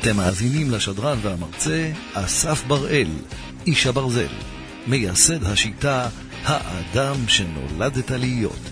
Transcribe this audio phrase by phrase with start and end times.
[0.00, 3.08] אתם מאזינים לשדרן והמרצה אסף בראל,
[3.66, 4.28] איש הברזל,
[4.86, 6.08] מייסד השיטה
[6.44, 8.70] האדם שנולדת להיות.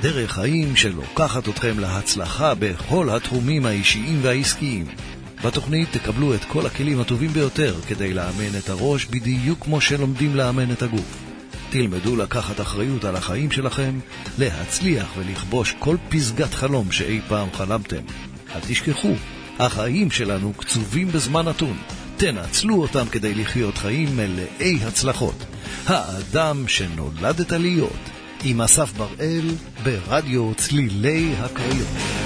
[0.00, 4.86] דרך חיים שלוקחת אתכם להצלחה בכל התחומים האישיים והעסקיים.
[5.44, 10.72] בתוכנית תקבלו את כל הכלים הטובים ביותר כדי לאמן את הראש בדיוק כמו שלומדים לאמן
[10.72, 11.18] את הגוף.
[11.70, 13.98] תלמדו לקחת אחריות על החיים שלכם,
[14.38, 18.02] להצליח ולכבוש כל פסגת חלום שאי פעם חלמתם.
[18.54, 19.14] אל תשכחו,
[19.58, 21.76] החיים שלנו קצובים בזמן נתון.
[22.16, 25.44] תנצלו אותם כדי לחיות חיים מלאי הצלחות.
[25.86, 28.10] האדם שנולדת להיות,
[28.44, 29.50] עם אסף בראל,
[29.84, 32.23] ברדיו צלילי הקריות.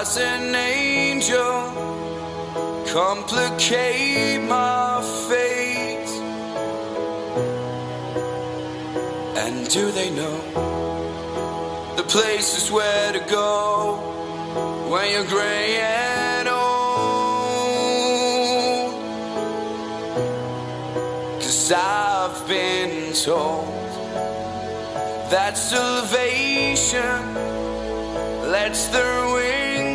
[0.00, 1.74] Does an angel
[2.86, 6.10] complicate my fate?
[9.42, 10.38] And do they know
[11.96, 13.96] the places where to go
[14.88, 16.48] when you're gray and
[21.70, 23.66] I've been told
[25.32, 27.34] that salvation
[28.50, 29.28] lets their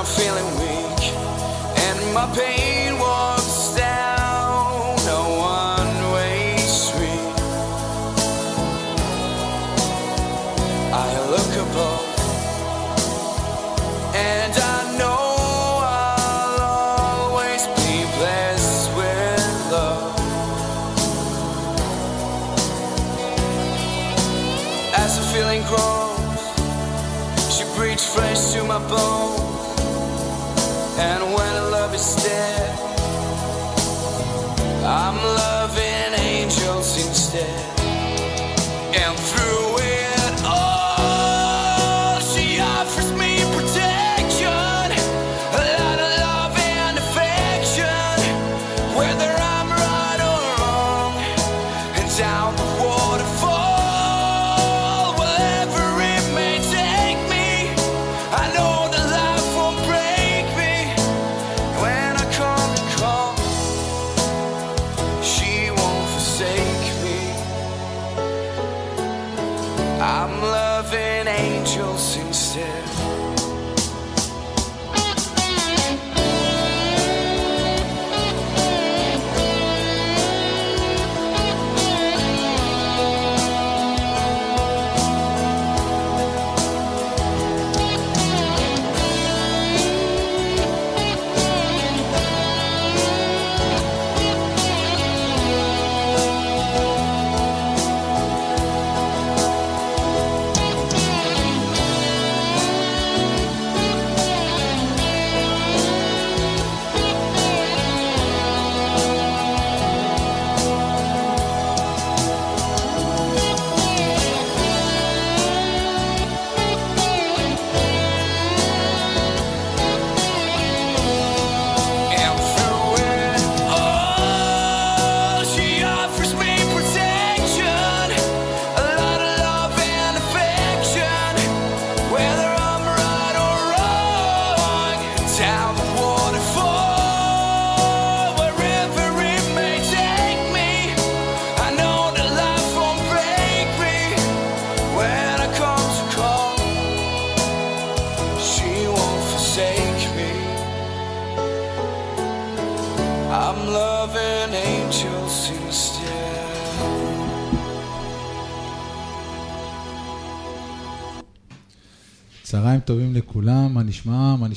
[0.00, 1.12] I'm feeling weak.
[1.76, 2.69] And my pain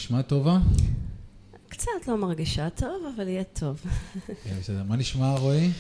[0.03, 0.21] נשמע?
[0.21, 0.57] טובה?
[1.69, 3.81] קצת לא מרגישה טוב, אבל יהיה טוב.
[4.43, 4.83] כן, בסדר.
[4.87, 5.71] מה נשמע רועי?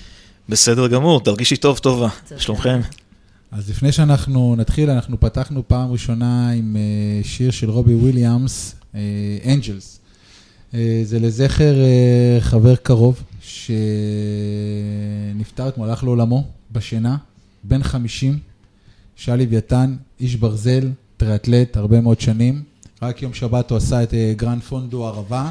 [0.49, 2.09] בסדר גמור, תרגישי טוב, טובה.
[2.37, 2.79] שלומכם?
[3.51, 8.75] אז לפני שאנחנו נתחיל, אנחנו פתחנו פעם ראשונה עם אה, שיר של רובי וויליאמס,
[9.45, 9.99] אנג'לס.
[11.03, 13.67] זה לזכר אה, חבר קרוב שנפטר
[15.67, 17.17] אתמול, הלך לעולמו בשינה,
[17.63, 18.39] בן 50,
[19.15, 22.72] שי לוויתן, איש ברזל, טריאטלט, הרבה מאוד שנים.
[23.03, 25.49] רק יום שבת הוא עשה את אה, גרן פונדו ערבה.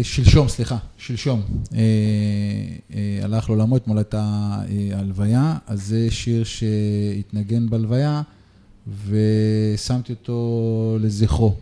[0.00, 1.42] ושלשום, סליחה, שלשום,
[1.74, 1.80] אה,
[2.94, 8.22] אה, הלך לעולמו, אתמול הייתה אה, הלוויה, אז זה שיר שהתנגן בלוויה,
[9.08, 11.54] ושמתי אותו לזכרו.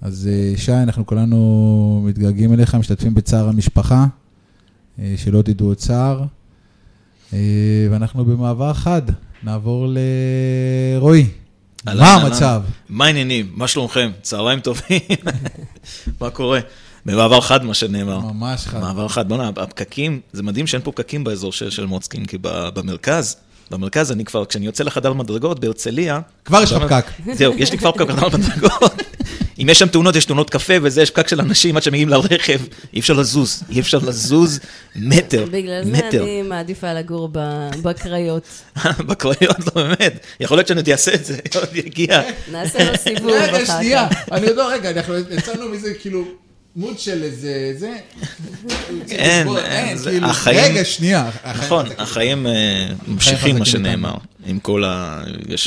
[0.00, 4.06] אז אה, שי, אנחנו כולנו מתגעגעים אליך, משתתפים בצער המשפחה,
[5.16, 6.24] שלא תדעו עוד צער,
[7.90, 9.02] ואנחנו במעבר חד,
[9.42, 9.86] נעבור
[10.96, 11.26] לרועי.
[11.84, 12.14] מה.
[12.14, 12.62] המצב?
[12.88, 13.52] מה העניינים?
[13.54, 14.10] מה שלומכם?
[14.22, 15.00] צהריים טובים?
[16.20, 16.60] מה קורה?
[17.06, 18.20] במעבר חד, מה שנאמר.
[18.20, 18.80] ממש חד.
[18.80, 19.28] מעבר חד.
[19.28, 23.36] בוא'נה, הפקקים, זה מדהים שאין פה פקקים באזור של, של מוצקין, כי במרכז,
[23.70, 26.20] במרכז אני כבר, כשאני יוצא לחדר מדרגות בהרצליה...
[26.44, 27.04] כבר יש לך פקק.
[27.32, 29.02] זהו, יש לי כבר פקק בחדר מדרגות.
[29.62, 32.60] אם יש שם תאונות, יש תאונות קפה וזה, יש פקק של אנשים עד שמגיעים לרכב,
[32.94, 34.60] אי אפשר לזוז, אי אפשר לזוז
[34.96, 36.22] מטר, בגלל זה מטר.
[36.22, 37.28] אני מעדיפה לגור
[37.82, 38.42] בקריות.
[39.08, 40.26] בקריות, לא באמת.
[40.40, 42.22] יכול להיות שאני עוד אעשה את זה, עוד יגיע.
[42.52, 44.32] נעשה לו סיבוב רגע, אחר שנייה, כך.
[44.32, 46.24] אני יודע, רגע, אנחנו יצאנו מזה כאילו
[46.76, 47.96] מוד של איזה, זה...
[49.10, 51.30] אין, בוא, אין, זה- כאילו, החיים- רגע, שנייה.
[51.58, 52.00] נכון, חזקים.
[52.02, 54.14] החיים אה, ממשיכים, מה שנאמר.
[54.46, 55.22] עם כל ה...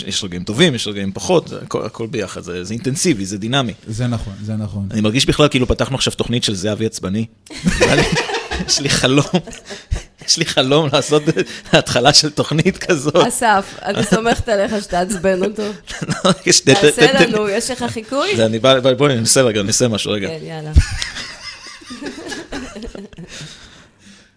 [0.08, 1.54] יש רגעים טובים, יש רגעים פחות,
[1.86, 3.74] הכל- ביחד, זה אינטנסיבי, זה דינמי.
[3.88, 4.88] זה נכון, זה נכון.
[4.92, 7.26] אני מרגיש בכלל כאילו פתחנו עכשיו תוכנית של זהבי עצבני.
[8.68, 9.26] יש לי חלום,
[10.28, 11.24] יש לי חלום לעשות
[11.72, 13.16] התחלה של תוכנית כזאת.
[13.28, 15.64] אסף, אני סומכת עליך שתעצבן אותו.
[16.66, 18.36] תעשה לנו, יש לך חיקוי?
[18.36, 20.28] זה אני בא, בוא- בואי ננסה רגע, ננסה משהו רגע.
[20.28, 20.72] כן, יאללה.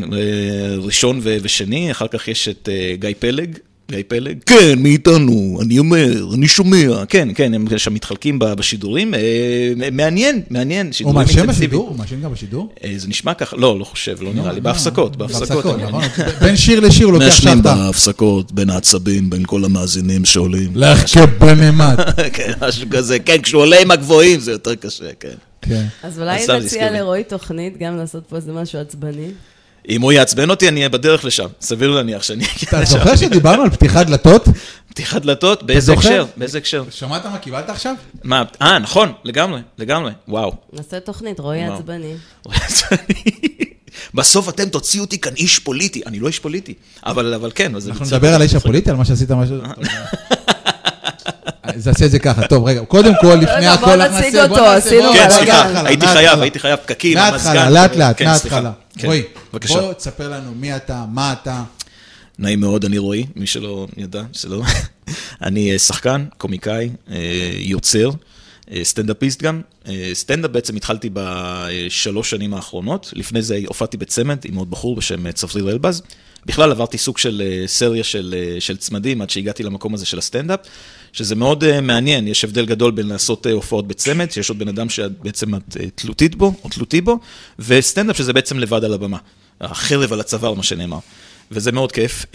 [0.78, 3.58] ראשון ושני, אחר כך יש את אה, גיא פלג.
[3.92, 4.38] גיא פלג?
[4.46, 6.78] כן, מאיתנו, אני אומר, אני שומע.
[7.10, 9.14] כן, כן, הם שם מתחלקים בשידורים.
[9.14, 9.20] אה,
[9.92, 10.86] מעניין, מעניין.
[10.86, 11.50] הוא שידורים אינטנסיביים.
[11.50, 11.88] בשידור?
[11.90, 12.74] הוא מעשן גם בשידור?
[12.84, 14.62] אה, זה נשמע ככה, לא, לא חושב, לא נראה לי.
[14.62, 15.66] בהפסקות, בהפסקות.
[15.66, 16.04] אני- נכון.
[16.42, 17.76] בין שיר לשיר הוא לוקח מעשנים שעתה.
[17.76, 20.72] בהפסקות, בין העצבים, בין כל המאזינים שעולים.
[20.76, 22.00] לך כבנמט.
[22.34, 25.30] כן, משהו כזה, כן, כשהוא עולה עם הגבוהים זה יותר קשה, כן.
[25.62, 25.86] כן.
[26.04, 26.92] אז אולי נציע.
[26.92, 29.28] לרועי תוכנית, גם לעשות פה איזה משהו עצבני.
[29.90, 31.48] אם הוא יעצבן אותי, אני אהיה בדרך לשם.
[31.62, 32.92] סביר להניח שאני אגיע אתה לשם.
[32.92, 34.46] זוכר שדיברנו על פתיחת דלתות?
[34.90, 35.64] פתיחת דלתות?
[35.64, 35.94] באיזה?
[35.94, 36.26] הקשר?
[36.38, 36.84] באיזה הקשר?
[36.90, 37.96] שמעת מה קיבלת עכשיו?
[38.24, 40.54] מה, אה, נכון, לגמרי, לגמרי, וואו.
[40.74, 41.76] נעשה תוכנית, רועי וואו.
[41.76, 42.14] עצבני.
[44.14, 46.02] בסוף אתם תוציאו אותי כאן איש פוליטי.
[46.06, 46.74] אני לא איש פוליטי,
[47.06, 48.06] אבל אבל כן, אנחנו.
[48.06, 49.56] נדבר על האיש הפוליטי, על מה שעשית משהו...
[51.64, 54.66] אז נעשה את זה ככה, טוב, רגע, קודם כל, לפני רגע, הכל, בוא נציג אותו,
[54.66, 56.28] עשינו כן, סליחה, מההתחלה, הייתי מההתחלה.
[56.28, 57.74] חייב, הייתי חייב פקקים, מההתחלה, המזגן.
[57.74, 58.26] לאט לאט, כן.
[58.26, 58.72] מההתחלה.
[58.98, 59.82] כן, רועי, בבקשה.
[59.82, 61.64] בוא תספר לנו מי אתה, מה אתה.
[62.40, 64.62] נעים מאוד, אני רועי, מי שלא ידע, שלא.
[65.42, 68.10] אני אה, שחקן, קומיקאי, אה, יוצר,
[68.72, 69.62] אה, סטנדאפיסט גם.
[70.14, 73.14] סטנדאפ בעצם התחלתי בשלוש שנים האחרונות.
[73.16, 76.02] לפני זה הופעתי בצמד עם עוד בחור בשם צפריר אלבז.
[76.46, 80.60] בכלל עברתי סוג של סריה של, של צמדים עד שהגעתי למקום הזה של הסטנדאפ,
[81.14, 84.68] שזה מאוד אה, מעניין, יש הבדל גדול בין לעשות אה, הופעות בצמד, שיש עוד בן
[84.68, 87.20] אדם שבעצם את אה, תלותית בו, או תלותי בו,
[87.60, 89.18] וסטנדאפ שזה בעצם לבד על הבמה.
[89.62, 91.00] החרב על הצוואר, מה שנאמר.
[91.52, 92.26] וזה מאוד כיף.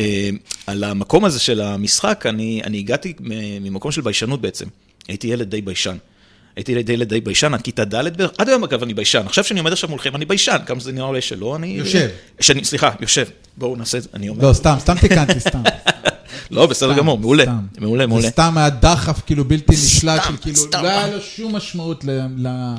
[0.66, 3.12] על המקום הזה של המשחק, אני, אני הגעתי
[3.60, 4.66] ממקום של ביישנות בעצם.
[5.08, 5.96] הייתי ילד די ביישן.
[6.56, 9.22] הייתי ילד, ילד די ביישן עד כיתה ד' בערך, עד היום אגב אני ביישן.
[9.26, 11.66] עכשיו שאני עומד עכשיו מולכם, אני ביישן, כמה שזה נראה לי שלא, אני...
[11.66, 12.08] יושב.
[12.40, 13.26] שאני, סליחה, יושב.
[13.56, 14.48] בואו נעשה את זה, אני אומר.
[14.48, 15.62] לא, סתם, סתם תיקנתי, סתם.
[16.50, 17.44] לא, בסדר גמור, מעולה.
[17.78, 18.22] מעולה, מעולה.
[18.22, 20.82] זה סתם היה דחף כאילו בלתי נשלט, סתם, כאילו, סתם.
[20.82, 22.74] לא היה לו שום משמעות ל- ל-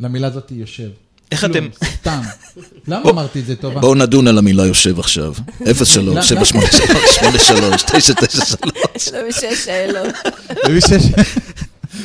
[0.00, 0.88] למילה הזאת יושב.
[1.32, 2.20] איך אתם- סתם.
[2.88, 3.80] למה אמרתי את זה טובה?
[3.80, 5.34] בואו נדון על המילה יושב עכשיו.
[5.58, 5.88] 03,
[6.28, 9.08] 783, 83, 993.
[9.12, 10.14] למי שיש שאלות.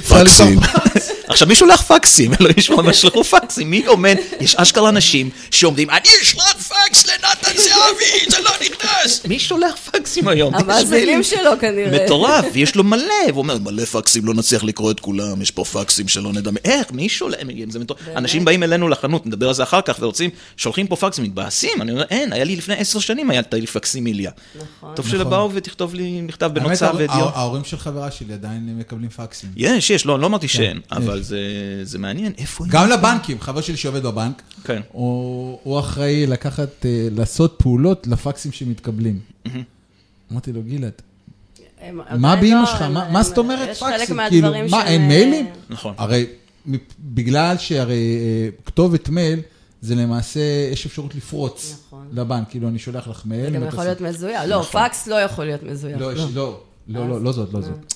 [0.07, 0.59] פקסים.
[1.29, 2.31] עכשיו, מי שולח פקסים?
[2.41, 3.69] אלוהים ישמור, מה שלחו פקסים?
[3.69, 4.15] מי עומד?
[4.39, 9.25] יש אשכרה אנשים שעומדים, אני אשלח פקס לנתן זהבי, זה לא נכנס.
[9.25, 10.55] מי שולח פקסים היום?
[10.55, 11.23] יש המאזינים.
[11.23, 12.05] שלו כנראה.
[12.05, 15.63] מטורף, ויש לו מלא, והוא אומר, מלא פקסים, לא נצליח לקרוא את כולם, יש פה
[15.65, 17.37] פקסים שלא נדע, איך, מי שולח,
[17.69, 21.23] זה מטורף, אנשים באים אלינו לחנות, נדבר על זה אחר כך, ורוצים, שולחים פה פקסים,
[21.23, 24.31] מתבאסים, אני אומר, אין, היה לי לפני עשר שנים, היה לי פקסימיליה.
[24.55, 24.95] נכון.
[24.95, 27.29] טוב שבאו ותכתוב לי מכתב האמת, בנוצה ההור- ודיו.
[27.35, 29.49] ההורים של חברה שלי עדיין מקבלים פקסים.
[29.55, 31.37] יש, יש, לא, לא אמרתי שאין, כן, אבל זה-
[31.83, 32.63] זה מעניין, איפה?
[32.69, 34.81] גם לבנקים, חבר שלי שעובד בבנק, כן.
[34.91, 39.19] הוא הוא אחראי לקחת, אה, לעשות פעולות לפקסים שמתקבלים.
[40.31, 40.91] אמרתי לו, גלעד,
[41.81, 42.81] הם מה באמא לא, שלך?
[42.81, 44.17] הם- מה הם- מה זאת אומרת יש פקסים?
[44.29, 45.45] כאילו, מה, אין אה, מיילים?
[45.69, 45.93] נכון.
[45.97, 46.25] הרי
[46.99, 49.39] בגלל שהרי אה, כתובת מייל,
[49.81, 50.39] זה למעשה,
[50.71, 52.07] יש אפשרות לפרוץ נכון.
[52.13, 53.51] לבנק, כאילו, אני שולח לך מייל.
[53.51, 54.41] זה גם יכול להיות מזויף.
[54.47, 55.97] לא, פקס לא יכול להיות מזויף.
[55.99, 57.93] לא, יש- לא, לא, לא, לא זאת, לא זאת.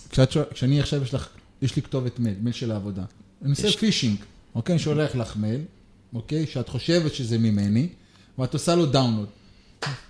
[0.54, 1.28] כשאני עכשיו, יש לך,
[1.62, 3.04] יש לי כתובת מייל, מייל של העבודה.
[3.42, 4.18] אני עושה phishing,
[4.56, 4.74] אוקיי?
[4.74, 5.62] אני שולח לך מייל,
[6.14, 6.48] אוקיי?
[6.48, 7.88] שאת חושבת שזה ממני,
[8.38, 9.28] ואת עושה לו דאונלוד.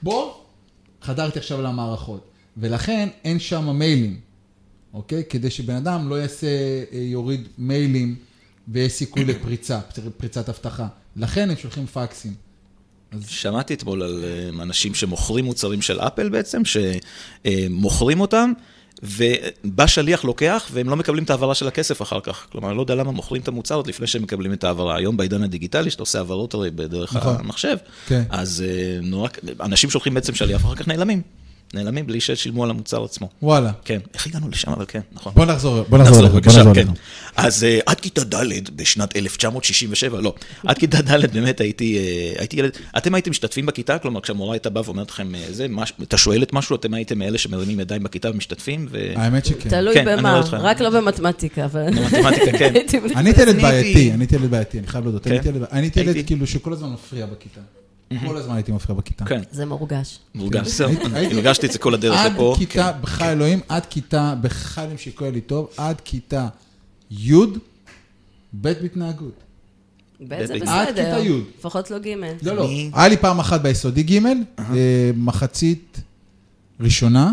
[0.03, 0.34] בוא,
[1.01, 2.27] חדרתי עכשיו למערכות.
[2.58, 4.20] ולכן אין שם מיילים,
[4.93, 5.24] אוקיי?
[5.29, 8.15] כדי שבן אדם לא יעשה, אה, יוריד מיילים
[8.67, 9.79] ויש סיכוי לפריצה,
[10.17, 10.88] פריצת אבטחה.
[11.15, 12.34] לכן הם שולחים פקסים.
[13.27, 18.53] שמעתי אתמול על אה, אנשים שמוכרים מוצרים של אפל בעצם, שמוכרים אותם,
[19.03, 22.48] ובא שליח לוקח, והם לא מקבלים את ההעברה של הכסף אחר כך.
[22.51, 24.96] כלומר, אני לא יודע למה מוכרים את המוצר עוד לפני שהם מקבלים את ההעברה.
[24.96, 27.36] היום בעידן הדיגיטלי, שאתה עושה העברות הרי בדרך נכון.
[27.39, 27.77] המחשב,
[28.08, 28.24] כן.
[28.29, 29.29] אז אה, נורא,
[29.62, 31.22] אנשים שולחים בעצם שליח, ואחר כך נעלמים.
[31.74, 33.30] נעלמים בלי ששילמו על המוצר עצמו.
[33.42, 33.72] וואלה.
[33.86, 35.34] כן, איך הגענו לשם, אבל כן, נכון.
[35.36, 36.80] בוא נחזור, בוא נחזור נחזור בבקשה, נחזור כן.
[36.88, 36.92] אליך.
[37.36, 38.36] אז אה, עד כיתה ד'
[38.75, 40.34] בשנת 1967, לא,
[40.68, 43.98] עד כיתה ד' באמת הייתי, אה, הייתי ילד, אתם הייתם משתתפים בכיתה?
[43.98, 47.38] כלומר, כשהמורה הייתה באה ואומרת לכם, אה, זה, מש- אתה שואלת משהו, אתם הייתם מאלה
[47.38, 48.88] שמרימים ידיים בכיתה ומשתתפים?
[48.92, 49.12] ו...
[49.16, 49.70] האמת שכן.
[49.70, 50.42] תלוי כן, במה.
[50.51, 51.66] רק לא במתמטיקה.
[51.66, 52.74] אבל- במתמטיקה, כן.
[53.16, 55.28] אני הייתי ילד בעייתי, אני הייתי ילד בעייתי, אני חייב להודות.
[55.28, 55.51] אני כן?
[55.72, 57.62] הייתי ילד- כאילו שכל הזמן מפריע בכיתה.
[58.27, 59.25] כל הזמן הייתי מפריע בכיתה.
[59.25, 60.20] כן, זה מורגש.
[60.36, 62.56] מורגש, זהו, הרגשתי את זה כל הדרך עד לפה.
[62.58, 66.48] כיתה, בחי אלוהים, עד כיתה, בחי אלוהים שיקרא לי טוב, עד כיתה
[67.12, 67.53] י', ב'
[68.53, 69.44] בהתנהגות.
[70.27, 70.88] ב' זה עד בסדר.
[70.88, 71.41] כיתה י'.
[71.60, 72.08] לפחות לא ג'.
[72.44, 72.70] לא, לא.
[72.94, 74.25] היה לי פעם אחת ביסודי ג',
[74.60, 76.01] אה, מחצית
[76.80, 77.32] ראשונה,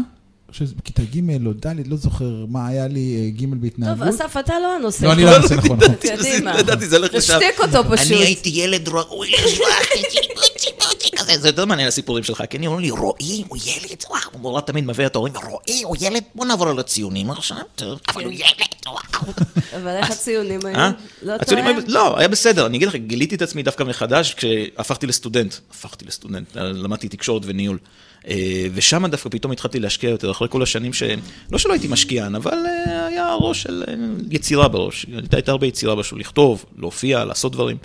[0.53, 4.09] חושב שזה בכיתה ג' או ד', לא זוכר מה היה לי, אה, ג' טוב, בהתנהגות.
[4.09, 5.05] אסף, אתה לא הנושא.
[5.05, 5.25] לא, אני.
[5.25, 5.95] לא הנושא, נכון, נכון.
[5.95, 6.59] קדימה.
[6.59, 7.39] ידעתי, זה הולך לשם.
[7.39, 8.07] תשתיק אותו פשוט.
[8.13, 9.31] אני הייתי ילד ראוי
[11.41, 14.85] זה יותר מעניין הסיפורים שלך, כי אני אומר לי, רועי הוא ילד, וואו, המורה תמיד
[14.85, 18.75] מביא את ההורים, רועי הוא ילד, בוא נעבור על הציונים עכשיו, טוב, אבל הוא ילד,
[18.87, 19.33] וואו.
[19.77, 20.77] אבל איך הציונים היו?
[20.77, 20.91] אה?
[21.23, 21.33] לא?
[21.47, 25.55] היו- לא, היה בסדר, אני אגיד לך, גיליתי את עצמי דווקא מחדש כשהפכתי לסטודנט.
[25.71, 27.79] הפכתי לסטודנט, למדתי תקשורת וניהול.
[28.29, 31.03] אה, ושם דווקא פתאום התחלתי להשקיע יותר, אחרי כל השנים ש...
[31.53, 33.95] לא שלא הייתי משקיען, אבל אה, היה ראש של אה,
[34.31, 35.07] יצירה בראש.
[35.33, 37.77] הייתה הרבה יצירה בשביל לכתוב, להופיע, לעשות דברים.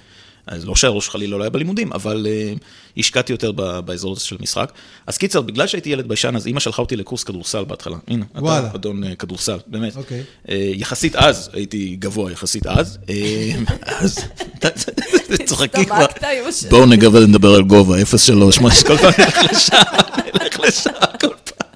[0.48, 2.60] אז לא שהראש חלילה לא היה בלימודים, אבל uh,
[2.98, 4.72] השקעתי יותר ב- באזור הזה של משחק.
[5.08, 7.98] אז קיצר, בגלל שהייתי ילד ביישן, אז אימא שלחה אותי לקורס כדורסל בהתחלה.
[8.08, 8.68] הנה, וואלה.
[8.68, 9.96] אתה אדון uh, כדורסל, באמת.
[9.96, 10.24] אוקיי.
[10.50, 12.98] אה, יחסית אז, הייתי גבוה יחסית אז.
[13.10, 13.52] אה,
[13.86, 14.20] אז,
[15.46, 16.06] צוחקים כבר.
[16.70, 19.78] בואו נגבה נדבר על גובה, 03, מה כל פעם נלך לשם,
[20.34, 20.90] נלך לשם
[21.22, 21.68] כל פעם.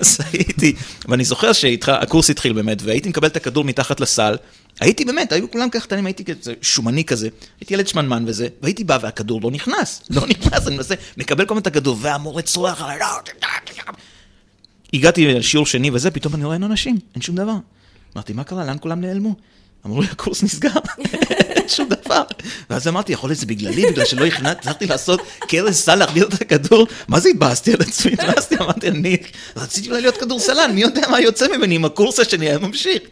[0.00, 0.74] אז הייתי,
[1.08, 4.36] ואני זוכר שהקורס התחיל באמת, והייתי מקבל את הכדור מתחת לסל,
[4.80, 7.28] הייתי באמת, היו כולם ככה קטנים, הייתי כזה שומני כזה,
[7.60, 11.54] הייתי ילד שמנמן וזה, והייתי בא והכדור לא נכנס, לא נכנס, אני מנסה, מקבל כל
[11.54, 13.06] הזמן את הכדור, והמורה צורח עליי, לא,
[14.92, 17.54] הגעתי לשיעור שני וזה, פתאום אני רואה אין אנשים, אין שום דבר.
[18.16, 18.64] אמרתי, מה קרה?
[18.64, 19.34] לאן כולם נעלמו?
[19.86, 20.70] אמרו לי, הקורס נסגר,
[21.56, 22.22] אין שום דבר.
[22.70, 26.42] ואז אמרתי, יכול להיות זה בגללי, בגלל שלא הכנעתי, הצלחתי לעשות קרס סל להחדיר את
[26.42, 26.86] הכדור?
[27.08, 28.12] מה זה התבאסתי על עצמי?
[28.12, 29.16] התבאסתי, אמרתי, אני
[29.56, 33.02] רציתי אולי להיות כדורסלן, מי יודע מה יוצא ממני אם הקורס השני היה ממשיך.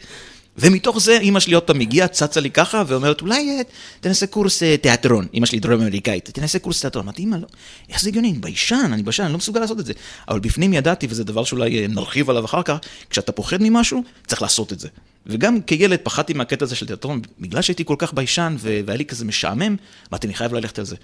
[0.58, 3.62] ומתוך זה אימא שלי עוד פעם הגיעה, צצה לי ככה, ואומרת, אולי אה,
[4.00, 7.04] תנסה קורס אה, תיאטרון, אימא שלי דרום אמריקאית, תנסה קורס תיאטרון.
[7.04, 7.46] אמרתי, אמא, לא,
[7.88, 9.92] איך זה הגיוני, אני ביישן, אני ביישן, אני לא מסוגל לעשות את זה.
[10.28, 12.76] אבל בפנים ידעתי, וזה דבר שאולי אה, נרחיב עליו אחר כך,
[13.10, 14.88] כשאתה פוחד ממשהו, צריך לעשות את זה.
[15.26, 19.24] וגם כילד פחדתי מהקטע הזה של תיאטרון, בגלל שהייתי כל כך ביישן והיה לי כזה
[19.24, 19.76] משעמם,
[20.12, 20.96] אמרתי, אני חייב ללכת על זה.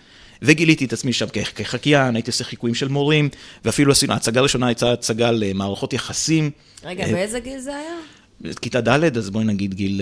[0.43, 3.29] וגיליתי את עצמי שם כחקיין, הייתי עושה חיקויים של מורים,
[3.65, 6.51] ואפילו עשינו, ההצגה הראשונה הייתה הצגה למערכות יחסים.
[6.85, 7.95] רגע, באיזה גיל זה היה?
[8.61, 10.01] כיתה ד', אז בואי נגיד גיל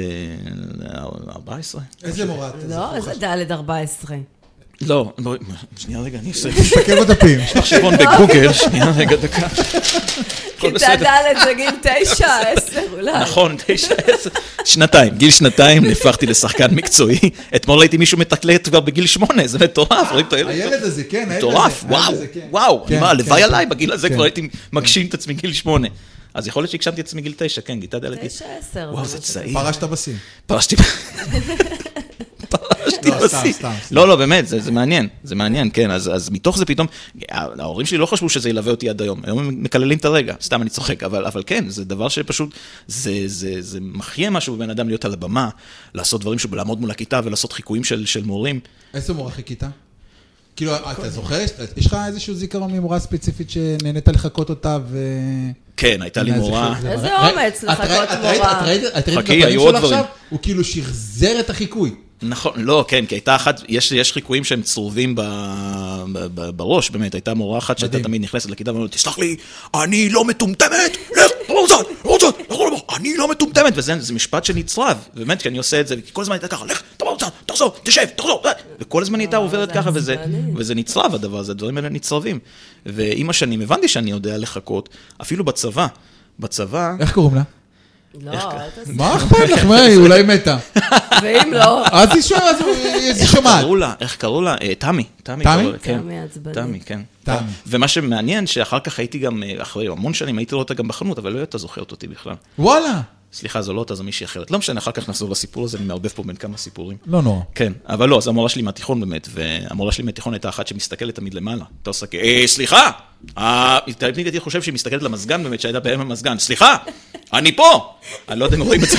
[0.89, 1.81] אה, 14.
[2.03, 2.55] איזה מורה את?
[2.69, 4.17] לא, איזה ד' 14.
[4.81, 5.39] לא, בואי,
[5.77, 7.41] שנייה רגע, אני עושה תסתכל בדפים.
[7.55, 9.49] חשבון בגוגל, שנייה רגע, דקה.
[10.59, 10.97] כיתה.
[10.97, 13.21] ד' זה גיל תשע, עשר אולי.
[13.21, 14.31] נכון, תשע, עשר,
[14.65, 17.19] שנתיים, גיל שנתיים נהפכתי לשחקן מקצועי.
[17.57, 20.51] אתמול ראיתי מישהו מתקלט כבר בגיל שמונה, זה מטורף, רואים את הילד?
[20.51, 21.39] הילד הזה, כן, הילד הזה.
[21.39, 22.41] מטורף, וואו, כן.
[22.51, 23.49] וואו, מה, כן, הלוואי כן.
[23.49, 24.09] עליי, בגיל הזה.
[24.09, 25.89] כבר הייתי מגשים את עצמי גיל שמונה.
[26.35, 28.15] אז יכול להיות שהגשמתי את עצמי גיל תשע, כן, כיתה ד'.
[28.15, 28.91] גיל- תשע, עשר.
[28.93, 29.53] וואו, זה משהו צעיר.
[29.55, 30.15] פרשת בשיא.
[30.47, 30.77] פרשתי...
[32.49, 33.53] פרשתי לא, בשיא.
[33.53, 33.73] סתם.
[33.91, 36.87] לא, לא, באמת, זה, זה מעניין, זה מעניין, כן, אז, אז מתוך זה פתאום,
[37.31, 40.63] ההורים שלי לא חשבו שזה ילווה אותי עד היום, היום הם מקללים את הרגע, סתם
[40.63, 42.55] אני צוחק, אבל, אבל כן, זה דבר שפשוט,
[42.87, 45.49] זה, זה, זה מחיה משהו בבן אדם להיות על הבמה,
[45.95, 48.61] לעשות דברים לעמוד מול הכיתה ולעשות חיקויים של, של מורים.
[48.95, 49.63] איזה מורה חיכית?
[50.57, 51.41] כאילו, אתה זוכר?
[51.41, 51.51] יש-
[51.87, 54.99] לך איזשהו זיכרון ממורה ספציפית שנהנית לחקות אותה ו...
[55.77, 56.75] כן, הייתה לי מורה.
[56.87, 57.79] איזה אומץ ראית-
[58.23, 58.53] מורה.
[58.63, 59.77] את ראית את הפנים שלו.
[59.77, 60.05] עכשיו?
[60.31, 61.95] הוא כאילו שחזר את החיקוי.
[62.25, 65.21] נכון, לא, כן, כי הייתה אחת, יש, יש חיקויים שהם צרובים ב,
[66.13, 67.99] ב, ב, בראש, באמת, הייתה מורה אחת שהייתה.
[68.01, 69.37] תמיד נכנסת לכיתה ואומרת, תסלח לי,
[69.75, 71.32] אני לא מטומטמת, לך,
[71.77, 75.59] רוצה, לא רוצה, יכול לבוא, אני לא מטומטמת, וזה זה משפט שנצרב, באמת, כי אני
[75.59, 78.53] עושה את זה, כי כל הזמן הייתה ככה, לך, תבוא בצד, תחזור, תשב, תחזור, אה."
[78.81, 80.17] וכל הזמן הייתה עוברת זה ככה, וזה.
[80.57, 82.39] וזה נצרב הדבר הזה, הדברים האלה נצרבים.
[82.87, 84.89] ועם השנים הבנתי שאני יודע לחכות,
[85.23, 85.87] אפילו בצבא,
[86.41, 87.43] בצבא, איך קוראים לה?
[88.21, 88.93] לא, אל תעשה.
[88.93, 89.65] מה אכפת לך?
[89.65, 90.59] מה, היא אולי מתה.
[91.23, 93.61] ואם לא, אז היא שומעת, אז היא איך שומעת.
[93.61, 93.95] קראו לה?
[94.01, 94.57] איך קראו לה?
[94.63, 95.05] אה, תמי.
[95.23, 95.45] תמי?
[95.45, 95.73] תמי?
[95.83, 95.99] כן.
[95.99, 96.59] תמי עצבנית.
[96.59, 97.01] תמי, כן.
[97.25, 97.37] תמי.
[97.67, 101.19] ומה שמעניין, שאחר כך הייתי גם, אה, אחרי המון שנים, הייתי רואה אותה גם בחנות,
[101.19, 102.35] אבל לא הייתה זוכרת אותי בכלל.
[102.59, 103.01] וואלה.
[103.33, 104.51] סליחה, זו לא אותה, זו מישהי אחרת.
[104.51, 106.97] לא משנה, אחר כך נחזור לסיפור הזה, אני מערבב פה בין כמה סיפורים.
[107.07, 107.41] לא נורא.
[107.55, 111.35] כן, אבל לא, זו המורה שלי מהתיכון באמת, והמורה שלי מהתיכון הייתה אחת שמסתכלת תמיד
[111.35, 111.65] למעלה.
[111.83, 112.15] אתה עושה כ...
[112.15, 112.91] אה, סליחה!
[113.99, 116.39] תמיד הייתי חושב שהיא מסתכלת למזגן באמת, שהייתה בהם המזגן.
[116.39, 116.77] סליחה!
[117.33, 117.95] אני פה!
[118.29, 118.99] אני לא יודע אם רואים את זה.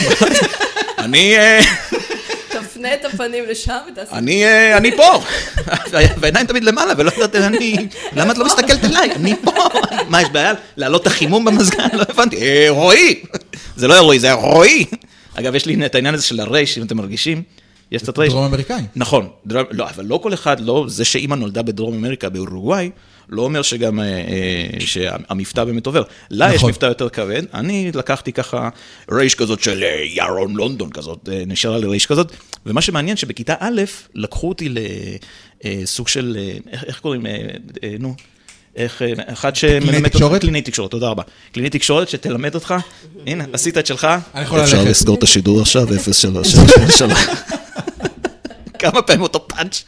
[0.98, 1.38] אני...
[1.38, 1.60] אה,
[2.84, 4.18] תפנה את הפנים לשם ותעשה...
[4.18, 5.24] אני, אה, אני פה,
[5.92, 7.76] והעיניים תמיד למעלה, ולא יודעת, אני,
[8.16, 9.12] למה את לא מסתכלת אליי?
[9.16, 9.52] אני פה.
[10.10, 10.54] מה, יש בעיה?
[10.78, 11.88] להעלות את החימום במזגן?
[11.94, 12.38] לא הבנתי.
[12.42, 13.24] אה, רועי.
[13.76, 14.86] זה לא היה רועי, זה היה רועי.
[15.36, 17.44] אגב, יש לי את העניין הזה של הרייש, אם אתם מרגישים.
[17.92, 18.34] יש קצת רייש.
[18.34, 18.82] דרום אמריקאי.
[18.96, 22.90] נכון, לא, אבל לא כל אחד, לא, זה שאימא נולדה בדרום אמריקה, באורוגוואי,
[23.30, 26.04] לא אומר שגם, אה, אה, שהמבטא באמת עובר.
[26.30, 26.70] לה יש נכון.
[26.70, 28.70] מבטא יותר כבד, אני לקחתי ככה
[29.12, 32.32] רייש כזאת של אה, ירון לונדון כזאת, אה, נשארה לי רייש כזאת,
[32.66, 33.82] ומה שמעניין שבכיתה א',
[34.16, 34.70] לקחו אותי
[35.64, 37.32] לסוג של, אה, איך, איך קוראים, אה,
[37.84, 38.16] אה, נו,
[38.76, 40.42] איך, אחד שמלמד אותך, תקשורת?
[40.42, 41.24] קלינאי תקשורת, תודה רבה.
[41.52, 42.74] קלינאי תקשורת שתלמד אותך,
[43.28, 44.08] הנה, עשית את שלך.
[44.36, 44.84] אני יכול אפשר.
[44.84, 46.56] לסגור את השידור עכשיו, 03
[48.91, 49.84] כמה פעמים אותו פאנץ'.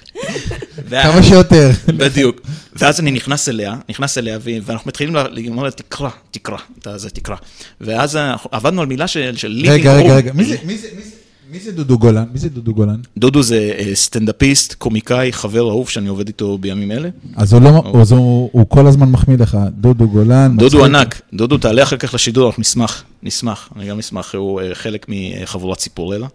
[0.89, 1.69] כמה שיותר.
[1.87, 2.41] בדיוק.
[2.75, 7.35] ואז אני נכנס אליה, נכנס אליה, ואנחנו מתחילים לומר לה, תקרא, תקרא, הזה, תקרא.
[7.81, 8.19] ואז
[8.51, 9.31] עבדנו על מילה של
[9.63, 10.15] living רגע, רגע.
[10.15, 10.33] רגע.
[10.33, 12.25] מי זה- מי זה- זה- זה דודו גולן?
[12.33, 12.95] מי זה דודו גולן?
[13.17, 17.09] דודו זה אה, סטנדאפיסט, קומיקאי, חבר אהוב שאני עובד איתו בימים אלה.
[17.35, 20.57] אז הוא לא, אז הוא הוא כל הזמן מחמיא לך, דודו גולן.
[20.57, 20.85] דודו.
[20.85, 25.05] ענק, דודו תעלה אחר כך לשידור, אנחנו נשמח, נשמח, אני גם אשמח, הוא אה, חלק
[25.09, 26.27] מחבורת ציפורלה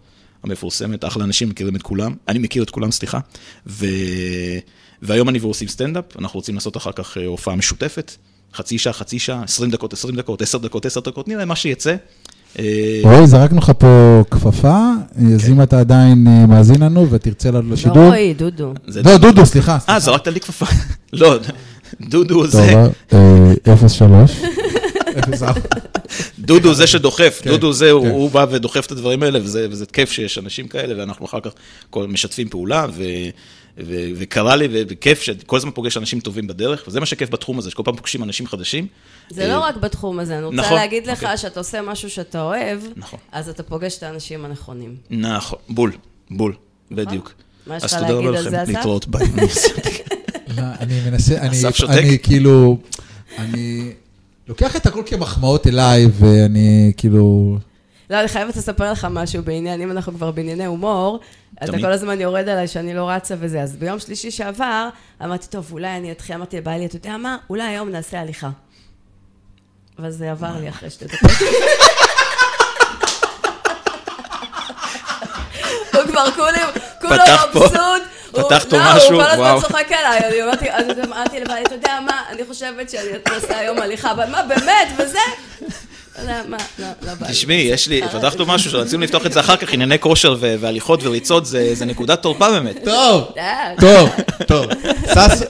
[0.44, 3.18] המפורסמת, אחלה אנשים, מכירים את כולם, אני מכיר את כולם, סליחה,
[3.66, 3.86] ו...
[5.02, 8.12] והיום אני והוא עושים סטנדאפ, אנחנו רוצים לעשות אחר כך אה, הופעה משותפת,
[8.54, 11.94] חצי שעה, חצי שעה, 20 דקות, 20 דקות, 10 דקות, 10 דקות, נראה מה שיצא.
[12.58, 14.78] אה, רועי, זרקנו לך פה כפפה,
[15.34, 18.04] אז אם אתה עדיין אה, מאזין לנו ותרצה לעלות לא לשידור.
[18.04, 18.72] רועי, דודו.
[18.86, 19.78] זה- לא, דודו, סליחה.
[19.88, 19.98] אה.
[20.00, 20.66] זרקת לי כפפה.
[21.12, 21.38] לא,
[22.00, 22.74] דודו טוב, זה,
[23.12, 24.30] אה, 03.
[25.38, 25.60] 04.
[26.38, 28.32] דודו זה שדוחף, כן, דודו זה, הוא- כן.
[28.34, 31.50] בא ודוחף את הדברים האלה, וזה וזה כיף שיש אנשים כאלה, ואנחנו אחר כך
[31.90, 32.86] כל- משתפים פעולה,
[34.16, 37.82] וקרה לי, וכיף שכל הזמן פוגש אנשים טובים בדרך, וזה מה שכיף בתחום הזה, שכל
[37.84, 38.86] פעם פוגשים אנשים חדשים.
[39.30, 41.36] זה לא רק בתחום הזה, אני רוצה נכון, להגיד לך אוקיי.
[41.38, 43.18] שאתה עושה משהו שאתה אוהב, נכון.
[43.32, 44.96] אז אתה פוגש את האנשים הנכונים.
[45.10, 45.92] נכון, בול,
[46.30, 46.54] בול,
[46.90, 47.32] בדיוק.
[47.66, 48.68] מה יש אז לך תודה רבה להגיד על לכם, זה, אסף?
[48.76, 49.26] להתראות ביי.
[49.38, 49.90] אני סיימתי.
[50.56, 51.90] לא, אני מנסה, אני, שותק?
[51.92, 52.78] אני כאילו,
[53.38, 53.92] אני
[54.50, 57.56] לוקח את הכל כמחמאות אליי, ואני כאילו,
[58.10, 61.20] לא, אני חייבת לספר לך משהו בעניין, אם אנחנו כבר בענייני הומור,
[61.64, 61.72] אתה.
[61.72, 64.88] כל הזמן יורד עליי שאני לא רצה וזה, אז ביום שלישי שעבר,
[65.24, 67.36] אמרתי, טוב, אולי אני אתחיל, אמרתי לבעלי, אתה יודע מה?
[67.50, 68.50] אולי היום נעשה הליכה.
[69.98, 71.30] אבל זה עבר לי אחרי שתי דקות.
[75.94, 76.68] הוא כבר כולם,
[77.00, 78.00] כולם
[78.32, 78.42] פתח פה-.
[78.42, 79.60] הוא- פתח פה לא, משהו, הוא כל הזמן וואו.
[79.60, 82.22] צוחק עליי, אני אמרתי, אז אמרתי לבעלי, אתה יודע מה?
[82.28, 85.18] אני חושבת שאני אעשה היום הליכה, אבל מה, באמת, וזה?
[86.18, 87.32] לא, מה, לא, לא בא לי.
[87.32, 91.00] תשמעי, יש לי, פתחנו משהו שרצינו לפתוח את זה אחר כך, ענייני כושר ו- והליכות
[91.02, 92.76] וריצות, זה זה נקודת תורפה באמת.
[92.84, 93.32] טוב.
[93.80, 94.10] טוב,
[94.46, 94.66] טוב.
[95.14, 95.42] שש,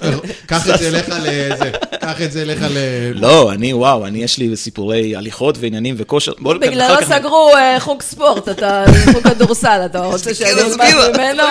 [0.47, 1.71] קח את זה אליך לזה,
[2.01, 2.79] קח את זה אליך ל...
[3.15, 6.33] לא, אני, וואו, אני, יש לי סיפורי הליכות ועניינים וכושר.
[6.41, 11.43] בגללו סגרו אה, חוג ספורט, אתה, חוג כדורסל, אתה רוצה שאני אלמד ממנו?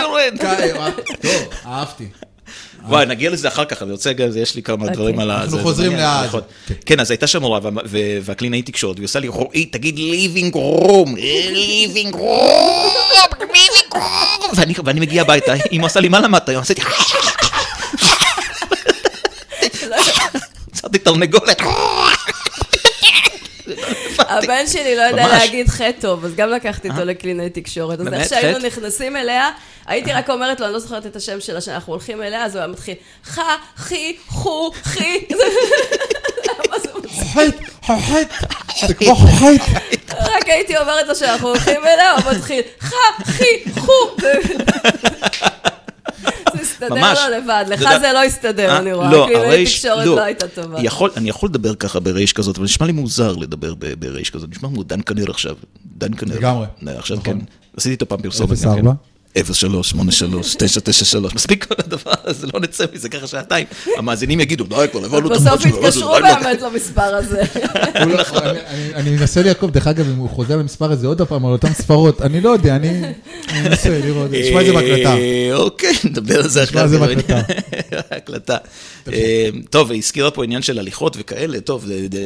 [1.22, 2.06] טוב, אהבתי.
[2.88, 5.36] וואי, נגיע לזה אחר כך, אני רוצה, יש לי כמה דברים על ה...
[5.42, 6.22] אנחנו זה- חוזרים לאז.
[6.22, 6.44] הליכות.
[6.86, 10.54] כן, אז הייתה שם מורה, וה- ו- והקלינאית תקשורת, והיא עושה לי, רועי, תגיד ליבינג
[10.56, 14.52] רום, ליבינג רום, ליבינג רום.
[14.56, 16.50] ואני- ואני מגיע הביתה, אמא עושה לי, מה למדת?
[16.50, 16.82] היום עשיתי...
[20.74, 21.62] יצרתי תרנגולת.
[24.20, 25.28] הבן שלי לא יודע.
[25.28, 28.00] להגיד חטא טוב, אז גם לקחתי אותו לקלינאי תקשורת.
[28.00, 28.14] אז?
[28.14, 28.58] איך שהיינו?
[28.68, 29.50] נכנסים אליה,
[29.88, 32.60] הייתי רק אומרת לו, אני לא זוכרת את השם שלה, שאנחנו הולכים אליה, אז הוא
[32.60, 35.26] היה מתחיל, חה, חי, חו, חי.
[37.10, 38.28] חוחט, חוחט,
[38.88, 39.82] זה כמו חוחט.
[40.12, 43.92] רק הייתי אומרת לו שאנחנו הולכים אליה, הוא מתחיל, חה, חי, חו.
[46.56, 47.20] זה הסתדר ממש.
[47.30, 49.12] לו לבד, לך אתה יודע- זה לא הסתדר, אני רואה.
[49.12, 50.16] לא, הקלינאי הרייש, תקשורת לא.
[50.16, 50.82] לא הייתה טובה.
[50.82, 54.50] יכול, אני יכול לדבר ככה ברייש כזאת, אבל נשמע לי מוזר לדבר ברייש כזאת.
[54.50, 55.56] נשמע כמו דן כנר עכשיו.
[55.98, 56.36] דן כנר.
[56.36, 56.68] לגמרי.
[56.86, 57.40] עכשיו נכון.
[57.40, 57.46] כן.
[57.78, 58.52] עשיתי איתו פעם פרסומת.
[58.52, 58.66] אפס
[59.38, 59.48] גם כן.
[59.48, 59.54] ארבע?
[59.54, 63.66] 03, 83, 993, מספיק כל הדבר הזה, לא נצא מזה ככה שעתיים.
[63.98, 67.02] המאזינים יגידו, די, כבר הבנו את בסוף שלו, לא, זה התקשרו די לא- באמת למספר
[67.16, 67.42] הזה.
[68.06, 68.24] לא-
[68.96, 72.22] אני- מנסה לעקוב, דרך אגב, אם הוא חוזר למספר הזה עוד פעם, על אותן ספרות,
[72.22, 72.90] אני לא יודע, אני
[73.50, 75.14] אני מנסה לראות, נשמע את זה בהקלטה.
[75.18, 77.02] אה, אוקיי, נדבר על זה נשמע אחר את זה כך.
[77.08, 77.40] בהקלטה.
[78.18, 78.58] הקלטה.
[79.14, 81.86] אה, טוב, היא הזכירה פה עניין של הליכות וכאלה, טוב,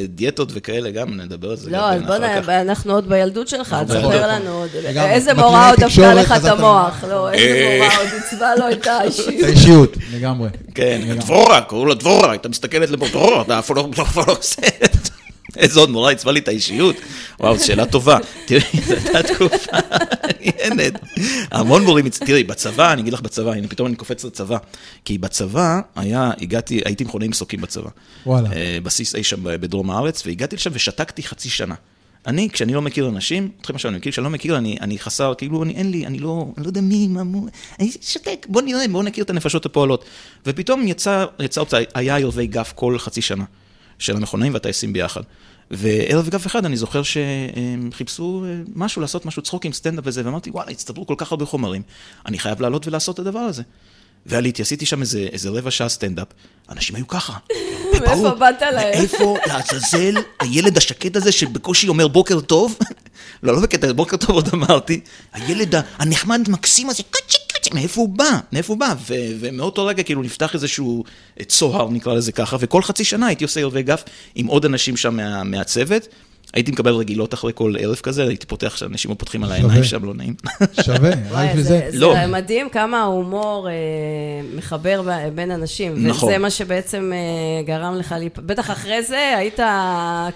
[0.09, 1.69] דיאטות וכאלה, גם נדבר על זה.
[1.69, 2.49] לא, אז בוא אחר כך.
[2.49, 2.51] נ...
[2.51, 4.29] אנחנו עוד בילדות שלך, אנחנו תספר בילדות.
[4.29, 4.69] לנו עוד.
[4.97, 6.59] איזה מורה עוד תקשורת לך את חזרת
[6.93, 7.03] המוח.
[7.03, 7.79] לא, איזה אה.
[7.81, 9.43] מורה עוד עיצבה לו את האישיות.
[9.43, 10.49] האישיות, לגמרי.
[10.75, 14.61] כן, דבורה, קראו לה דבורה, הייתה מסתכלת לפה, דבורה, אתה אף לא אף לא עושה
[14.85, 15.11] את זה.
[15.57, 16.95] איזה עוד מורה עיצבה לי את האישיות?
[17.39, 18.17] וואו, זו שאלה טובה.
[18.45, 19.77] תראי, זו הייתה תקופה
[20.23, 20.93] מעניינת.
[21.51, 24.57] המון מורים, תראי, בצבא, אני אגיד לך בצבא, הנה פתאום אני קופץ לצבא.
[25.05, 27.89] כי בצבא היה, הגעתי, הייתי מכוני מסוקים בצבא.
[28.25, 28.49] וואלה.
[28.53, 31.75] אה, בסיס אי שם בדרום הארץ, והגעתי לשם ושתקתי חצי שנה.
[32.27, 35.33] אני, כשאני לא מכיר אנשים, אתכם עכשיו, אני מכיר, כשאני לא מכיר, אני, אני חסר,
[35.37, 37.45] כאילו, אני, אין לי, אני לא, אני לא יודע מי, מה, מו,
[37.79, 40.05] אני שותק, בוא נראה, בוא נכיר את הנפשות הפועלות.
[40.45, 43.43] ופתאום יצא, יצא אופציה, היה ערבי גף כל חצי שנה,
[43.99, 45.21] של המכונאים והטייסים ביחד.
[45.71, 50.49] וערב גף אחד, אני זוכר שהם חיפשו אה, משהו, לעשות משהו צחוקים, סטנדאפ וזה, ואמרתי,
[50.49, 51.81] וואלה, הצטברו כל כך הרבה חומרים,
[52.25, 53.63] אני חייב לעלות ולעשות את הדבר הזה.
[54.25, 56.27] ועליתי, עשיתי שם איזה, איזה רבע שעה סטנדאפ,
[56.69, 57.33] אנשים היו ככה.
[58.01, 58.97] מאיפה באת להם?
[58.99, 62.77] מאיפה לעזאזל הילד השקט הזה שבקושי אומר בוקר טוב?
[63.43, 64.99] לא, לא בקטע, בוקר טוב עוד אמרתי.
[65.33, 68.39] הילד הנחמד מקסים הזה, קצ'י קצ'י, מאיפה הוא בא?
[68.51, 68.95] מאיפה הוא בא?
[69.39, 71.03] ומאותו רגע כאילו נפתח איזשהו
[71.39, 74.03] אה, צוהר, נקרא לזה ככה, וכל חצי שנה הייתי עושה ערבי גף
[74.35, 76.07] עם עוד אנשים שם מה- מהצוות.
[76.53, 80.05] הייתי מקבל רגילות אחרי כל ערב כזה, הייתי פותח, שאנשים לא פותחים על העיניים שם,
[80.05, 80.33] לא נעים.
[80.85, 81.89] שווה, רק בשביל זה.
[81.93, 82.13] לא.
[82.13, 83.73] זה מדהים כמה ההומור אה,
[84.55, 85.01] מחבר
[85.35, 86.07] בין אנשים.
[86.07, 86.29] נכון.
[86.29, 88.39] וזה מה שבעצם אה, גרם לך, להיפ...
[88.39, 89.59] בטח אחרי זה היית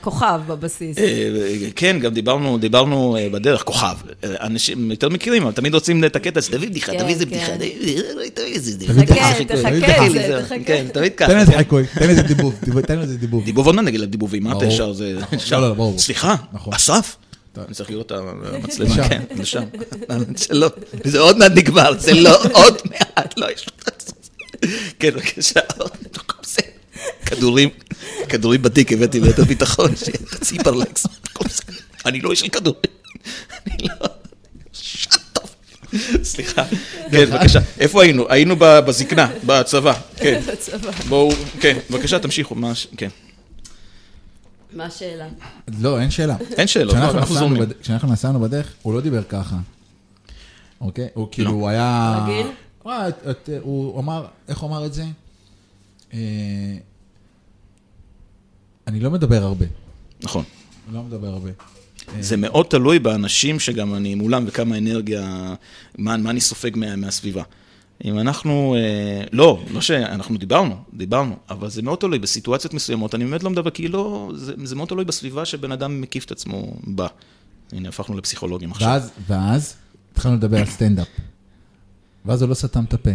[0.02, 0.98] כוכב בבסיס.
[0.98, 1.30] אה,
[1.76, 3.96] כן, גם דיברנו, דיברנו בדרך, כוכב.
[4.24, 7.32] אנשים יותר מכירים, אבל תמיד רוצים את הקטע הזה, תביא בדיחה, כן, תביא איזה כן.
[7.32, 8.94] בדיחה, תביא איזה בדיחה.
[9.06, 10.56] תחכה, תחכה, תחכה.
[10.66, 11.32] כן, תמיד ככה.
[11.32, 11.58] תן איזה כן.
[11.58, 12.54] חיקוי, תן איזה דיבוב,
[12.88, 13.46] תן איזה דיבוב.
[13.46, 14.72] דיבוב עוד מעט נגיד לדיבובים, מה אתה ברור.
[14.74, 15.18] ישר זה...
[15.32, 15.60] ישר.
[15.60, 15.98] לא, לא, ברור.
[16.08, 16.74] סליחה, נכון.
[16.74, 17.16] אסף?
[17.58, 18.12] אני צריך לראות את
[18.54, 19.10] המצלמה.
[19.10, 19.64] כן, לשם.
[20.38, 20.68] שלא,
[21.12, 23.74] זה עוד מעט נגמר, זה לא עוד מעט, לא, יש לך...
[25.00, 25.92] כן, בבקשה, עוד
[26.46, 26.62] זה.
[27.26, 27.70] כדורים,
[28.30, 31.06] כדורים בתיק הבאתי ליתר ביטחון, שיהיה את הציפרלקס.
[31.24, 31.74] הכל בסדר.
[32.06, 32.80] אני לא איש של כדורים.
[33.68, 34.08] אני לא...
[34.74, 35.50] שאט טוב.
[36.24, 36.64] סליחה.
[37.12, 37.60] כן, בבקשה.
[37.80, 38.26] איפה היינו?
[38.30, 39.94] היינו ב- בזקנה, בצבא.
[40.16, 40.42] כן.
[40.52, 40.92] בצבא.
[41.10, 42.56] בואו, כן, בבקשה, תמשיכו.
[42.56, 43.10] מה ש- כן.
[44.78, 45.28] מה השאלה?
[45.82, 46.36] לא, אין שאלה.
[46.58, 47.70] אין שאלות, כשאנחנו לא, אנחנו נסענו זורמים.
[47.82, 49.58] כשאנחנו נסענו בדרך, הוא לא דיבר ככה.
[50.82, 51.08] אוקיי?
[51.14, 52.20] הוא כאילו, הוא היה...
[52.24, 52.48] רגיל?
[52.84, 52.92] הוא
[53.32, 55.04] את- הוא אמר, איך הוא אמר את זה?
[56.14, 56.20] אה,
[58.88, 59.66] אני לא מדבר הרבה.
[60.24, 60.44] נכון.
[60.88, 61.50] אני לא מדבר הרבה.
[62.20, 65.54] זה מאוד תלוי באנשים שגם אני מולם וכמה אנרגיה,
[65.98, 67.44] מה, מה אני סופג מה, מהסביבה.
[68.06, 73.26] אם אנחנו, אה, לא, לא שאנחנו דיברנו, דיברנו, אבל זה מאוד תלוי בסיטואציות מסוימות, אני
[73.26, 76.74] באמת לא מדבר, כי לא, זה, זה מאוד תלוי בסביבה שבן אדם מקיף את עצמו
[76.84, 77.08] בה.
[77.72, 78.88] הנה, הפכנו לפסיכולוגים עכשיו.
[78.88, 79.76] ואז, ואז
[80.14, 81.08] התחלנו לדבר על סטנדאפ.
[82.26, 83.10] ואז הוא לא סתם את הפה.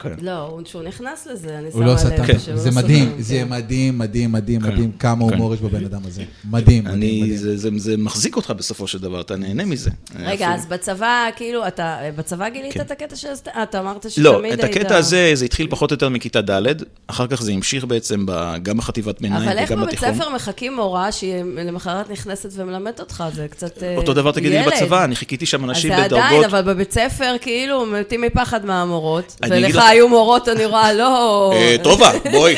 [0.00, 0.12] כן.
[0.22, 1.98] לא, הוא- שהוא נכנס לזה, אני הוא שמה לא לב.
[1.98, 2.38] סתם, כן.
[2.38, 3.48] שהוא זה לא מדהים, סותם, זה כן.
[3.48, 5.32] מדהים, מדהים, מדהים, כן, מדהים, כמה כן.
[5.34, 6.22] הומור יש בבן אדם הזה.
[6.44, 7.36] מדהים, מדהים, אני, מדהים.
[7.36, 9.90] זה, זה, זה מחזיק אותך בסופו של דבר, אתה נהנה מזה.
[10.18, 12.80] רגע, אפילו- אז בצבא, כאילו, אתה, בצבא גילית כן.
[12.80, 13.28] את הקטע של...
[13.54, 14.60] אה, אתה אמרת שתמיד לא, היית...
[14.60, 16.62] את הקטע הזה, זה התחיל פחות או יותר מכיתה ד',
[17.06, 18.26] אחר כך זה המשיך בעצם
[18.62, 20.14] גם בחטיבת ביניים אבל איך וגם בבית בתיכון.
[20.14, 21.34] ספר מחכים מורה שהיא
[21.64, 23.24] למחרת נכנסת ומלמדת אותך?
[23.34, 24.72] זה קצת אה, אותו דבר תגידי לי ילד.
[24.74, 26.10] בצבא, אני חיכיתי שם אז אנשים זה עדיין,
[26.40, 26.44] בדרגות.
[26.44, 29.36] אבל בבית ספר, כאילו, מתים מפחד מהמורות.
[29.50, 31.52] ולך לך- היו מורות, אני רואה, לא...
[31.54, 32.56] אה, טובה, בואי.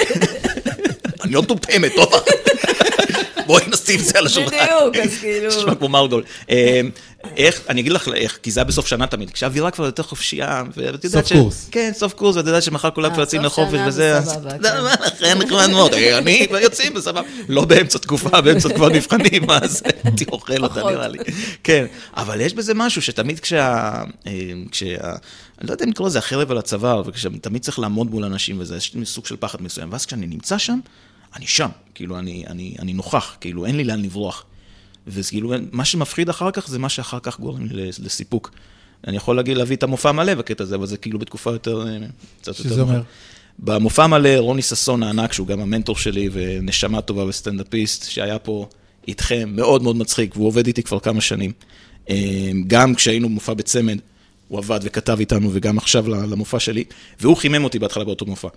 [1.24, 2.18] אני לא מטומטמת, טובה.
[3.46, 4.56] בואי נשים את זה על השולחן.
[4.56, 5.48] בדיוק, אז כאילו...
[5.48, 6.22] נשמע כמו מרגול.
[6.50, 6.80] אה,
[7.36, 10.62] איך, אני אגיד לך איך, כי זה היה בסוף שנה תמיד, כשהאווירה כבר יותר חופשייה,
[10.76, 11.68] ואת יודעת סוף קורס.
[11.72, 14.18] כן, סוף קורס, ואת יודעת שמחר כולם אה, כבר יוצאים סוף לחופש שנה וזה, זה
[14.18, 14.82] אז- סבבה, לא, כן.
[14.82, 20.24] מה, לכן נחמד מאוד, אני, ויוצאים בסבבה, לא באמצע תקופה, באמצע כבר נבחנים, אז הייתי
[20.32, 20.82] אוכל אותה.
[20.90, 21.18] נראה לי.
[21.64, 23.90] כן, אבל יש בזה משהו שתמיד כשה...
[25.62, 28.76] אני לא יודע אם לקרוא לזה החרב על הצוואר, וכשתמיד צריך לעמוד מול אנשים וזה,
[28.76, 30.78] יש לי סוג של פחד מסוים, ואז כשאני נמצא שם,
[31.36, 34.44] אני שם, כאילו, אני, אני, אני נוכח, כאילו, אין לי לאן לברוח.
[35.06, 38.50] וזה כאילו, מה שמפחיד אחר כך זה מה שאחר כך גורם לי לסיפוק.
[39.06, 41.98] אני יכול להגיד, להביא את המופע המלא בקטע הזה, אבל זה כאילו בתקופה יותר, אה,
[42.40, 42.62] קצת יותר...
[42.62, 43.02] שזה אומר?
[43.58, 48.68] במופע המלא, רוני ששון הענק, שהוא גם המנטור שלי ונשמה טובה וסטנדאפיסט, שהיה פה
[49.08, 51.52] איתכם, מאוד מאוד מצחיק, והוא עובד איתי כבר כמה שנים.
[52.10, 53.98] אה, גם כשהיינו במופע בצמד,
[54.52, 56.84] הוא עבד וכתב איתנו, וגם עכשיו למופע שלי,
[57.20, 58.48] והוא חימם אותי בהתחלה באותו מופע.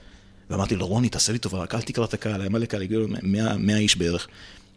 [0.50, 3.06] ואמרתי לו, רוני, תעשה לי טובה, רק אל תקרא את הקהל, היה מלא קהל, הגיעו
[3.24, 4.28] 100 100 איש בערך.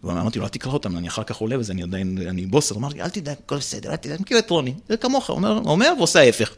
[0.05, 2.75] ואמרתי לו, אל תקרא אותם, אני אחר כך עולה וזה, אני עדיין, אני בוסר.
[2.75, 5.61] אמר לי, אל תדאג, הכל בסדר, אל תדאג, אני מכיר את רוני, זה כמוך, אומר,
[5.67, 6.51] אומר ועושה ההפך.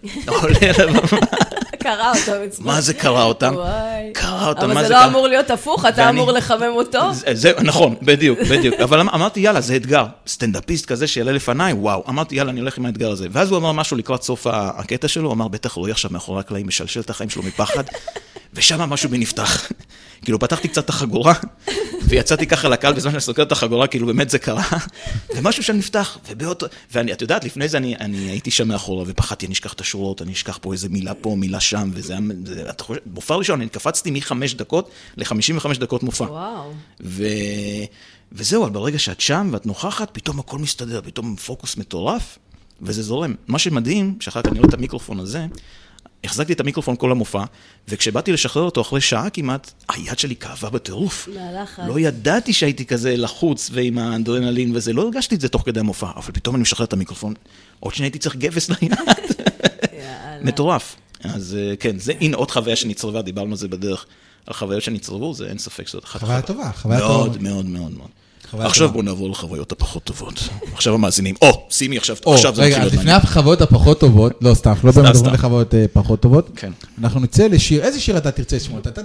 [1.82, 2.66] קרא אותם אצלו.
[2.66, 3.54] מה זה קרא אותם?
[4.12, 5.06] קרא אותם, אבל מה זה זה לא קרא?
[5.08, 6.98] אמור להיות הפוך, אתה אמור לחמם אותו.
[7.32, 8.74] זה, נכון, בדיוק, בדיוק.
[8.74, 10.06] אבל אמ- אמרתי, יאללה, זה אתגר.
[10.26, 12.04] סטנדאפיסט כזה שיעלה לפניי, וואו.
[12.08, 13.26] אמרתי, יאללה, אני הולך עם האתגר הזה.
[13.32, 16.66] ואז הוא אמר משהו לקראת סוף הקטע שלו, הוא אמר, בטח רועי עכשיו מאחורי הקלעים
[16.66, 17.84] משלשל את החיים שלו מפחד,
[18.54, 19.68] ושם משהו בי נפתח.
[20.24, 21.34] כאילו, פתחתי קצת את החגורה,
[22.08, 24.62] ויצאתי ככה לקהל בזמן שאני סוגר את החגורה, כאילו, באמת זה קרה,
[25.36, 26.66] ומשהו שם נפתח, ובאותו...
[26.92, 30.22] ואני, את יודעת, לפני זה אני, אני הייתי שם מאחורה, ופחדתי, אני אשכח את השורות,
[30.22, 32.22] אני אשכח פה איזה מילה פה, מילה שם, וזה היה...
[32.44, 36.24] זה, אתה חושב, מופע ראשון, אני קפצתי מחמש דקות ל-55 דקות מופע.
[36.24, 36.72] וואו.
[37.00, 37.24] ו...
[38.32, 42.38] וזהו, אבל ברגע שאת שם ואת נוכחת, פתאום הכל מסתדר, פתאום פוקוס מטורף,
[42.82, 43.34] וזה זורם.
[43.48, 45.46] מה שמדהים, שאחר כך אני רואה את המיקרופון הזה,
[46.24, 47.44] החזקתי את המיקרופון כל המופע,
[47.88, 51.28] וכשבאתי לשחרר אותו אחרי שעה כמעט, היד שלי כאבה בטירוף.
[51.34, 51.84] מהלחץ.
[51.88, 56.10] לא ידעתי שהייתי כזה לחוץ ועם האנדרנלין וזה, לא הרגשתי את זה תוך כדי המופע,
[56.16, 57.34] אבל פתאום אני משחרר את המיקרופון,
[57.80, 58.94] עוד שניה הייתי צריך גבס ליד.
[60.42, 60.96] מטורף.
[61.24, 64.06] אז אה, כן, זה, הנה עוד חוויה שנצרבה, דיברנו על זה בדרך.
[64.46, 66.42] על חוויות שנצרבו, זה אין ספק שזאת אחת חוויה.
[66.42, 67.14] טובה, חוויה טובה.
[67.14, 68.08] מאוד, מאוד, מאוד, מאוד.
[68.58, 68.92] עכשיו.
[68.92, 70.48] בואו נעבור לחוויות הפחות טובות.
[70.72, 73.22] עכשיו המאזינים, או, שימי עכשיו, עכשיו זה רגע, מתחיל להיות לפני מעניין.
[73.22, 75.34] החוויות הפחות טובות, לא סתם, אנחנו לא מדברים.
[75.34, 76.50] לחוויות אה, פחות טובות.
[76.56, 76.70] כן.
[76.98, 78.80] אנחנו נצא לשיר, איזה שיר אתה תרצה לשמוע?
[78.80, 79.02] אתה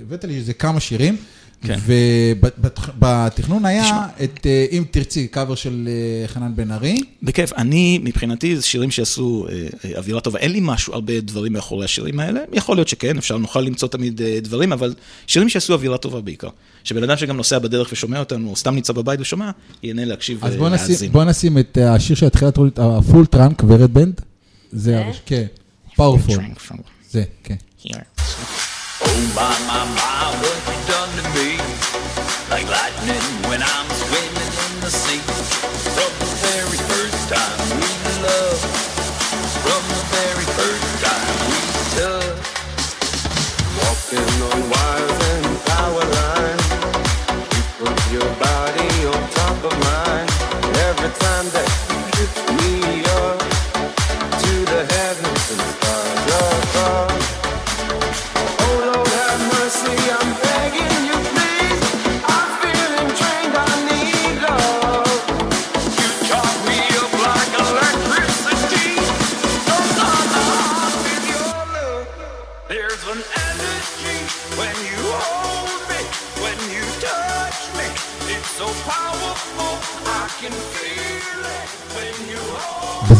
[0.00, 1.16] הבאת לי איזה כמה שירים.
[1.64, 4.06] ובתכנון היה תשמע.
[4.24, 7.00] את אה, אם תרצי, קאבר של אה, חנן בן ארי.
[7.22, 9.46] בכיף, אני, מבחינתי, זה שירים שעשו
[9.84, 10.38] אה, אווירה טובה.
[10.38, 12.40] אין לי משהו, הרבה דברים מאחורי השירים האלה.
[12.52, 14.94] יכול להיות שכן, אפשר, נוכל למצוא תמיד דברים, אבל
[15.26, 16.48] שירים שעשו אווירה טובה בעיקר.
[16.84, 19.50] שבן אדם שגם נוסע בדרך ושומע אותנו, או סתם נמצא בבית ושומע,
[19.82, 21.12] ייהנה להקשיב אז בוא נשים- ולהאזין.
[21.12, 24.20] בוא נשים את השיר של התחילת רולית, ה Full Trunk, ו Red Band.
[24.72, 25.44] זה, הראש- כן,
[25.96, 26.38] פאורפול.
[27.10, 27.54] זה, כן.
[27.82, 29.42] Oh my, my,
[29.98, 30.02] my,
[30.42, 31.01] what you done?
[32.52, 33.91] Like lightning when I'm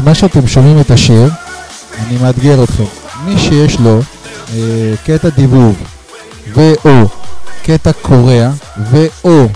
[0.03, 1.31] בזמן שאתם שומעים את השיר,
[1.99, 2.85] אני מאתגר אתכם.
[3.25, 4.01] מי שיש לו
[4.55, 5.77] אה, קטע דיבוב
[6.55, 7.09] ו/או
[7.62, 8.51] קטע קורע
[8.91, 9.47] ו/או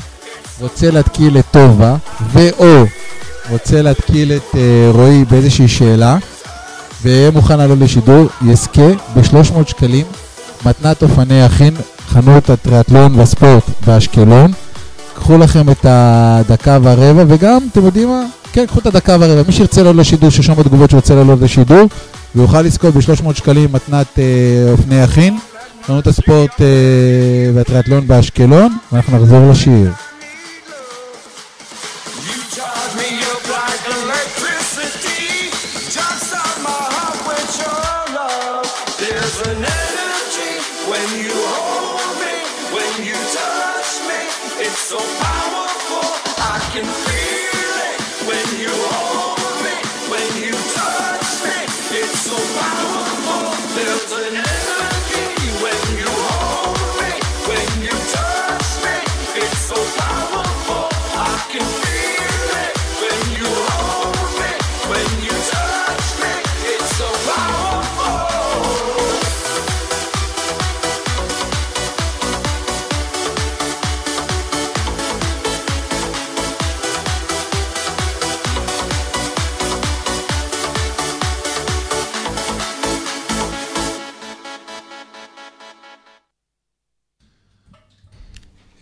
[0.60, 1.96] רוצה להתקיל את טובה
[2.32, 2.84] ו/או
[3.50, 6.16] רוצה להתקיל את אה, רועי באיזושהי שאלה
[7.02, 10.06] ויהיה מוכן לעלות לשידור, יזכה ב-300 שקלים
[10.66, 11.74] מתנת אופני אחין,
[12.08, 14.52] חנות הטריאטלון והספורט באשקלון.
[15.14, 18.22] קחו לכם את הדקה והרבע, וגם, אתם יודעים מה?
[18.56, 19.42] כן, קחו את הדקה והרבע.
[19.46, 21.88] מי שירצה לעלות לשידור, שירשום בתגובות שרוצה לעלות לשידור,
[22.34, 25.38] ויוכל לזכות ב-300 שקלים מתנת אה, אופני יכין,
[25.86, 26.66] חנות הספורט אה,
[27.54, 30.05] והטריאטלון באשקלון, ואנחנו נחזור לשיר.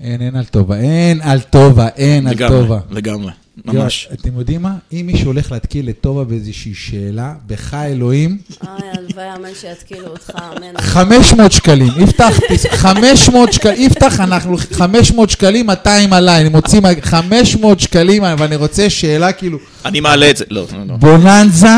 [0.04, 2.78] אין, אין על טובה, אין על טובה, אין על לגמרי, טובה.
[2.90, 3.32] לגמרי,
[3.66, 4.08] יואו, ממש.
[4.12, 4.74] אתם יודעים מה?
[4.92, 10.80] אם מישהו הולך להתקיל לטובה באיזושהי שאלה, בך אלוהים, אוי, הלוואי, אמן שיתקילו אותך, אמן.
[10.80, 12.40] 500 שקלים, יפתח,
[12.70, 18.90] 500 שקלים, יפתח, אנחנו 500 שקלים, 200 עליי, אני מוציא מה- 500 שקלים, ואני רוצה
[18.90, 20.96] שאלה כאילו, אני מעלה את זה, לא, לא, לא.
[20.96, 21.68] בוננזה,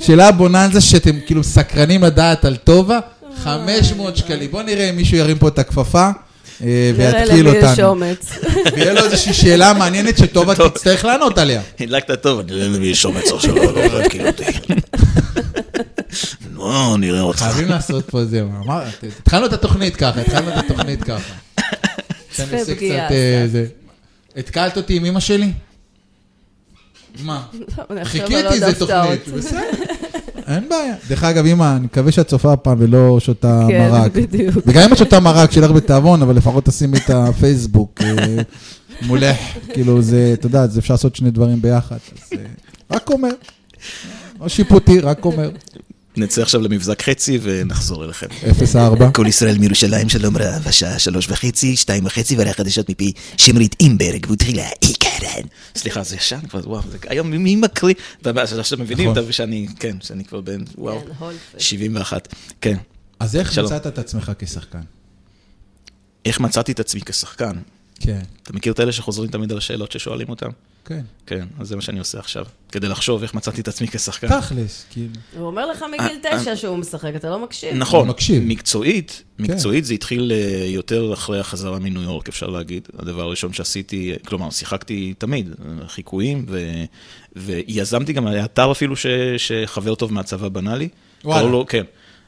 [0.00, 2.98] שאלה בוננזה שאתם כאילו סקרנים לדעת על טובה,
[3.44, 4.50] 500 שקלים.
[4.50, 6.08] בואו נראה אם מישהו ירים פה את הכפפה
[6.96, 7.88] ויתקיל למי יש אותנו.
[7.88, 8.30] אומץ.
[8.72, 10.68] ויהיה לו איזושהי שאלה מעניינת שטובה טוב.
[10.68, 11.62] תצטרך לענות עליה.
[11.80, 14.44] הדלקת טוב, אני לא יודע מי יש אומץ עכשיו, לא לא תתקיל אותי.
[16.50, 17.38] נו, נראה אותך.
[17.38, 18.82] חייבים לעשות פה זה, אמר-
[19.20, 21.32] התחלנו את התוכנית ככה, התחלנו את התוכנית ככה.
[22.36, 23.64] שאני עושה פגיעה, קצת, אה.
[24.36, 25.52] התקלת אותי עם אמא שלי?
[27.22, 27.42] מה?
[28.04, 28.74] חיכיתי איזה.
[28.78, 29.60] תוכנית, בסדר.
[30.46, 30.94] אין בעיה.
[31.08, 34.12] דרך אגב, אמא, אני מקווה שאת צופה הפעם ולא שותה כן, מרק.
[34.12, 34.56] בדיוק.
[34.66, 38.36] וגם אם את שותה מרק, שיהיה לך בתיאבון, אבל לפחות תשימי את הפייסבוק אה,
[39.06, 39.36] מולך.
[39.72, 41.96] כאילו, זה, אתה יודע, אפשר לעשות שני דברים ביחד.
[41.96, 42.44] אז אה,
[42.90, 43.32] רק אומר.
[44.40, 45.50] לא שיפוטי, רק אומר.
[46.16, 48.26] נצא עכשיו למבזק חצי ונחזור אליכם.
[48.74, 48.76] 0-4.
[49.14, 54.26] כל ישראל מירושלים, שלום רב, השעה שלוש וחצי, שתיים וחצי, ואלה חדשות מפי שמרית אימברג,
[54.30, 55.42] ותחילה עיקרן.
[55.76, 57.94] סליחה, זה ישן כבר, וואו, זה- היום מי מקריא?
[58.58, 59.32] עכשיו מבינים, נכון.
[59.32, 61.38] שאני, כן, שאני כבר בן, וואו, כן, הולפס.
[61.58, 62.34] 71.
[62.60, 62.76] כן.
[63.20, 63.66] אז איך שלום.
[63.66, 64.80] מצאת את עצמך כשחקן?
[66.24, 67.52] איך מצאתי את עצמי כשחקן?
[68.00, 70.48] כן, אתה מכיר את אלה שחוזרים תמיד על השאלות ששואלים אותם?
[70.84, 71.00] כן.
[71.26, 72.44] כן, אז זה מה שאני עושה עכשיו.
[72.72, 74.40] כדי לחשוב איך מצאתי את עצמי כשחקן.
[74.40, 75.12] תכלס, כאילו.
[75.38, 77.74] הוא אומר לך מגיל תשע שהוא משחק, אתה לא מקשיב.
[77.74, 78.42] נכון, הוא מקשיב.
[78.46, 79.42] מקצועית, כן.
[79.42, 82.88] מקצועית זה התחיל אה, יותר אחרי החזרה מניו יורק, אפשר להגיד.
[82.98, 86.84] הדבר הראשון שעשיתי, כלומר, שיחקתי תמיד, אה, חיקויים, ו,
[87.36, 90.88] ויזמתי גם, היה אתר אפילו ש, שחבר טוב מהצבא בנה לי.
[91.24, 91.48] וואלה.
[91.48, 91.84] לו, כן.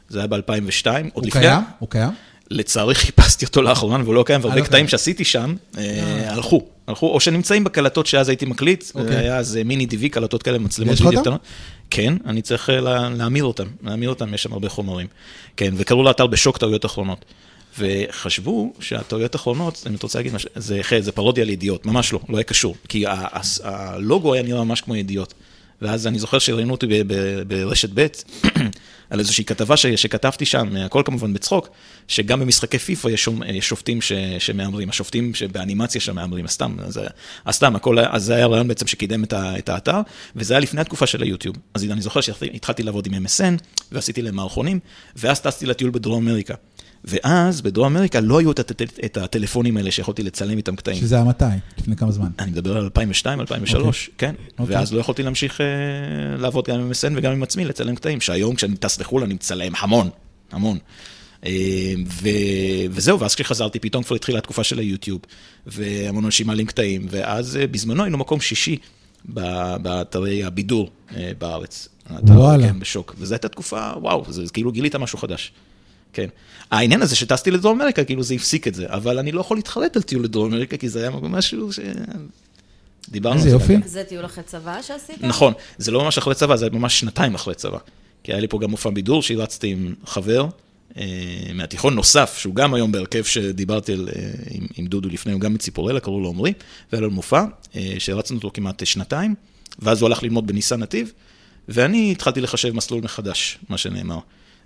[0.08, 1.42] זה היה ב-2002, עוד הוא לפני.
[1.42, 1.62] קיים?
[1.78, 2.10] הוא קיים?
[2.54, 4.88] לצערי חיפשתי אותו לאחרונה והוא לא קיים, והרבה לא קטעים.
[4.88, 6.66] שעשיתי שם אה, הלכו.
[6.86, 9.16] הלכו, או שנמצאים בקלטות שאז הייתי מקליט, אוקיי.
[9.16, 11.20] היה אז מיני דיווי קלטות כאלה, מצלמות וידאו?
[11.22, 11.40] קטנות.
[11.90, 15.06] כן, אני צריך אה, לה- להמיר אותם, להמיר אותם, יש שם הרבה חומרים.
[15.56, 17.24] כן, וקראו לאתר בשוק טעויות אחרונות.
[17.78, 22.20] וחשבו שהטעויות אחרונות, אם את רוצה להגיד משהו, זה, זה פרודיה על ידיעות, ממש לא,
[22.28, 22.76] לא היה קשור.
[22.88, 23.04] כי
[23.64, 25.34] הלוגו היה נראה ממש כמו ידיעות.
[25.82, 26.86] ואז אני זוכר שראיינו אותי
[27.48, 28.06] ברשת ב'
[29.14, 31.68] על איזושהי כתבה ש, שכתבתי שם, הכל כמובן בצחוק,
[32.08, 33.28] שגם במשחקי פיפא יש,
[33.60, 37.00] שופטים ש, שמהמרים, השופטים שבאנימציה שם מהמרים, סתם, אז,
[37.44, 40.00] אז סתם, הכל, אז זה היה הרעיון בעצם שקידם את, ה, את האתר,
[40.36, 41.56] וזה היה לפני התקופה של היוטיוב.
[41.74, 44.80] אז אני זוכר שהתחלתי לעבוד עם MSN, ועשיתי להם מערכונים,
[45.16, 46.54] ואז טסתי לטיול בדרום אמריקה.
[47.04, 50.96] ואז בדרום אמריקה לא היו את, הט, את הטלפונים האלה שיכולתי לצלם איתם קטעים.
[50.96, 51.44] שזה היה מתי?
[51.78, 52.28] לפני כמה זמן?
[52.38, 54.34] אני מדבר על 2002, 2003, כן.
[54.58, 54.76] אוקיי.
[54.76, 55.66] ואז לא יכולתי להמשיך אה,
[56.38, 59.72] לעבוד גם עם MSN וגם עם עצמי, לצלם קטעים, שהיום כשאני טס לחו"ל אני מצלם
[59.78, 60.08] המון,
[60.52, 60.78] המון.
[61.46, 61.52] אה,
[62.22, 62.28] ו...
[62.90, 65.20] וזהו, ואז כשחזרתי פתאום כבר התחילה התקופה של היוטיוב,
[65.66, 68.76] והמון אנשים מעלים קטעים, ואז אה, בזמנו היינו מקום שישי
[69.34, 70.90] ב- באתרי הבידור
[71.38, 71.88] בארץ.
[72.06, 72.68] אתה- וואלה.
[72.68, 73.14] כן, בשוק.
[73.18, 75.52] וזו הייתה תקופה, וואו, זה כאילו גילית משהו חדש.
[76.14, 76.26] כן.
[76.70, 79.96] העניין הזה שטסתי לדרום אמריקה, כאילו זה הפסיק את זה, אבל אני לא יכול להתחרט
[79.96, 81.78] על טיול לדרום אמריקה, כי זה היה משהו ש...
[83.08, 83.76] דיברנו איזה על יופי.
[83.86, 85.16] זה טיול אחרי צבא שעשית?
[85.20, 87.78] נכון, זה לא ממש אחרי צבא, זה ממש שנתיים אחרי צבא.
[88.22, 90.46] כי היה לי פה גם מופע בידור שהרצתי עם חבר
[90.96, 91.04] אה,
[91.54, 95.54] מהתיכון נוסף, שהוא גם היום בהרכב שדיברתי על, אה, עם, עם דודו לפני, הוא גם
[95.54, 96.52] מציפורלה, קראו לו עמרי,
[96.92, 97.44] והיה לנו מופע
[97.76, 99.34] אה, שהרצנו אותו כמעט שנתיים,
[99.78, 101.12] ואז הוא הלך ללמוד בניסן נתיב,
[101.68, 104.18] ואני התחלתי לחשב מסלול מחדש, מה שנאמר.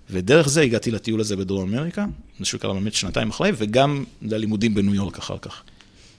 [0.09, 2.05] ודרך זה הגעתי לטיול הזה בדרום אמריקה,
[2.39, 5.61] זה שהוא קרה באמת שנתיים אחרי, וגם ללימודים בניו יורק אחר כך.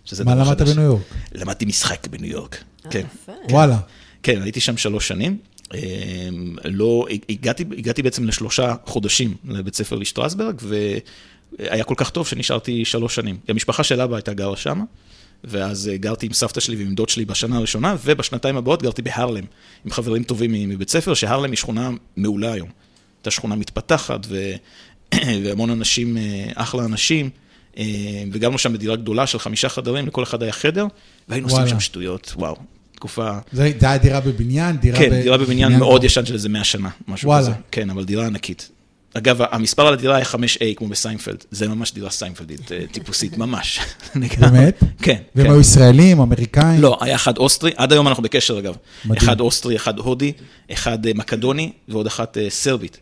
[0.05, 0.62] שזה מה למדת.
[0.62, 1.03] בניו יורק?
[1.32, 3.07] למדתי משחק בניו יורק, כן.
[3.22, 3.32] יפה.
[3.51, 3.78] וואלה.
[4.22, 5.38] כן, הייתי שם שלוש שנים,
[5.74, 5.78] אה,
[6.64, 13.14] לא, הגעתי, הגעתי בעצם לשלושה חודשים לבית ספר לשטרסברג, והיה כל כך טוב שנשארתי שלוש
[13.14, 13.38] שנים.
[13.49, 14.80] המשפחה של אבא הייתה גרה שם,
[15.45, 19.45] ואז אה, גרתי עם סבתא שלי ועם דוד שלי בשנה הראשונה, ובשנתיים הבאות גרתי בהרלם,
[19.84, 22.68] עם חברים טובים מבית ספר, שהרלם היא שכונה מעולה היום.
[23.20, 24.52] הייתה שכונה מתפתחת, ו...
[25.44, 26.22] והמון אנשים, אה,
[26.54, 27.30] אחלה אנשים.
[27.78, 27.84] אה,
[28.32, 30.86] וגרנו שם בדירה גדולה של חמישה חדרים, לכל אחד היה חדר,
[31.28, 31.68] והיינו עושים.
[31.68, 32.56] שם שטויות, וואו,
[32.94, 33.38] תקופה...
[33.52, 34.76] זה היה דירה בבניין?
[34.76, 37.42] דירה כן, ב- דירה בבניין מאוד ישן של איזה 100 שנה, משהו וואלה.
[37.42, 37.52] כזה.
[37.70, 38.70] כן, אבל דירה ענקית.
[39.14, 41.44] אגב, המספר על הדירה היה 5A, כמו בסיינפלד.
[41.50, 43.80] זה ממש דירה סיינפלדית, אה, טיפוסית, ממש.
[44.40, 44.82] באמת?
[45.02, 45.52] כן, והם כן.
[45.52, 46.80] היו ישראלים, אמריקאים?
[46.80, 48.76] לא, היה אחד אוסטרי, עד היום אנחנו בקשר אגב.
[49.04, 49.16] מדהים.
[49.16, 50.32] אחד אוסטרי, אחד הודי,
[50.72, 52.98] אחד אה, מקדוני, ועוד אחת אה, סרבית.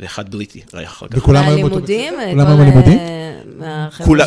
[0.00, 1.18] ואחד בריטי, היה אחר כך.
[1.18, 1.80] וכולם היו ספר?
[2.30, 2.98] כולם היו בלימודים?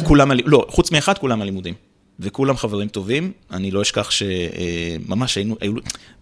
[0.08, 1.74] כולם, לא, חוץ מאחד, כולם בלימודים.
[2.20, 5.56] וכולם חברים טובים, אני לא אשכח שממש היינו,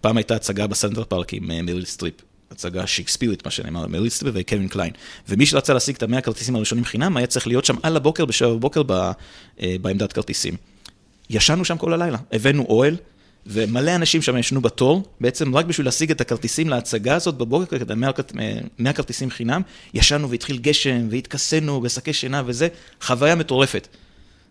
[0.00, 2.14] פעם הייתה הצגה בסנטרל פארק עם מריל סטריפ.
[2.50, 4.90] הצגה שיקספירית, מה שנאמר, מריל סטריפ וקווין קליין.
[5.28, 8.48] ומי שרצה להשיג את המאה הכרטיסים הראשונים חינם, היה צריך להיות שם על הבוקר, בשבע
[8.54, 8.92] בבוקר, ב-
[9.60, 10.54] אה, בעמדת כרטיסים.
[11.30, 12.96] ישנו שם כל הלילה, הבאנו אוהל,
[13.46, 17.94] ומלא אנשים שם ישנו בתור, בעצם רק בשביל להשיג את הכרטיסים להצגה הזאת בבוקר, כדי
[17.94, 18.32] 100 כרט-
[18.78, 19.62] 100 כרטיסים חינם,
[19.94, 22.68] ישנו והתחיל גשם, והתכסינו, ושקי שינה וזה,
[23.02, 23.88] חוויה מטורפת.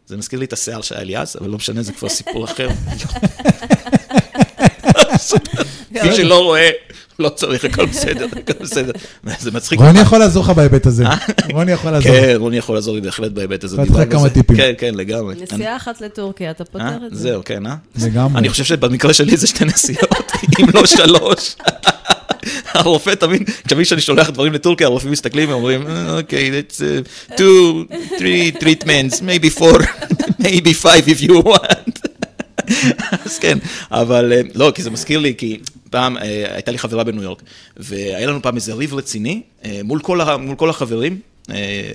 [0.08, 2.70] זה מזכיר לי את השיער שהיה לי אז, אבל לא משנה, זה כבר סיפור אחר.
[6.04, 6.70] מי שלא רואה,
[7.20, 8.92] לא צריך, הכל בסדר, הכל בסדר.
[9.40, 9.80] זה מצחיק.
[9.80, 11.04] רוני יכול לעזור לך בהיבט הזה.
[11.54, 12.12] רוני יכול לעזור.
[12.12, 13.82] כן, רוני יכול לעזור לי בהחלט בהיבט הזה.
[13.82, 14.30] לתת לך כמה.
[14.30, 14.58] טיפים.
[14.58, 15.36] כן, כן, לגמרי.
[15.42, 16.68] נסיעה אחת לטורקיה, אתה אה?
[16.72, 17.22] פותר את זה.
[17.22, 17.76] זהו, כן, אה?
[18.04, 18.40] לגמרי.
[18.40, 21.56] אני חושב שבמקרה שלי זה שתי נסיעות, אם לא שלוש.
[22.74, 28.64] הרופא תמיד, תמיד כשאני שולח דברים לטורקיה, הרופאים מסתכלים ואומרים, אוקיי, it's uh, two, three
[28.64, 29.80] treatments, maybe four,
[30.46, 31.95] maybe five if you want.
[33.26, 33.58] אז כן,
[33.92, 35.60] אבל אה, לא, כי זה מזכיר לי, כי
[35.90, 37.42] פעם אה, הייתה לי חברה בניו יורק,
[37.78, 41.20] והיה לנו פעם איזה ריב רציני אה, מול כל, מול כל החברים.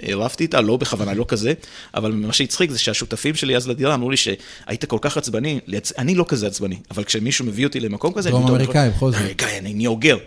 [0.08, 1.52] הרבתי איתה, לא בכוונה, לא כזה,
[1.94, 5.60] אבל מה שהצחיק זה שהשותפים שלי אז לדירה אמרו לי שהיית כל כך עצבני,
[5.98, 9.20] אני לא כזה עצבני, אבל כשמישהו מביא אותי למקום כזה, דרום אמריקאי, בכל זאת.
[9.20, 10.18] אמריקאי, אני אוגר.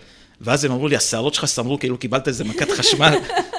[0.42, 3.14] ואז הם אמרו לי, השערות שלך סמרו כאילו קיבלת איזה מכת חשמל,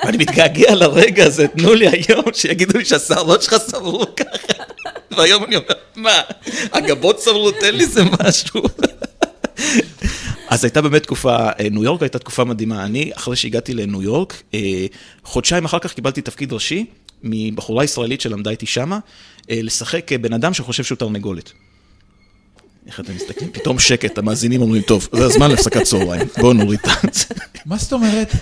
[0.04, 4.64] ואני מתגעגע לרגע הזה, תנו לי היום שיגידו לי שהשערות שלך סמרו ככה.
[5.10, 6.20] והיום אני אומר, מה,
[6.72, 8.62] הגבות סמרו, תן לי איזה משהו.
[10.48, 12.84] אז הייתה באמת תקופה, אה, ניו יורק הייתה תקופה מדהימה.
[12.84, 14.86] אני, אחרי שהגעתי לניו יורק, אה,
[15.24, 16.86] חודשיים אחר כך קיבלתי תפקיד ראשי
[17.22, 18.98] מבחורה ישראלית שלמדה איתי שמה,
[19.50, 21.52] אה, לשחק בן אדם שחושב שהוא תרנגולת.
[22.86, 23.50] איך אתם מסתכלים?
[23.52, 27.24] פתאום שקט, המאזינים אומרים, טוב, זה הזמן להפסקת צהריים, בואו נוריד את זה.
[27.66, 28.32] מה זאת אומרת?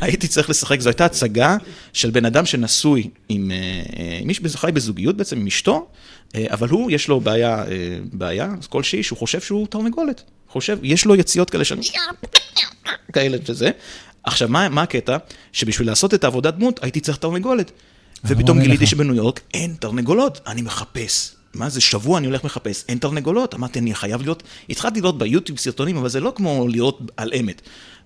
[0.00, 1.56] הייתי צריך לשחק, זו הייתה הצגה
[1.92, 3.56] של בן אדם שנשוי עם אה,
[3.98, 5.88] אה, מישהו, חי בזוגיות בעצם עם אשתו,
[6.34, 10.22] אה, אבל הוא, יש לו בעיה, אה, בעיה כלשהי, שהוא חושב שהוא תרנגולת.
[10.48, 11.78] חושב, יש לו יציאות כאלה של...
[13.12, 13.70] כאלה וזה.
[14.24, 15.16] עכשיו, מה, מה הקטע?
[15.52, 17.72] שבשביל לעשות את העבודת דמות, הייתי צריך תרנגולת.
[18.24, 18.86] ופתאום גיליתי?
[18.86, 21.34] שבניו יורק אין תרנגולות, אני מחפש.
[21.54, 23.54] מה זה, שבוע אני הולך מחפש, אין תרנגולות.
[23.54, 27.62] אמרתי, אני חייב לראות, התחלתי לראות ביוטיוב סרטונים, אבל זה לא כמו לראות על אמת.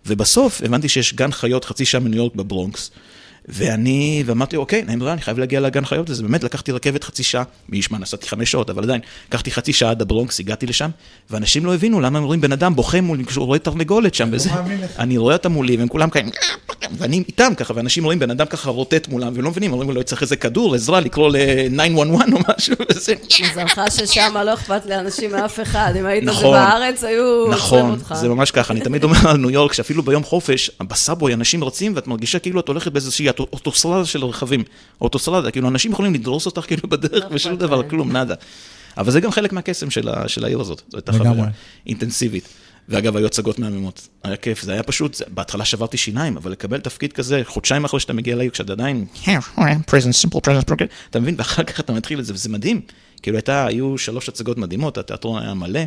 [0.06, 2.90] ובסוף הבנתי שיש גן חיות חצי שעה מניו יורק בברונקס,
[3.48, 6.22] ואני, ואמרתי, אוקיי, אין ברירה, אני חייב להגיע לגן חיות הזה.
[6.22, 9.90] באמת, לקחתי רכבת חצי שעה, מי ישמע, נסעתי חמש שעות, אבל עדיין, לקחתי חצי שעה
[9.90, 10.90] עד הברונקס, הגעתי לשם,
[11.30, 14.50] ואנשים לא הבינו למה הם רואים בן אדם בוכה מול, כשהוא רואה תרנגולת שם, וזה.
[14.50, 14.90] מאמין לך.
[14.98, 16.30] אני רואה אותם מולי, והם כולם כאלה,
[16.98, 20.22] ואני איתם ככה, ואנשים רואים בן אדם ככה רוטט מולם, ולא מבינים, אומרים לו, צריך
[20.22, 23.14] איזה כדור, עזרה, לקרוא ל-911 או משהו, וזה...
[23.40, 26.52] מזלך ששם לא אכפת לאנשים מאף אחד, אם היית נכון.
[26.52, 28.16] בארץ היו עוצרים נכון.
[28.16, 31.64] זה ממש ככה, אני תמיד אומר על ניו יורק, שאפילו ביום חופש, ב subway אנשים
[31.64, 34.64] רצים, ואת מרגישה כאילו את הולכת באיזושהי אוטו- אוטוסטרדה של רכבים.
[35.00, 37.88] אוטוסטרדה, כאילו אנשים יכולים לדרוס אותך כאילו בדרך, ושום אכפת דבר.
[37.88, 38.34] כלום, nada.
[38.98, 41.12] אבל זה גם חלק מהקסם של ה- של העיר הזאת, זו הייתה.
[41.12, 41.30] חוויה
[41.86, 42.48] אינטנסיבית.
[42.88, 46.80] ואגב, היו הצגות מהממות, היה כיף, זה היה פשוט, זה- בהתחלה שברתי שיניים, אבל לקבל
[46.80, 49.04] תפקיד כזה, חודשיים אחרי שאתה מגיע לעיר, כשאתה עדיין,
[49.90, 50.72] present, simple present,
[51.10, 52.80] אתה מבין, ואחר כך אתה מתחיל את זה, וזה מדהים.
[53.22, 55.80] כאילו הייתה, היו שלוש הצגות מדהימות, התיאטרון היה מלא,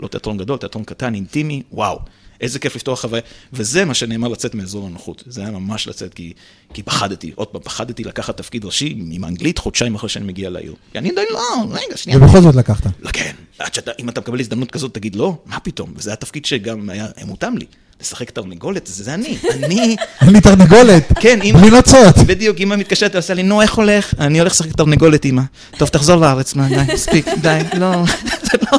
[0.00, 1.98] לא תיאטרון גדול, תיאטרון קטן, אינטימי, וואו.
[2.40, 3.22] איזה כיף לפתוח חוויה,
[3.52, 6.32] וזה מה שנאמר לצאת מאזור הנוחות, זה היה ממש לצאת, כי,
[6.74, 10.74] כי פחדתי, עוד פעם, פחדתי לקחת תפקיד ראשי עם אנגלית חודשיים אחרי שאני מגיע לעיר.
[10.92, 12.18] כי אני עדיין לא, רגע, שנייה.
[12.18, 12.86] ובכל זאת לקחת.
[13.00, 15.92] לא, כן, עד שאתה, אם אתה מקבל הזדמנות כזאת, תגיד לא, מה פתאום?
[15.96, 17.66] וזה התפקיד שגם היה מותאם לי.
[18.00, 19.36] לשחק תרנגולת, זה, זה אני.
[19.52, 19.96] אני,
[20.32, 21.12] לי תרנגולת.
[21.20, 21.38] כן.
[21.60, 22.16] בלי נוצות.
[22.26, 24.14] בדיוק, אמא מתקשרת, עושה לי, נו, איך הולך?
[24.18, 25.42] אני הולך לשחק תרנגולת, אמא.
[25.78, 28.04] טוב, תחזור לארץ, מה, די, מספיק, די, לא,
[28.46, 28.78] זה לא...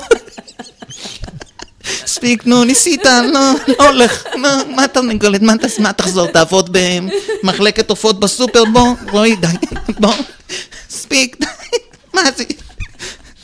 [2.04, 4.62] מספיק, נו, ניסית, לא, לא הולך, מה
[5.42, 6.78] מה תעשה, מה תחזור, תעבוד
[7.44, 9.48] במחלקת עופות בסופר, בוא, רועי, די,
[10.00, 10.14] בוא,
[10.90, 11.46] מספיק, די,
[12.14, 12.44] מה זה?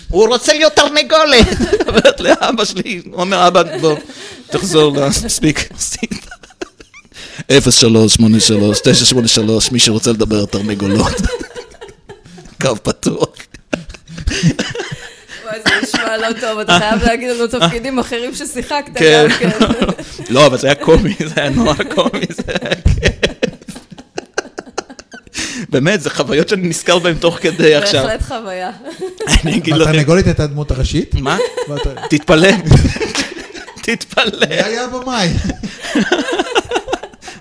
[0.09, 1.47] הוא רוצה להיות תרנגולת.
[1.87, 3.95] אומרת לאבא שלי, הוא אומר, אבא, בוא,
[4.49, 5.69] תחזור לספיק.
[7.51, 11.13] 0383 983, מי שרוצה לדבר תרנגולות.
[12.61, 13.29] קו פתוח.
[15.63, 19.27] זה נשמע לא טוב, אתה חייב להגיד לנו תפקידים אחרים ששיחקת כן.
[19.29, 19.49] גם כן.
[20.33, 23.27] לא, אבל זה היה קומי, זה היה נורא קומי, זה היה כיף.
[25.69, 28.03] באמת, זה חוויות שאני נזכר בהן תוך כדי עכשיו.
[28.03, 28.71] בהחלט חוויה.
[29.43, 31.15] אני אגיד לכם, התרנגולת הייתה הדמות הראשית?
[31.15, 31.37] מה?
[32.09, 32.49] תתפלא.
[33.83, 34.47] תתפלא.
[34.49, 35.29] מי היה במאי?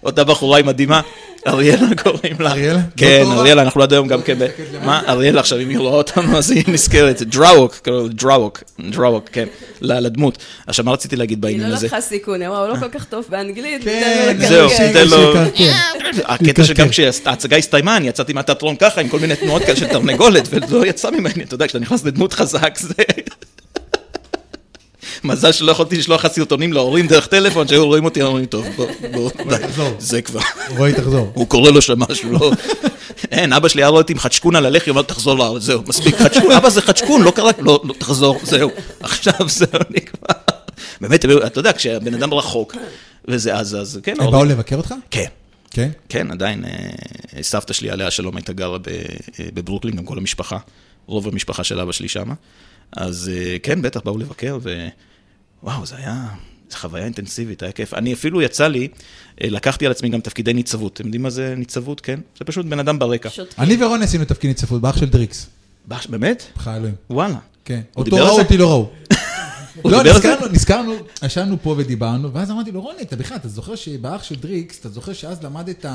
[0.03, 1.01] אותה בחורה היא מדהימה,
[1.47, 2.51] אריאלה קוראים לה.
[2.51, 2.81] אריאלה?
[2.97, 3.33] כן, לא?
[3.41, 4.47] אריאלה, אנחנו עד היום גם כן ב...
[4.85, 5.03] מה?
[5.09, 7.23] אריאלה עכשיו, אם היא רואה אותנו, אז היא נזכרת.
[7.23, 9.47] דראווק, קוראים לו דראווק, דראווק, כן,
[9.81, 10.39] לדמות.
[10.67, 11.87] עכשיו, מה רציתי להגיד היא בעניין לא הזה?
[11.87, 15.35] לקחה סיכון, היא אמרה, הוא לא כל כך טוב באנגלית, כן, זהו, לקרקע." תן לו-.
[16.25, 20.49] הקטע שגם כשההצגה הסתיימה, אני יצאתי מהתיאטרון ככה, עם כל מיני תנועות כאלה של תרנגולת,
[20.51, 22.93] ולא יצא ממני, אתה יודע, כשאתה נכנס לדמות חזק, זה...
[25.25, 28.87] מזל שלא יכולתי לשלוח לך סרטונים להורים דרך טלפון, שהיו רואים אותי, אומרים, טוב, בוא,
[29.13, 29.57] בוא, די.
[29.99, 30.41] זה כבר.
[30.77, 31.31] רועי, תחזור.
[31.35, 32.53] הוא קורא לו שם משהו, לא...
[33.31, 36.17] אין, אבא שלי היה רואה אותי עם חדשקון על הלחי, אומר, תחזור לארץ, זהו, מספיק
[36.17, 40.41] חדשקון, אבא זה חדשקון, לא קרה, לא, לא, תחזור, זהו, עכשיו זהו, נגמר.
[41.01, 42.77] באמת, אתה יודע, כשהבן אדם רחוק,
[43.29, 44.95] וזה אז, אז, כן, הם באו לבקר אותך?
[45.11, 45.27] כן.
[45.71, 45.91] כן.
[46.09, 50.59] כן, עדיין, אה, סבתא שלי עליה שלום הייתה גרה אה, בברוקלין, גם כל המשפחה,
[51.07, 52.35] רוב המשפחה של אבא שלי שמה.
[52.93, 54.59] אז אה, כן, בטח באו לבקר,
[55.63, 56.29] ווואו, זה היה,
[56.71, 57.95] זו חוויה אינטנסיבית, היה כיף.
[57.95, 58.89] אני אפילו יצא לי,
[59.43, 60.93] אה, לקחתי על עצמי גם תפקידי ניצבות.
[60.95, 62.01] אתם יודעים מה זה ניצבות?
[62.01, 62.21] כן?
[62.39, 63.29] זה פשוט בן אדם ברקע.
[63.59, 65.47] אני ורוני עשינו תפקיד ניצפות באח של דריקס.
[65.89, 66.43] בש- באמת?
[66.57, 66.95] בחי אלוהים.
[67.11, 67.39] וואלה.
[67.65, 67.81] כן.
[67.97, 68.39] אותו ראו?
[68.41, 68.91] אותי לא ראו.
[69.85, 70.03] לא?
[70.05, 74.35] נזכרנו, נזכרנו, ישבנו פה ודיברנו, ואז אמרתי לו, רוני, אתה בכלל, אתה זוכר שבאח של
[74.35, 75.93] דריקס, אתה זוכר שאז למדת אה,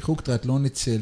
[0.00, 1.00] חוג טריאטלון אצל...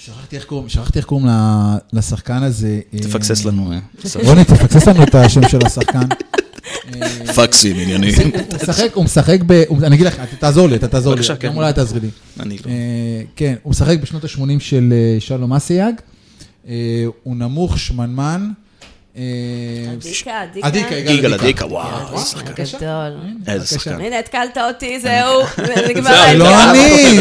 [0.00, 2.80] אה, שכחתי איך קוראים, שכחתי איך קוראים ל- לשחקן הזה.
[2.94, 3.72] אה, תפקסס לנו.
[3.72, 3.78] אה,
[4.24, 6.06] רוני, תפקסס לנו את השם של השחקן.
[7.36, 8.14] פקסים, עניינים.
[8.34, 9.52] הוא משחק, הוא משחק ב...
[9.82, 11.16] אני אגיד לך, אתה תעזור לי, אתה תעזור לי.
[11.16, 11.48] בבקשה, כן.
[11.48, 12.08] גם אולי תעזרי לי.
[12.40, 12.70] אני לא.
[12.70, 15.94] אה, כן, הוא משחק בשנות ה-80 של אה, שלום אסייג.
[16.68, 16.74] אה,
[17.22, 18.50] הוא נמוך, שמנמן.
[19.16, 19.22] אה,
[19.92, 20.66] עדיקה, עדיקה.
[20.66, 21.34] עדיקה, יגאל.
[21.34, 22.52] אדיקה, וואו, איזה שחקן.
[22.78, 23.16] גדול.
[23.48, 23.66] איזה.
[23.66, 24.00] שחקן.
[24.00, 25.40] הנה, התקלת אותי, זהו,
[25.88, 26.70] נגמר לא.
[26.70, 27.18] אני,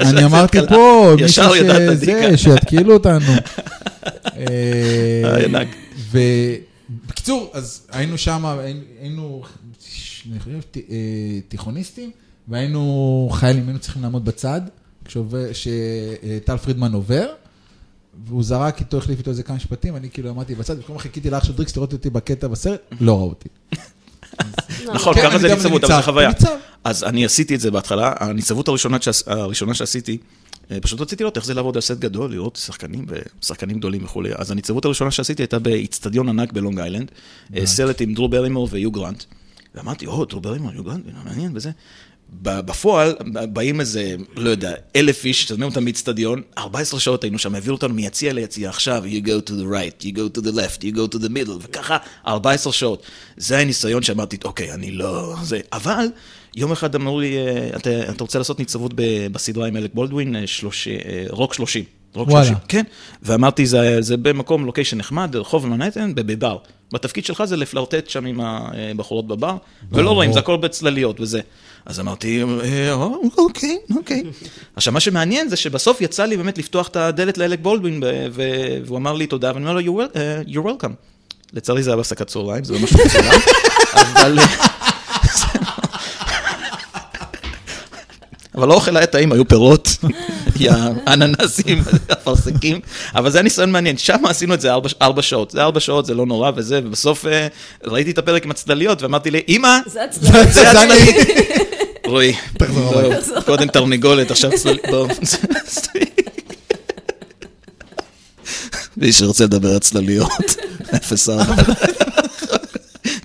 [0.00, 2.36] אני- אמרתי פה, מישהו שזה.
[2.36, 3.32] שיתקילו אותנו.
[4.36, 4.42] אה,
[5.54, 5.62] אה.
[6.10, 8.44] ובקיצור, אז היינו שם,
[9.00, 9.42] היינו,
[10.32, 10.82] אני חושב, ת- אה,
[11.48, 12.10] תיכוניסטים,
[12.48, 14.60] והיינו חיילים, היינו צריכים לעמוד בצד,
[15.04, 17.26] כשעובר- שטל פרידמן עובר.
[18.26, 21.30] והוא זרק איתו, החליף איתו איזה כמה משפטים, אני כאילו עמדתי בצד, וכל הזמן חיכיתי
[21.30, 23.48] לאח של דריקס לראות אותי בקטע בסרט, לא ראו אותי.
[24.94, 26.30] נכון, כן, ככה זה ניצבות, אבל זה חוויה.
[26.84, 30.18] אז אני עשיתי את זה בהתחלה, הניצבות הראשונה שעשיתי,
[30.70, 33.06] אה, פשוט רציתי לראות איך זה לעבוד על סט גדול, לראות שחקנים
[33.42, 34.30] ושחקנים גדולים וכולי.
[34.34, 37.10] אז הניצבות הראשונה שעשיתי הייתה באיצטדיון ענק בלונג איילנד,
[37.56, 39.24] אה, סרט עם דרו ברימור ויו גרנט.
[39.74, 41.70] ואמרתי, או, דרו ברימור, יו גרנט, מעניין וזה.
[42.40, 43.14] בפועל,
[43.52, 47.94] באים איזה, לא יודע, אלף איש, שמים אותם באיצטדיון, 14 שעות היינו שם, העבירו אותנו
[47.94, 51.14] מיציע ליציע, עכשיו, you go to the right, you go to the left, you go
[51.14, 53.02] to the middle, וככה 14 שעות.
[53.36, 55.34] זה הניסיון שאמרתי, אוקיי, אני לא...
[55.42, 55.60] זה...
[55.72, 56.06] אבל,
[56.56, 58.92] יום אחד אמרו לי, אה, אתה, אתה רוצה לעשות ניצבות
[59.32, 61.84] בסדרה עם אלק בולדווין, אה, שלוש, אה, רוק 30.
[62.14, 62.44] רוק וואלה.
[62.44, 62.64] 30.
[62.68, 62.82] כן,
[63.22, 66.58] ואמרתי, זה, זה במקום, לוקיישן נחמד, רחוב מנהטן, בבר.
[66.92, 69.56] בתפקיד שלך זה לפלרטט שם עם הבחורות בבר,
[69.92, 71.40] ולא רואים, זה הכל בצלליות וזה.
[71.86, 72.92] אז אמרתי, "אה,
[73.38, 74.22] אוקיי, אוקיי.
[74.76, 78.02] עכשיו, מה שמעניין זה שבסוף יצא לי באמת לפתוח את הדלת לאלק בולדווין,
[78.86, 80.40] והוא אמר לי תודה, ואני אומר לו, "You're אה,
[80.72, 80.92] welcome.
[81.52, 83.24] לצערי זה היה בהפסקת צהריים, זה לא משהו מצוין,
[88.54, 88.62] אבל...
[88.62, 89.96] אבל האוכל היה טעים, היו פירות,
[91.06, 91.82] אננסים,
[92.12, 92.80] אפרסקים,
[93.14, 96.06] אבל זה היה ניסיון מעניין, שם עשינו את זה ארבע, ארבע שעות, זה ארבע שעות,
[96.06, 97.48] זה לא נורא וזה, ובסוף אה,
[97.84, 100.94] ראיתי את הפרק עם הצלליות, ואמרתי לי, אמא, זה אני.
[102.06, 102.34] רועי.
[103.44, 105.08] קודם תרנגולת, עכשיו צללית, בוא.
[108.96, 110.56] מי שרוצה לדבר על צלליות,
[110.94, 111.62] אפס ארבע.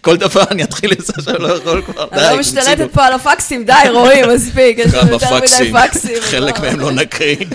[0.07, 2.39] כל דבר אני אתחיל לזה עכשיו, לא יכול כבר, די, אני לא.
[2.39, 6.21] משתלטת פה על הפקסים, די, רואים, מספיק, יש לנו יותר מדי פקסים.
[6.21, 6.59] חלק.
[6.59, 7.35] מהם לא נקריא.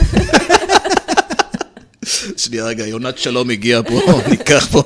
[2.36, 4.00] שנייה רגע, יונת שלום הגיע פה,
[4.30, 4.82] ניקח פה.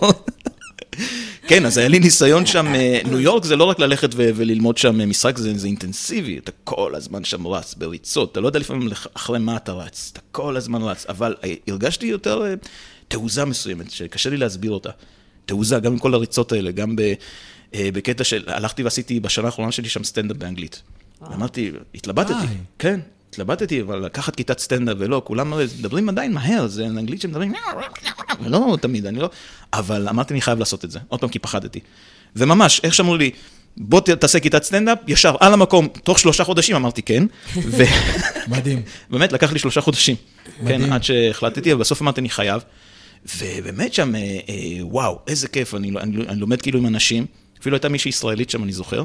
[1.46, 4.78] כן, אז היה לי ניסיון שם, אה, ניו יורק זה לא רק ללכת ו- וללמוד
[4.78, 8.58] שם אה, משחק, זה, זה אינטנסיבי, אתה כל הזמן שם רץ בריצות, אתה לא יודע
[8.58, 12.44] לפעמים אחרי מה אתה רץ, אתה כל הזמן רץ, אבל אה, הרגשתי יותר
[13.08, 14.90] תעוזה מסוימת, שקשה לי להסביר אותה.
[15.46, 17.02] תעוזה, גם עם כל הריצות האלה, גם ב,
[17.74, 20.82] בקטע של, הלכתי ועשיתי בשנה האחרונה שלי שם סטנדאפ באנגלית.
[21.34, 22.46] אמרתי, התלבטתי.
[22.78, 23.00] כן,
[23.30, 27.54] התלבטתי, אבל לקחת כיתת סטנדאפ ולא, כולם מדברים עדיין מהר, זה אנגלית שמדברים,
[28.44, 29.30] ולא תמיד, אני לא...
[29.72, 31.80] אבל אמרתי, אני חייב לעשות את זה, עוד פעם, כי פחדתי.
[32.36, 33.30] וממש, איך שאמרו לי,
[33.76, 37.24] בוא תעשה כיתת סטנדאפ, ישר על המקום, תוך שלושה חודשים, אמרתי כן.
[38.48, 38.82] מדהים.
[39.10, 40.16] ובאמת, לקח לי שלושה חודשים.
[40.60, 40.80] מדהים.
[40.80, 42.62] כן, עד שהחלטתי, אבל בסוף אמרתי, אני חייב.
[43.38, 44.46] ובאמת שם, אה, אה,
[44.80, 47.26] וואו, איזה כיף, אני, אני, אני לומד כאילו עם אנשים,
[47.66, 49.04] אפילו הייתה מישהי ישראלית שם, אני זוכר,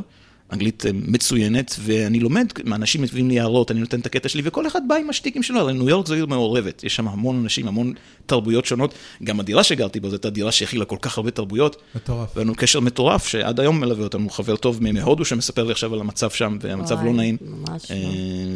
[0.51, 4.67] אנגלית אה, מצוינת, ואני לומד, אנשים מביאים לי הערות, אני נותן את הקטע שלי, וכל
[4.67, 7.67] אחד בא עם השטיקים שלו, הרי ניו יורק זו עיר מעורבת, יש שם המון אנשים,
[7.67, 7.93] המון
[8.25, 8.93] תרבויות שונות,
[9.23, 11.81] גם הדירה שגרתי בה, זו הייתה דירה שהכילה כל כך הרבה תרבויות.
[11.95, 12.29] מטורף.
[12.35, 15.99] והיה לנו קשר מטורף, שעד היום מלווה אותנו, חבר טוב מהודו שמספר לי עכשיו על
[15.99, 17.37] המצב שם, והמצב וואי, לא נעים.
[17.41, 18.09] ממש אה, לא.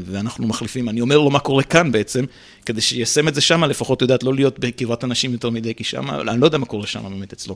[0.05, 2.25] ואנחנו מחליפים, אני אומר לו מה קורה כאן בעצם,
[2.65, 6.09] כדי שיישם את זה שם, לפחות, יודעת, לא להיות בקרבת אנשים יותר מדי, כי שם,
[6.09, 7.55] אני לא יודע מה קורה שם באמת אצלו.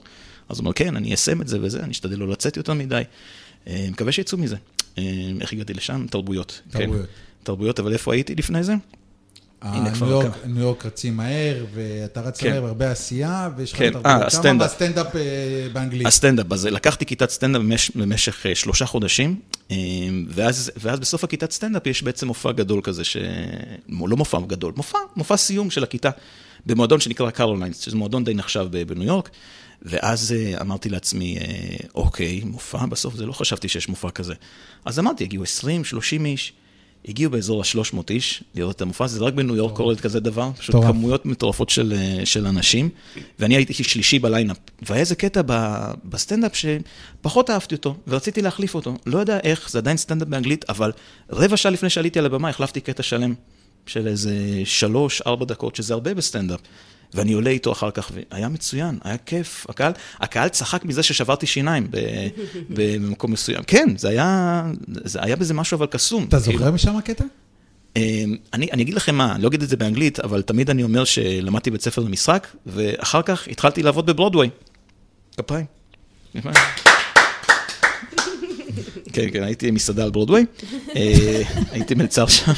[0.49, 3.01] אז הוא אומר, כן, אני איישם את זה וזה, אני אשתדל לא לצאת יותר מדי.
[3.67, 4.55] אה, מקווה שיצאו מזה.
[4.97, 5.03] אה,
[5.41, 6.05] איך הגעתי לשם?
[6.09, 6.61] תרבויות.
[6.71, 6.79] כן.
[6.79, 7.07] תרבויות.
[7.43, 8.73] תרבויות, אבל איפה הייתי לפני זה?
[9.61, 10.45] כבר הניו יורק-.
[10.45, 12.51] ניו יורק רצים מהר, ואתה רץ כן.
[12.51, 14.05] מהר, והרבה עשייה, ויש לך כן, תרבות.
[14.05, 14.65] אה, כמה.
[14.65, 15.21] בסטנדאפ אה,
[15.73, 16.07] באנגלית?
[16.07, 19.39] הסטנדאפ, אז לקחתי כיתת סטנדאפ במש, במשך אה, שלושה חודשים,
[19.71, 19.75] אה,
[20.29, 23.17] ואז, ואז בסוף הכיתת סטנדאפ יש בעצם מופע גדול כזה, ש...
[23.89, 26.09] לא מופע גדול, מופע, מופע סיום של הכיתה,
[26.65, 29.29] במועדון שנקרא קרוליינס, שזה מועדון די נחשב בניו יורק,
[29.81, 34.33] ואז אה, אמרתי לעצמי, אה, אוקיי, מופע, בסוף זה לא חשבתי שיש מופע כזה.
[34.85, 36.53] אז אמרתי, הגיעו 20, 30 איש.
[37.07, 40.75] הגיעו באזור ה-300 איש לראות את המופע, זה רק בניו יורק קורה כזה דבר, פשוט
[40.75, 40.91] מטורף.
[40.91, 42.89] כמויות מטורפות של, אה, של אנשים,
[43.39, 44.57] ואני הייתי שלישי ב lineup.
[44.81, 48.95] והיה איזה קטע ב- בסטנדאפ שפחות אהבתי אותו, ורציתי להחליף אותו.
[49.05, 50.91] לא יודע איך, זה עדיין סטנדאפ באנגלית, אבל
[51.29, 53.33] רבע שעה לפני שעליתי על הבמה, החלפתי קטע שלם
[53.85, 56.59] של איזה שלוש, ארבע דקות, שזה הרבה בסטנדאפ.
[57.13, 59.65] ואני עולה איתו אחר כך, והיה מצוין, היה כיף.
[59.69, 61.97] הקהל, הקהל צחק מזה ששברתי שיניים ב,
[62.75, 63.63] במקום מסוים.
[63.63, 66.23] כן, זה היה, זה היה בזה משהו אבל קסום.
[66.23, 66.57] אתה כאילו.
[66.57, 67.23] זוכר משם הקטע?
[67.95, 70.83] אמ, אני, אני אגיד לכם מה, אני לא אגיד את זה באנגלית, אבל תמיד אני
[70.83, 74.49] אומר שלמדתי בית ספר למשחק, ואחר כך התחלתי לעבוד בברודוויי.
[75.37, 75.65] כפיים.
[79.13, 80.45] כן, כן, הייתי מסעדה על ברודוויי,
[80.95, 82.51] אה, הייתי מלצר שם.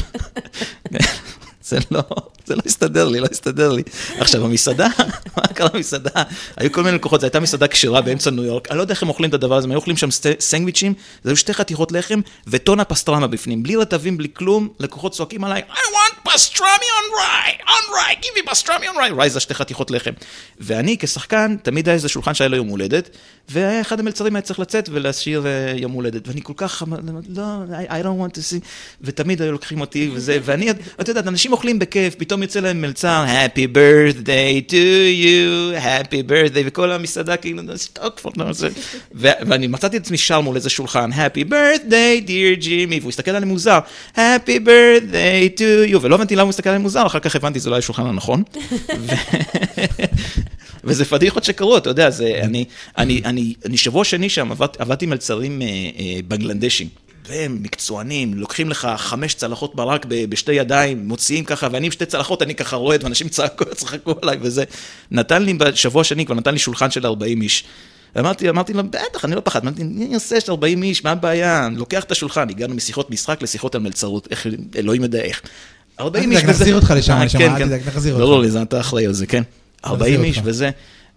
[1.71, 2.01] זה לא,
[2.45, 3.83] זה לא הסתדר לי, לא הסתדר לי.
[4.17, 4.87] עכשיו, המסעדה,
[5.37, 6.23] מה קרה במסעדה?
[6.57, 9.03] היו כל מיני לקוחות, זו הייתה מסעדה כשרה באמצע ניו יורק, אני לא יודע איך
[9.03, 10.07] הם אוכלים את הדבר הזה, הם היו אוכלים שם
[10.39, 10.93] סנדוויצ'ים,
[11.23, 15.61] זה היו שתי חתיכות לחם וטונה פסטרמה בפנים, בלי רטבים, בלי כלום, לקוחות צועקים עליי,
[15.69, 19.53] I want pastrami on rye, on rye, give me pastrami on rye, rye זה שתי
[19.53, 20.11] חתיכות לחם.
[20.59, 23.09] ואני כשחקן, תמיד היה איזה שולחן שהיה לו יום הולדת,
[23.49, 26.83] והיה אחד המלצרים היה צריך לצאת ולהשאיר אה, יום הולדת, ואני כל כך,
[27.29, 27.43] לא,
[27.87, 28.65] I don't want to see,
[29.01, 33.25] ותמיד היו לוקחים אותי וזה, ואני, את יודעת, אנשים אוכלים בכיף, פתאום יוצא להם מלצר,
[33.27, 34.73] Happy birthday to
[35.23, 37.63] you, Happy birthday, וכל המסעדה כאילו,
[38.15, 38.45] כבר, לא,
[39.13, 43.49] ואני מצאתי את עצמי שר מול איזה שולחן, Happy birthday, dear Jimmy, והוא הסתכל עליי
[43.49, 43.79] מוזר,
[44.15, 47.69] Happy birthday to you, ולא הבנתי למה הוא מסתכל עליי מוזר, אחר כך הבנתי, זה
[47.69, 48.43] לא היה השולחן הנכון.
[50.83, 52.65] וזה פדיחות שקרו, אתה יודע, זה, אני,
[52.97, 56.87] אני, אני, אני שבוע שני שם, עבד, עבדתי מלצרים אה, אה, בנגלנדשים.
[57.31, 62.41] והם מקצוענים, לוקחים לך חמש צלחות ברק בשתי ידיים, מוציאים ככה, ואני עם שתי צלחות,
[62.41, 64.63] אני ככה רועד, ואנשים צעקו, צחקו עליי וזה.
[65.11, 67.63] נתן לי, בשבוע שני כבר נתן לי שולחן של 40 איש.
[68.19, 71.65] אמרתי, אמרתי לו, בטח, אני לא פחד, אמרתי, אני עושה של 40 איש, מה הבעיה?
[71.67, 75.41] אני לוקח את השולחן, הגענו משיחות משחק לשיחות על מלצרות, איך, אלוהים יודע איך.
[75.99, 76.63] 40 אל איש תדאג, וזה.
[76.63, 77.67] נחזיר אותך לשם, אה, נשמה, כן, אל כן.
[77.67, 78.45] תדאג, נחזיר לא, אותך.
[78.45, 79.43] לא, זה אתה אחראי על זה, כן.
[79.85, 80.39] 40 איש.
[80.43, 80.69] וזה.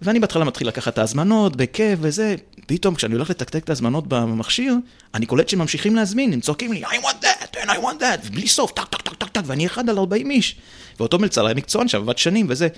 [0.04, 2.34] ואני בהתחלה מתחיל לקחת את ההזמנות, בכיף וזה,
[2.66, 4.74] פתאום כשאני הולך לתקתק את ההזמנות במכשיר,
[5.14, 8.26] אני קולט שהם ממשיכים להזמין, הם צועקים לי, I want that, and I want that,
[8.26, 10.56] ובלי סוף, טק, טק, טק, טק, טק, ואני אחד על 40 איש.
[11.00, 12.68] ואותו מלצר היה מקצוען שם, עבד שנים וזה.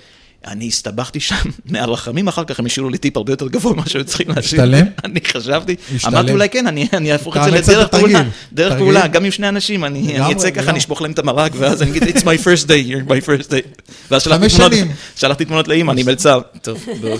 [0.45, 1.35] אני הסתבכתי שם,
[1.71, 4.61] מהרחמים אחר כך הם השאירו לי טיפ הרבה יותר גבוה ממה שהיו צריכים להשאיר.
[4.61, 4.85] השתלם?
[5.05, 5.75] אני חשבתי?
[6.07, 8.23] אמרתי אולי כן, אני אני אהפוך את זה לדרך פעולה.
[8.53, 8.77] דרך.
[8.77, 10.69] פעולה, גם עם שני אנשים, אני אצא ככה.
[10.69, 13.49] אני אשפוך להם את המרק, ואז אני אגיד, it's my first day, you're my first
[13.49, 13.83] day.
[14.11, 14.91] ואז שלחתי חמש תמונות, שנים.
[15.15, 16.39] שלחתי תמונות לאימא, אני מלצר.
[16.61, 17.17] טוב, בואו.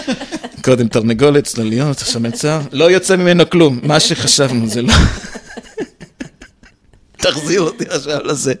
[0.64, 2.60] קודם תרנגולת, צלליות, עכשיו מלצר.
[2.72, 4.92] לא יוצא ממנו כלום, מה שחשבנו זה לא...
[7.16, 8.54] תחזיר אותי עכשיו לזה.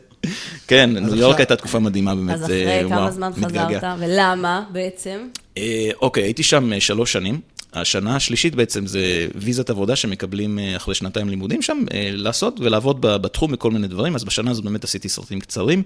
[0.66, 2.34] כן, ניו יורק הייתה תקופה מדהימה באמת.
[2.34, 3.30] אז אה, אחרי כמה זמן.
[3.32, 5.18] חזרת, ולמה בעצם?
[5.58, 7.40] אה, אוקיי, הייתי שם אה, שלוש שנים.
[7.72, 11.78] השנה השלישית בעצם זה ויזת עבודה שמקבלים אחרי שנתיים לימודים שם,
[12.12, 15.82] לעשות ולעבוד בתחום בכל מיני דברים, אז בשנה הזאת באמת עשיתי סרטים קצרים,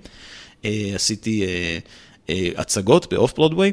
[0.94, 1.44] עשיתי
[2.56, 3.72] הצגות באוף ברודוויי.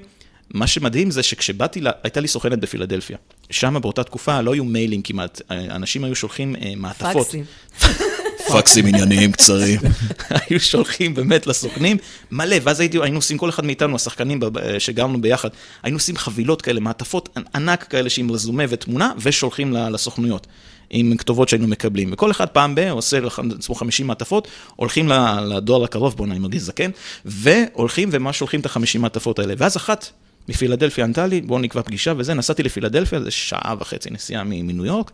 [0.53, 3.17] מה שמדהים זה שכשבאתי, לה- הייתה לי סוכנת בפילדלפיה.
[3.49, 7.25] שם באותה תקופה לא היו מיילים כמעט, אנשים היו שולחים מעטפות.
[7.27, 7.43] פקסים.
[8.53, 9.79] פקסים ענייניים קצרים.
[10.29, 11.97] היו שולחים באמת לסוכנים,
[12.31, 14.39] מלא, ואז היינו עושים, כל אחד מאיתנו, השחקנים
[14.79, 15.49] שגרנו ביחד,
[15.83, 20.47] היינו עושים חבילות כאלה, מעטפות ענק כאלה עם רזומה ותמונה, ושולחים לסוכנויות.
[20.89, 22.79] עם כתובות שהיינו מקבלים, וכל אחד פעם ב...
[22.79, 25.09] עושה לעצמו 50 מעטפות, הולכים
[25.47, 26.91] לדואר הקרוב, בוא'נה, אני מרגיש זקן,
[27.25, 29.53] והולכים וממש שולחים את ה-50 מעטפות האלה.
[29.57, 30.09] ואז אחת
[30.49, 35.11] מפילדלפיה ענתה לי, בואו נקבע פגישה וזה, נסעתי לפילדלפיה, זה שעה וחצי נסיעה מניו יורק,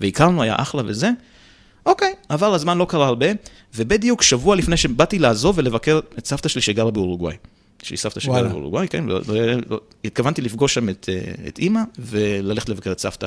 [0.00, 1.10] והכרנו, היה אחלה וזה.
[1.86, 3.26] אוקיי, עבר הזמן, לא קרה הרבה,
[3.74, 7.36] ובדיוק שבוע לפני שבאתי לעזוב ולבקר את סבתא שלי שגרה באורוגוואי.
[7.90, 8.42] לי סבתא שגרה.
[8.42, 9.34] באורוגוואי, כן, לא, לא,
[9.70, 13.26] לא, התכוונתי לפגוש שם את, אה, את אימא וללכת לבקר את סבתא.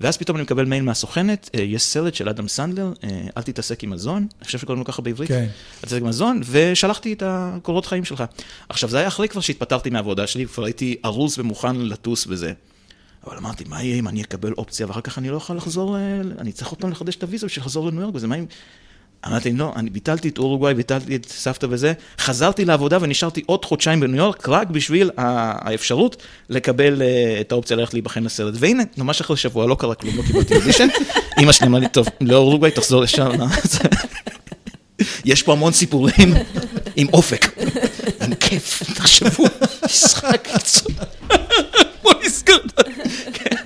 [0.00, 3.84] ואז פתאום אני מקבל מייל מהסוכנת, אה, יש סרט של אדם סנדלר, אה, אל תתעסק
[3.84, 5.46] עם מזון, אני חושב שקוראים לו ככה בעברית, כן.
[5.74, 8.24] אל תתעסק עם מזון, ושלחתי את הקורות חיים שלך.
[8.68, 12.52] עכשיו, זה היה אחרי כבר שהתפטרתי מהעבודה שלי, כבר הייתי ארוז ומוכן לטוס בזה.
[13.26, 16.20] אבל אמרתי, מה יהיה אם אני אקבל אופציה, ואחר כך אני לא אוכל לחזור, אה,
[16.38, 18.46] אני צריך עוד פעם לחדש את הוויזה בשביל לחזור לניו יורק, וזה מה אם...
[19.26, 24.00] אמרתי, לא, אני ביטלתי את אורוגוואי, ביטלתי את סבתא וזה, חזרתי לעבודה ונשארתי עוד חודשיים
[24.00, 28.54] בניו יורק, רק בשביל האפשרות לקבל אה, את האופציה ללכת להיבחן לסרט.
[28.56, 30.88] והנה, ממש אחרי שבוע, לא קרה כלום, לא קיבלתי אודישן.
[31.40, 33.30] אמא שלי אמרה לי, טוב, לאורוגוואי תחזור ישר.
[35.24, 36.34] יש פה המון סיפורים
[36.96, 37.46] עם אופק.
[38.24, 39.44] עם כיף, תחשבו,
[39.84, 40.90] משחק קיצור.
[42.24, 42.58] נסגר.
[43.32, 43.56] כן.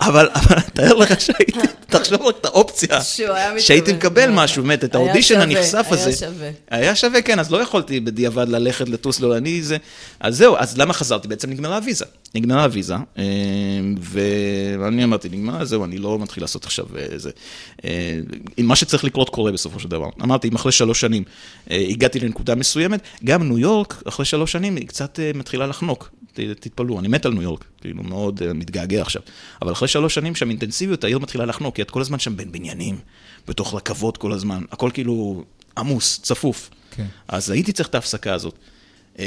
[0.00, 3.60] אבל אבל תאר לך שהייתי, תחשוב רק את האופציה, היה.
[3.60, 6.12] שהייתי מקבל משהו, באמת, את היה האודישן הנכסף היה הזה.
[6.12, 6.50] שווה.
[6.70, 9.76] היה שווה, כן, אז לא יכולתי בדיעבד ללכת לטוס לו, אני זה...
[10.20, 11.28] אז זהו, אז למה חזרתי?
[11.28, 12.04] בעצם נגמרה הוויזה.
[12.34, 13.24] נגמרה הוויזה, אה,
[14.80, 17.30] ואני אמרתי, נגמרה, זהו, אני לא מתחיל לעשות עכשיו איזה...
[17.84, 18.18] אה,
[18.58, 20.08] מה שצריך לקרות קורה בסופו של דבר.
[20.22, 21.24] אמרתי, אם אחרי שלוש שנים
[21.70, 26.10] אה, הגעתי לנקודה מסוימת, גם ניו יורק, אחרי שלוש שנים, היא קצת אה, מתחילה לחנוק.
[26.32, 29.22] תתפלאו, אני מת על ניו יורק, כאילו מאוד אה, מתגעגע עכשיו.
[29.62, 32.52] אבל אחרי שלוש שנים שם אינטנסיביות, העיר מתחילה לחנוק, כי את כל הזמן שם בין
[32.52, 32.98] בניינים,
[33.48, 35.44] בתוך רכבות כל הזמן, הכל כאילו
[35.78, 36.70] עמוס, צפוף.
[36.90, 37.06] כן.
[37.28, 38.54] אז הייתי צריך את ההפסקה הזאת.
[39.18, 39.26] אה,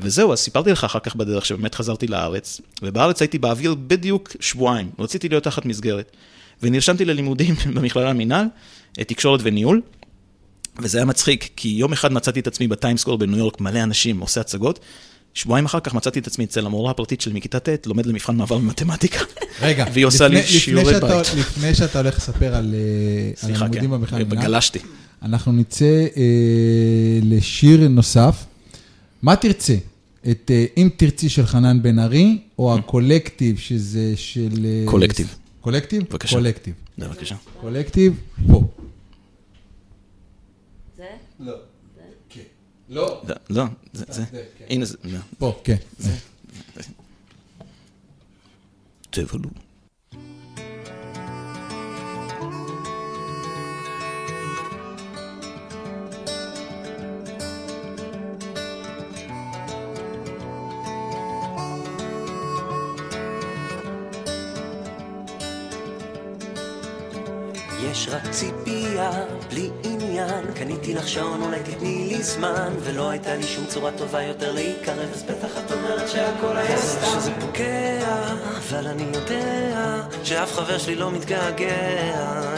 [0.00, 4.90] וזהו, אז סיפרתי לך אחר כך בדרך שבאמת חזרתי לארץ, ובארץ הייתי באוויר בדיוק שבועיים,
[4.98, 6.16] רציתי להיות תחת מסגרת.
[6.62, 8.46] ונרשמתי ללימודים במכללה למינהל,
[8.98, 9.80] אה, תקשורת וניהול,
[10.78, 14.40] וזה היה מצחיק, כי יום אחד מצאתי את עצמי בטיימסקור בניו יורק, מלא אנשים, עושה
[14.40, 14.80] הצגות.
[15.34, 18.58] שבועיים אחר כך מצאתי את עצמי אצל המורה הפרטית שלי מכיתה ט', לומד למבחן מעבר
[18.58, 19.18] במתמטיקה.
[19.62, 21.34] רגע, והיא עושה לי לפני- לפני שיעורי שאתה- בית.
[21.38, 24.78] לפני שאתה הולך לספר על אה, הלימודים כן, במכללה למינהל, גלשתי.
[25.22, 25.84] אנחנו נצא
[26.16, 26.22] אה,
[27.22, 28.44] לשיר נוסף.
[29.22, 29.74] מה תרצה?
[30.30, 34.48] את אה, אם תרצי של חנן בן ארי, או הקולקטיב שזה של...
[34.64, 35.34] אה, קולקטיב.
[35.60, 36.02] קולקטיב?
[36.10, 36.36] בבקשה.
[36.36, 36.74] קולקטיב.
[36.98, 37.34] בבקשה.
[37.60, 38.12] קולקטיב,
[38.46, 38.62] פה.
[40.96, 41.04] זה?
[41.40, 41.52] לא.
[42.94, 43.22] לא.
[43.28, 44.64] לא, לא, זה, זה, זה, כן.
[44.68, 45.18] הנה זה, לא.
[45.38, 45.76] פה, כן.
[49.10, 49.50] תבלו.
[67.94, 69.10] יש רק ציפייה,
[69.50, 74.22] בלי עניין, קניתי לך שעון, אולי תתני לי זמן, ולא הייתה לי שום צורה טובה
[74.22, 77.06] יותר להתקרב, אז בטח את אומרת שהכל היה סתם.
[77.06, 81.74] שזה פוגע, אבל אני יודע, שאף חבר שלי לא מתגעגע,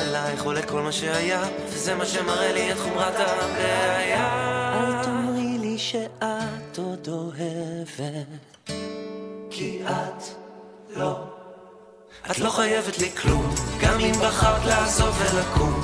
[0.01, 4.29] אלייך עולה כל מה שהיה, וזה מה שמראה לי את חומרת הבעיה.
[4.75, 8.73] אל תאמרי לי שאת עוד אוהבת,
[9.51, 10.23] כי את
[10.97, 11.36] לא.
[12.31, 15.83] את לא חייבת לי כלום, גם אם בחרת לעזוב ולקום.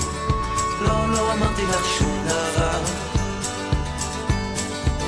[0.80, 2.78] לא, לא אמרתי לך שום דבר.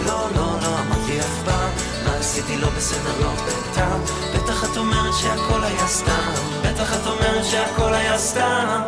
[0.07, 1.71] לא, לא, לא אמרתי אף פעם,
[2.05, 4.01] מה עשיתי לא בסדר, לא בטעם.
[4.35, 6.33] בטח את אומרת שהכל היה סתם,
[6.63, 8.81] בטח את אומרת שהכל היה סתם.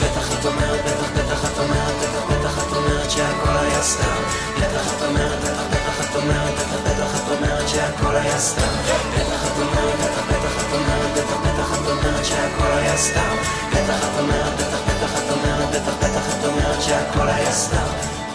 [0.00, 4.22] בטח את אומרת, בטח, בטח את אומרת, בטח, בטח את אומרת שהכל היה סתם.
[4.56, 5.71] בטח את אומרת, בטח,
[6.12, 8.72] את אומרת, בטח, בטח את אומרת שהכל היה סתם.
[9.14, 13.36] בטח את אומרת, בטח, בטח את אומרת, בטח, בטח את אומרת שהכל היה סתם.
[13.70, 16.01] בטח את אומרת, בטח, בטח את אומרת, בטח,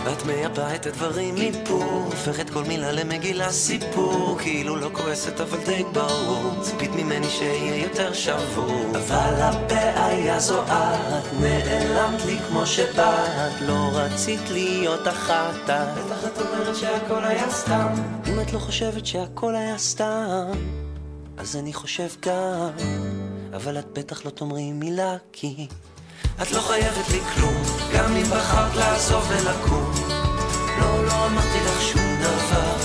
[0.08, 5.84] ואת מייפה את הדברים מפה, הופכת כל מילה למגילה סיפור, כאילו לא כועסת אבל די
[5.94, 8.92] ברור, ציפית ממני שיהיה יותר שבור.
[8.92, 15.56] אבל הבעיה זו את, נעלמת לי כמו שבאת, לא רצית להיות אחת.
[15.64, 17.88] בטח את אומרת שהכל היה סתם.
[18.28, 20.52] אם את לא חושבת שהכל היה סתם,
[21.38, 22.70] אז אני חושב גם,
[23.54, 25.68] אבל את בטח לא תאמרי מילה כי...
[26.42, 27.64] את לא חייבת לי כלום,
[27.94, 29.92] גם אם בחרת לעזוב ולקום.
[30.80, 32.76] לא, לא אמרתי לך שום דבר.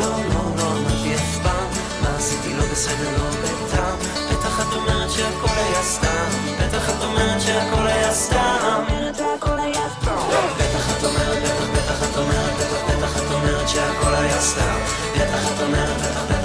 [0.00, 1.68] לא, לא, לא אמרתי אף פעם,
[2.02, 3.98] מה עשיתי לא בסדר, לא בטעם.
[4.30, 6.28] בטח את אומרת שהכל היה סתם,
[6.60, 8.84] בטח את אומרת שהכל היה סתם.
[9.10, 14.78] בטח את אומרת, בטח, בטח את אומרת, בטח, בטח את אומרת שהכל היה סתם.
[15.14, 16.39] בטח את אומרת, בטח, בטח.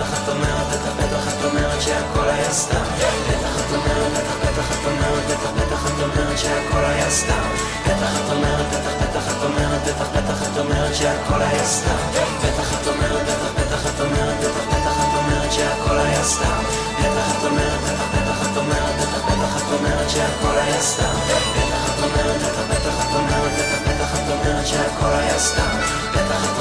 [4.75, 7.49] את אומרת, בטח, בטח את אומרת שהכל היה סתם
[7.85, 11.95] בטח את אומרת, בטח, בטח את אומרת, בטח, בטח את אומרת שהכל היה סתם
[12.43, 16.63] בטח את אומרת, בטח, בטח את אומרת, בטח, בטח את אומרת שהכל היה סתם
[16.99, 21.15] בטח את אומרת, בטח, בטח את אומרת, בטח, בטח את אומרת שהכל היה סתם
[21.55, 25.77] בטח את אומרת, בטח, בטח את אומרת, בטח, בטח את אומרת שהכל היה סתם
[26.11, 26.51] בטח את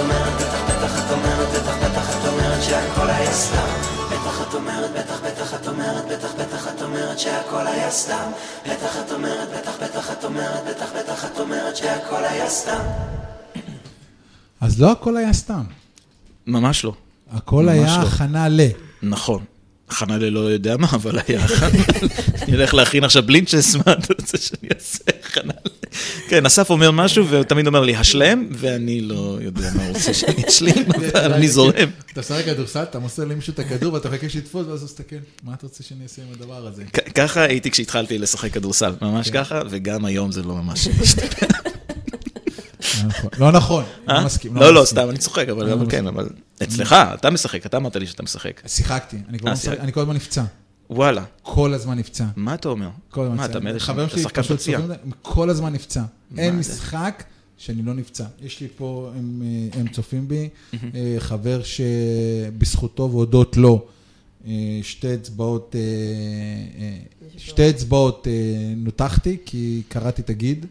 [4.54, 8.30] אומרת, בטח, בטח את אומרת, בטח, בטח את אומרת שהכל היה סתם
[8.64, 12.80] בטח את אומרת, בטח, בטח את אומרת, בטח, בטח את אומרת שהכל היה סתם
[14.60, 15.62] אז לא הכל היה סתם.
[16.46, 16.94] ממש לא.
[17.30, 18.08] הכל ממש היה לא.
[18.08, 18.60] הכנה ל...
[19.02, 19.44] נכון.
[19.88, 21.82] הכנה ללא יודע מה, אבל היה הכנה.
[22.42, 25.04] אני הולך להכין עכשיו בלינצ'ס, מה אתה רוצה שאני אעשה?
[25.24, 25.68] הכנה ל...
[26.28, 30.48] כן, אסף אומר משהו, ותמיד אומר לי, השלם, ואני לא יודע מה הוא רוצה שאני
[30.48, 31.88] אשלים, אבל אני זורם.
[32.12, 35.54] אתה משחק כדורסל, אתה מוסר למישהו את הכדור ואתה מחכה שיתפוס, ואז הוא מסתכל, מה
[35.54, 36.84] אתה רוצה שאני אעשה עם הדבר הזה?
[37.14, 41.46] ככה הייתי כשהתחלתי לשחק כדורסל, ממש ככה, וגם היום זה לא ממש השתפר.
[43.02, 43.30] לא נכון.
[43.38, 44.18] לא נכון, אה?
[44.20, 44.56] לא מסכים.
[44.56, 44.98] לא, לא, מסכים.
[44.98, 46.06] סתם, אני צוחק, אבל לא כן.
[46.06, 46.28] אבל
[46.62, 48.62] אצלך, אתה משחק, אתה אמרת לי שאתה משחק.
[48.66, 50.44] שיחקתי, אני אה, לא אני כל הזמן נפצע.
[50.90, 52.24] וואלה, כל הזמן נפצע.
[52.36, 52.88] מה אתה אומר?
[53.10, 53.58] כל הזמן מה, נפצע.
[53.70, 54.80] אתה חברים אתה שלי שחקן פשוט פציע?
[55.22, 56.02] כל הזמן נפצע.
[56.38, 56.58] אין?
[56.58, 57.24] משחק
[57.56, 58.24] שאני לא נפצע.
[58.42, 60.48] יש לי פה, הם, אה, הם צופים בי,
[61.18, 63.86] חבר שבזכותו והודות לו,
[64.82, 65.76] שתי אצבעות,
[67.36, 68.26] שתי אצבעות
[68.76, 70.66] נותחתי, כי קראתי את הגיד.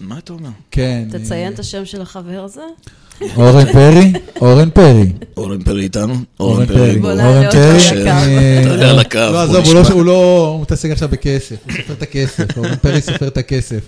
[0.00, 0.48] מה אתה אומר?
[0.70, 1.08] כן.
[1.10, 2.62] תציין אה, את השם של החבר הזה.
[3.36, 5.12] אורן פרי, אורן פרי.
[5.36, 6.14] אורן פרי איתנו?
[6.40, 7.20] אורן פרי, אורן פרי.
[7.20, 7.58] על הקו.
[7.58, 9.88] אה, תעלה על הקו, לא, עזוב, הוא לא-.
[9.92, 13.80] הוא לא, הוא מתעסק עכשיו בכסף, הוא סופר את הכסף, אורן פרי סופר את הכסף.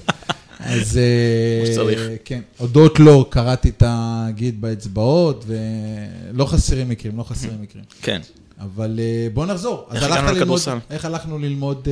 [0.60, 2.00] אז אה, כמו שצריך.
[2.24, 7.84] כן, הודות לו קראתי את הגיד באצבעות, ולא חסרים מקרים, לא חסרים מקרים.
[8.02, 8.20] כן.
[8.60, 9.00] אבל
[9.34, 9.86] בוא נחזור.
[9.94, 10.78] איך הגענו לכדורסל?
[10.90, 11.88] איך הלכנו ללמוד,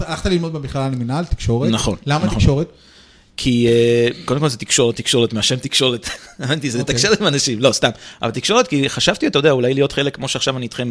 [0.00, 1.70] הלכת ללמוד במכללה למינהל, תקשורת?
[1.70, 2.38] נכון, למה נכון.
[2.38, 2.68] תקשורת?
[3.36, 6.08] כי אה, קודם כל זה תקשורת, תקשורת, מהשם תקשורת.
[6.38, 6.94] הבנתי, זה אוקיי.
[6.94, 7.90] לתקשר עם אנשים, לא, סתם.
[8.22, 10.90] אבל תקשורת, כי חשבתי, אתה יודע, אולי להיות חלק, כמו שעכשיו אני איתכם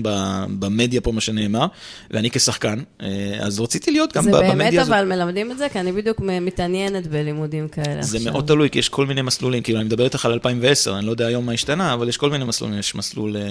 [0.60, 1.66] במדיה פה, מה שנאמר,
[2.12, 3.08] ואני כשחקן, אה,
[3.40, 4.94] אז רציתי להיות גם זה באמת במדיה הזאת.
[4.94, 8.32] אבל מלמדים את זה, כי אני בדיוק מתעניינת בלימודים כאלה זה עכשיו.
[8.32, 11.12] מאוד תלוי, כי יש כל מיני מסלולים, כאילו אני מדבר איתך על 2010, אני לא
[11.12, 13.42] יודע היום מה השתנה, אבל יש כל מיני מסלולים, יש מסלול אה,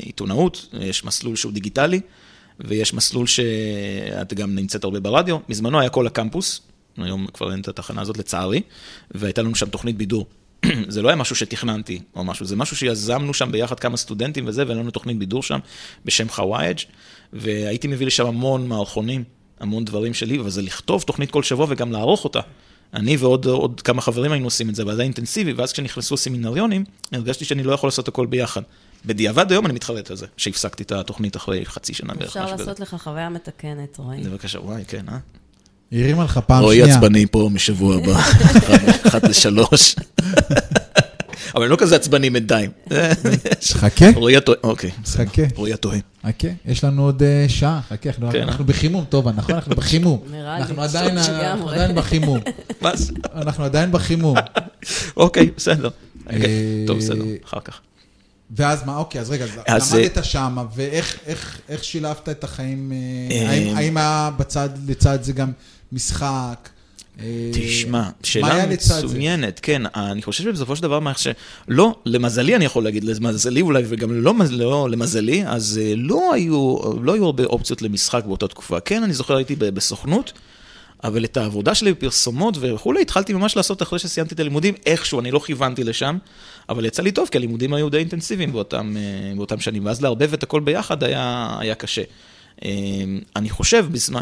[0.00, 2.00] עיתונאות, יש מסלול שהוא דיגיטלי,
[2.60, 6.60] ויש מסלול שאת גם נמצאת הרבה ברדיו, בזמנו היה כל הקמפוס,
[7.02, 8.62] היום כבר אין את התחנה הזאת לצערי,
[9.10, 10.26] והייתה לנו שם תוכנית בידור.
[10.88, 14.62] זה לא היה משהו שתכננתי או משהו, זה משהו שיזמנו שם ביחד כמה סטודנטים וזה,
[14.62, 15.58] והייתה לנו תוכנית בידור שם
[16.04, 16.78] בשם חוואייג',
[17.32, 19.24] והייתי מביא לשם המון מערכונים,
[19.60, 22.40] המון דברים שלי, וזה לכתוב תוכנית כל שבוע וגם לערוך אותה.
[22.94, 26.14] אני ועוד עוד כמה חברים היינו עושים את זה, אבל זה היה אינטנסיבי, ואז כשנכנסו
[26.14, 28.62] הסמינריונים, הרגשתי שאני לא יכול לעשות הכל ביחד.
[29.06, 32.36] בדיעבד היום אני מתחרט על זה, שהפסקתי את התוכנית אחרי חצי שנה בערך.
[32.36, 32.56] אפשר.
[32.56, 34.22] לעשות לך חוויה מתקנת, רועי.
[34.22, 35.18] בבקשה, וואי, כן, אה?
[35.92, 36.96] הרימה לך פעם רועי שנייה.
[36.96, 38.12] עצבני פה משבוע הבא,
[39.08, 39.96] אחת לשלוש.
[41.54, 42.70] אבל אני לא כזה עצבני בינתיים.
[43.72, 44.90] חכה, רועי הטועה, אוקיי.
[45.06, 45.42] חכה.
[45.54, 45.98] רועי הטועה.
[46.26, 48.42] חכה, יש לנו עוד אה, שעה, חכה, אנחנו- כן.
[48.42, 49.54] אנחנו בחימום, טוב, נכון?
[49.54, 50.22] אנחנו בחימום.
[50.32, 50.62] נראה לי.
[50.62, 50.82] אנחנו
[51.68, 52.40] עדיין בחימום.
[52.82, 53.12] מה זה?
[53.34, 54.36] אנחנו עדיין בחימום.
[55.16, 55.88] אוקיי, בסדר.
[56.26, 57.80] אוקיי, אה, טוב, בסדר, אחר כך.
[58.56, 62.92] ואז מה, אוקיי, אז רגע, אז למדת שם, ואיך איך- איך שילבת את החיים?
[62.92, 65.52] אה, אה, האם- האם היה בצד, לצד זה גם
[65.92, 66.68] משחק?
[67.20, 68.66] אה, תשמע, שאלה?
[68.66, 71.26] מצוינת, כן, אני חושב שבסופו של דבר, מה ש...
[71.68, 76.76] לא, למזלי אני יכול להגיד, למזלי אולי, וגם לא, לא למזלי, אז אה, לא היו,
[77.02, 78.80] לא היו הרבה אופציות למשחק באותה תקופה.
[78.80, 80.32] כן, אני זוכר, הייתי בסוכנות,
[81.04, 85.30] אבל את העבודה שלי בפרסומות וכולי, התחלתי ממש לעשות אחרי שסיימתי את הלימודים, איכשהו, אני
[85.30, 86.18] לא כיוונתי לשם,
[86.68, 90.32] אבל יצא לי טוב, כי הלימודים היו די אינטנסיביים באותם, אה, באותם שנים, ואז לערבב
[90.32, 92.02] את הכל ביחד היה, היה קשה.
[92.64, 92.70] אה,
[93.36, 94.20] אני חושב, בזמן,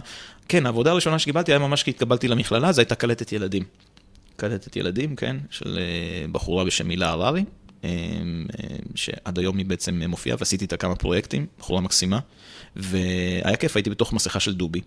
[0.49, 3.63] כן, העבודה הראשונה שקיבלתי היה ממש כי התקבלתי למכללה, זו הייתה קלטת ילדים.
[4.37, 7.45] קלטת ילדים, כן, של אה, בחורה בשם הילה הררי,
[7.85, 12.19] אה, אה, שעד היום היא בעצם מופיעה, ועשיתי איתה כמה פרויקטים, בחורה מקסימה,
[12.77, 14.81] והיה כיף, הייתי בתוך מסכה של דובי.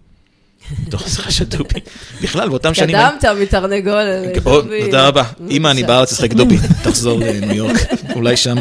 [0.88, 1.80] בתוך מסכה של דובי.
[2.22, 2.96] בכלל, באותם שנים...
[2.96, 4.04] קדמת מתרנגול.
[4.46, 4.86] או, דובי.
[4.86, 5.24] תודה רבה.
[5.50, 5.84] אמא, אני.
[5.84, 7.78] בארץ לשחק דובי, תחזור לניו יורק.
[8.16, 8.58] אולי שם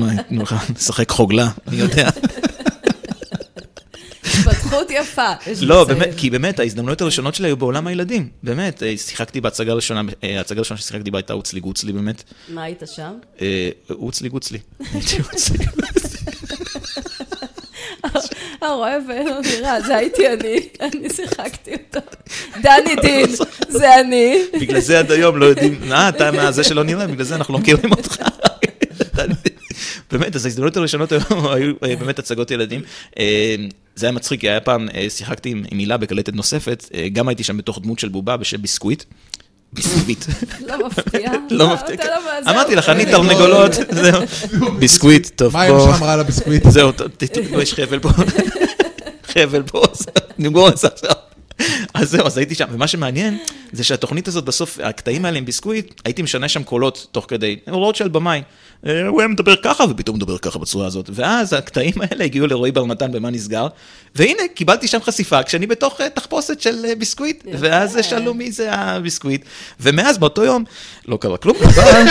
[0.76, 2.10] לשחק חוגלה, אני יודע.
[4.70, 5.32] התפתחות יפה.
[5.66, 5.84] לא.
[5.84, 8.28] באמת, כי באמת, ההזדמנויות הראשונות שלי היו בעולם הילדים.
[8.42, 12.22] באמת, אה, שיחקתי בהצגה הראשונה, אה, ההצגה הראשונה ששיחקתי בה הייתה אוצלי גוצלי, באמת.
[12.48, 13.12] מה היית שם?
[13.40, 14.58] אה, אוצלי גוצלי.
[14.92, 15.66] הייתי אוצלי
[18.60, 22.00] הרואה ואינו נראה, זה הייתי אני, אני שיחקתי אותו.
[22.62, 23.26] דני דין,
[23.68, 24.42] זה אני.
[24.60, 27.60] בגלל זה עד היום לא יודעים, אה, אתה מהזה שלא נראה, בגלל זה אנחנו לא
[27.60, 28.16] מכירים אותך.
[30.12, 32.82] באמת, אז ההזדמנויות הראשונות היו אה, באמת הצגות ילדים.
[34.00, 37.28] אה, זה היה מצחיק, כי היה פעם, אה, שיחקתי עם הילה בקלטת נוספת, אה, גם
[37.28, 39.04] הייתי שם בתוך דמות של בובה בשם ביסקוויט.
[39.72, 40.24] ביסקוויט.
[40.66, 41.32] לא מפתיע.
[41.50, 41.96] לא מפתיע.
[42.04, 42.50] לא מה-.
[42.50, 44.22] אמרתי לך, אני תרנגולות, זהו.
[44.78, 45.76] ביסקוויט, טוב, מה בוא.
[45.84, 46.62] אמא שלך אמרה על הביסקוויט?
[46.70, 48.08] זהו, ת- ת- ת- יש חבל פה.
[49.32, 49.82] חבל פה,
[50.38, 51.10] נגמור את זה עכשיו.
[51.94, 53.38] אז זהו, אז הייתי שם, ומה שמעניין,
[53.72, 57.96] זה שהתוכנית הזאת בסוף, הקטעים האלה עם ביסקוויט, הייתי משנה שם קולות תוך כדי, הוראות
[57.96, 58.42] של במאי.
[58.86, 61.10] אה, הוא היה מדבר ככה, ופתאום מדבר ככה בצורה הזאת.
[61.12, 63.66] ואז הקטעים האלה הגיעו לרועי בר נתן במה נסגר,
[64.14, 67.44] והנה, קיבלתי שם חשיפה כשאני בתוך אה, תחפושת של אה, ביסקוויט.
[67.58, 69.44] ואז שאלו מי זה הביסקוויט,
[69.80, 70.64] ומאז באותו יום,
[71.08, 72.04] לא קרה כלום, אבל...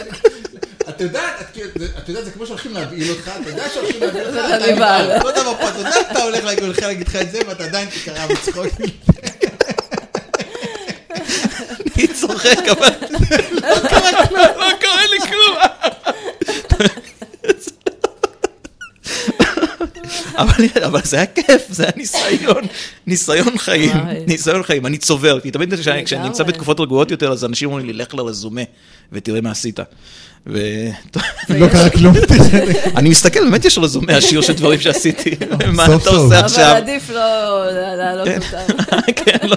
[0.96, 1.68] את יודעת, את כאילו-
[1.98, 5.10] את יודעת, זה כמו שהולכים להבהיל אותך, אתה יודע שהולכים להבהיל אותך, אתה נבהל.
[5.18, 6.64] אותו דבר פה, אתה יודע שאתה הולך להגיד-
[7.08, 8.66] לך את זה, ואתה עדיין תקרא בצחוק.
[11.96, 12.88] אני צוחק, אבל
[13.52, 15.56] לא קרה כלום, לא קורה לי כלום.
[20.38, 22.64] אבל, אבל זה היה כיף, זה היה ניסיון,
[23.06, 23.96] ניסיון חיים.
[24.26, 26.44] ניסיון חיים, אני צובר, כי תמיד כשאני כשאני נמצא.
[26.44, 28.62] בתקופות רגועות יותר, אז אנשים אומרים לי, לך לרזומה
[29.12, 29.80] ותראה מה עשית.
[30.46, 30.60] ו...
[31.48, 32.14] לא קרה כלום.
[32.96, 35.30] אני מסתכל, באמת יש רזומה עשיר של דברים שעשיתי,
[35.76, 35.92] מה אתה.
[35.92, 36.74] עושה אבל עכשיו?
[36.76, 38.82] עדיף לא להעלות אותם.
[39.24, 39.56] כן, לא,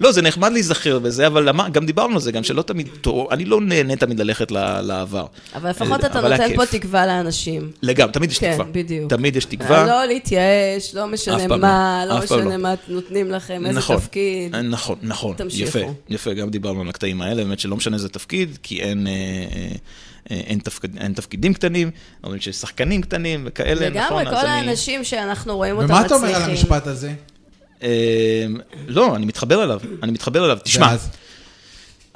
[0.00, 2.88] לא, זה נחמד להיזכר בזה, אבל גם דיברנו על זה, גם שלא תמיד,
[3.30, 4.50] אני לא נהנה תמיד ללכת
[4.82, 5.26] לעבר.
[5.54, 6.66] אבל לפחות אתה אבל היה נותן פה.
[6.66, 7.70] תקווה לאנשים.
[7.82, 8.66] לגמרי, תמיד יש כן, תקווה.
[8.72, 9.10] בדיוק.
[9.10, 9.86] תמיד יש תקווה.
[9.86, 12.56] לא להתייאש, לא משנה מה, לא, לא משנה לא.
[12.56, 14.56] מה נותנים לכם, איזה נכון, תפקיד.
[14.56, 15.78] נכון, נכון, תמשיכו.
[15.78, 19.12] יפה, יפה, גם דיברנו על הקטעים האלה, באמת שלא משנה איזה תפקיד, כי אין, אה,
[20.30, 21.90] אה, אין, תפקיד, אין תפקידים קטנים,
[22.24, 26.14] אומרים שיש שחקנים קטנים וכאלה, נכון, לגמרי, כל אני- האנשים שאנחנו רואים אותם ומה אתה
[26.14, 26.50] אומר על מצליחים.
[26.50, 27.12] המשפט הזה?
[27.82, 28.46] אה,
[28.88, 31.08] לא, אני מתחבר אליו, אני מתחבר אליו, תשמע, ואז?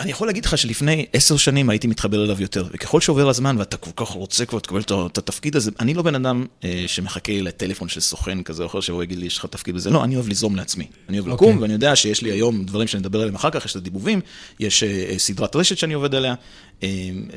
[0.01, 3.77] אני יכול להגיד לך שלפני עשר שנים הייתי מתחבר אליו יותר, וככל שעובר הזמן ואתה
[3.77, 7.33] כל כך רוצה כבר לקבל את את התפקיד הזה, אני לא בן אדם אה, שמחכה
[7.33, 10.15] לטלפון של סוכן כזה או אחר שיבוא ויגיד לי, יש לך תפקיד בזה, לא, אני
[10.15, 10.87] אוהב ליזום לעצמי.
[11.09, 11.63] אני אוהב לקום, אוקיי.
[11.63, 14.21] ואני יודע שיש לי היום דברים שאני אדבר עליהם אחר כך, יש את הדיבובים,
[14.61, 16.35] יש אה, אה, סדרת רשת שאני עובד עליה,
[16.83, 16.89] אה,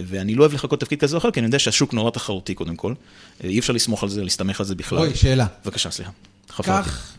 [0.07, 2.75] ואני לא אוהב לחכות תפקיד כזה או אחר, כי אני יודע שהשוק נורא תחרותי קודם
[2.75, 2.93] כל.
[3.43, 4.97] אה, אי אפשר לסמוך על זה, להסתמך על זה בכלל.
[4.99, 5.47] רועי, שאלה.
[5.65, 6.11] בבקשה, סליחה.
[6.61, 7.13] קח,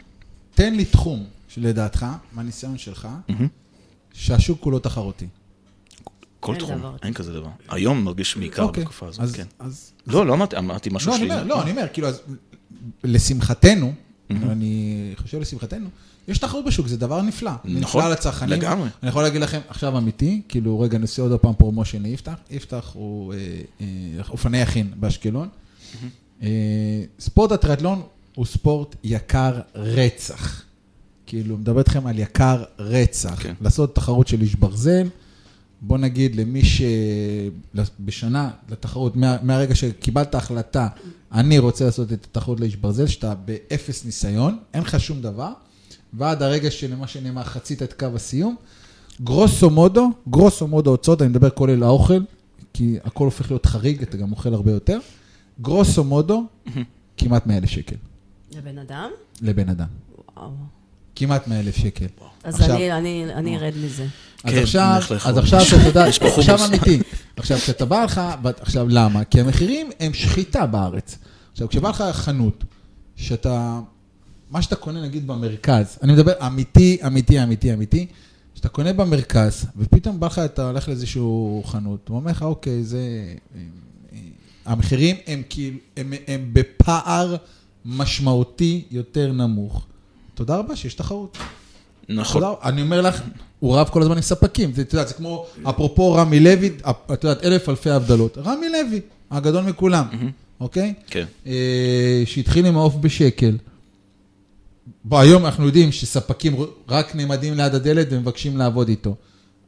[0.54, 3.08] תן לי תחום שלדעתך, מהניסיון שלך,
[4.14, 5.26] שהשוק כולו תחרותי.
[6.40, 6.82] כל תחום.
[7.02, 7.48] אין כזה דבר.
[7.68, 9.44] היום מרגיש בעיקר אוקיי, בתקופה הזאת, אז- כן.
[9.58, 11.16] אז לא, לא אמרתי, אמרתי משהו לא.
[11.16, 12.20] אומר, לא, אני אומר, כאילו, אז
[13.04, 13.92] לשמחתנו,
[14.30, 15.88] אני חושב לשמחתנו,
[16.28, 17.50] יש תחרות בשוק, זה דבר נפלא.
[17.64, 18.58] נכון, נפלא לצרכנים.
[18.58, 18.88] לגמרי.
[19.02, 22.34] אני יכול להגיד לכם, עכשיו אמיתי, כאילו, רגע, נעשה עוד פעם promotion ליפתח.
[22.50, 23.38] יפתח הוא אה,
[23.80, 23.86] אה,
[24.28, 25.48] אופני יכין באשקלון.
[26.42, 26.48] אה,
[27.20, 28.02] ספורט הטריאטלון
[28.34, 30.62] הוא ספורט יקר רצח.
[31.34, 33.42] כאילו, מדבר איתכם על יקר רצח.
[33.42, 33.54] כן.
[33.60, 35.08] לעשות תחרות של איש ברזל,
[35.80, 36.62] בוא נגיד למי
[37.74, 40.88] שבשנה, לתחרות, מה, מהרגע שקיבלת החלטה,
[41.32, 45.52] אני רוצה לעשות את התחרות לאיש ברזל, שאתה באפס ניסיון, אין לך שום דבר,
[46.12, 48.56] ועד הרגע שלמה שנאמר, חצית את קו הסיום,
[49.20, 52.20] גרוסו מודו, גרוסו מודו הוצאות, אני מדבר כולל האוכל,
[52.72, 54.98] כי הכל הופך להיות חריג, אתה גם אוכל הרבה יותר,
[55.60, 56.44] גרוסו מודו,
[57.16, 57.96] כמעט 100 אלף שקל
[58.56, 59.10] לבן אדם?
[59.42, 59.88] לבן אדם.
[60.36, 60.50] וואו.
[61.16, 62.06] כמעט 100 אלף שקל.
[62.44, 64.06] אז עכשיו- אני- אני אני ארד מזה.
[64.44, 65.00] אז כן, עכשיו.
[65.24, 66.58] אז עכשיו שאתה יודע, עכשיו.
[66.68, 67.00] אמיתי.
[67.36, 68.20] עכשיו, כשאתה בא לך,
[68.60, 69.24] עכשיו למה?
[69.24, 71.18] כי המחירים הם שחיטה בארץ.
[71.52, 72.64] עכשיו, כשבא לך חנות,
[73.16, 73.80] שאתה,
[74.50, 78.06] מה שאתה קונה נגיד במרכז, אני מדבר אמיתי, אמיתי, אמיתי, אמיתי,
[78.54, 83.00] שאתה קונה במרכז, ופתאום בא לך, אתה הולך לאיזשהו חנות, הוא אומר לך, אוקיי, זה...
[84.66, 87.36] המחירים הם כאילו, הם, הם בפער
[87.84, 89.86] משמעותי יותר נמוך.
[90.34, 91.38] תודה רבה שיש תחרות.
[92.08, 92.42] נכון.
[92.42, 93.22] תודה, אני אומר לך,
[93.60, 94.72] הוא רב כל הזמן עם ספקים.
[94.72, 96.70] זה, יודעת, זה כמו, אפרופו רמי לוי,
[97.12, 98.38] את יודעת, אלף אלפי הבדלות.
[98.38, 100.04] רמי לוי, הגדול מכולם,
[100.60, 100.94] אוקיי?
[101.06, 101.24] כן.
[101.46, 103.56] אה, שהתחיל עם העוף בשקל.
[105.04, 106.56] בוא, היום אנחנו יודעים שספקים
[106.88, 109.16] רק נעמדים ליד הדלת ומבקשים לעבוד איתו.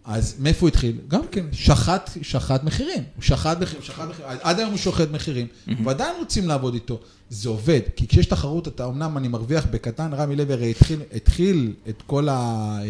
[0.06, 0.96] אז מאיפה הוא התחיל?
[1.08, 3.02] גם כן, שחט, שחט מחירים.
[3.16, 4.30] הוא שחט מחירים, שחט מחירים.
[4.42, 5.46] עד היום הוא שוחט מחירים,
[5.84, 7.00] ועדיין רוצים לעבוד איתו.
[7.30, 11.72] זה עובד, כי כשיש תחרות, אתה אמנם אני מרוויח בקטן, רמי לוי הרי התחיל, התחיל
[11.88, 12.32] את כל ה...
[12.32, 12.86] אה,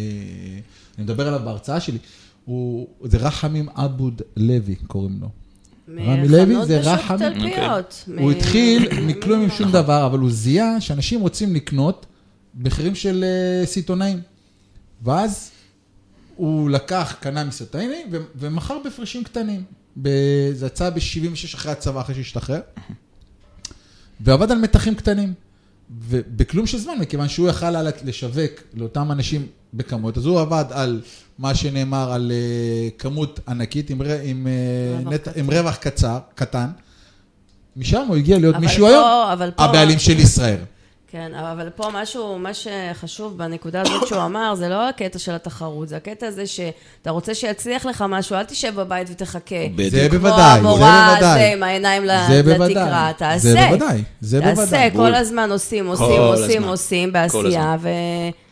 [0.97, 1.97] אני מדבר עליו בהרצאה שלי,
[2.45, 5.29] הוא, זה רחמים עבוד לוי קוראים לו.
[6.05, 8.03] רמי לוי זה מחנות רחם- בשוק תלפיות.
[8.17, 12.05] הוא מ- התחיל מכלום עם שום דבר, אבל הוא זיהה שאנשים רוצים לקנות
[12.55, 14.19] מחירים של אה, סיטונאים.
[15.03, 15.51] ואז
[16.37, 17.43] הוא לקח, קנה
[18.11, 19.63] ו- ומכר בהפרשים קטנים.
[20.53, 20.99] זה יצא ב-76
[21.55, 22.59] אחרי הצבא, אחרי שהשתחרר.
[24.21, 25.33] ועבד על מתחים קטנים.
[26.09, 31.01] ובכלום של זמן, מכיוון שהוא יכל היה לשווק לאותם אנשים בכמות, אז הוא עבד על
[31.39, 35.31] מה שנאמר על אה, כמות ענקית עם, עם, אה, רווח נט, קצר.
[35.39, 36.67] עם רווח קצר, קטן,
[37.77, 40.57] משם הוא הגיע להיות מישהו פה- היום, אבל פה- הבעלים של ישראל.
[41.11, 45.89] כן, אבל פה משהו, מה שחשוב בנקודה הזאת שהוא אמר, זה לא הקטע של התחרות,
[45.89, 49.55] זה הקטע הזה שאתה רוצה שיצליח לך משהו, אל תשב בבית ותחכה.
[49.89, 51.29] זה כמו בוודאי, זה המורה בוודאי.
[51.29, 52.03] הזה עם העיניים.
[52.05, 53.37] לתקרה, תעשה.
[53.37, 54.91] זה בוודאי, זה תעשה, בוודאי.
[54.91, 56.63] כל הזמן עושים, עושים, עושים.
[56.63, 57.77] עושים כל בעשייה, הזמן.
[57.81, 58.46] ו...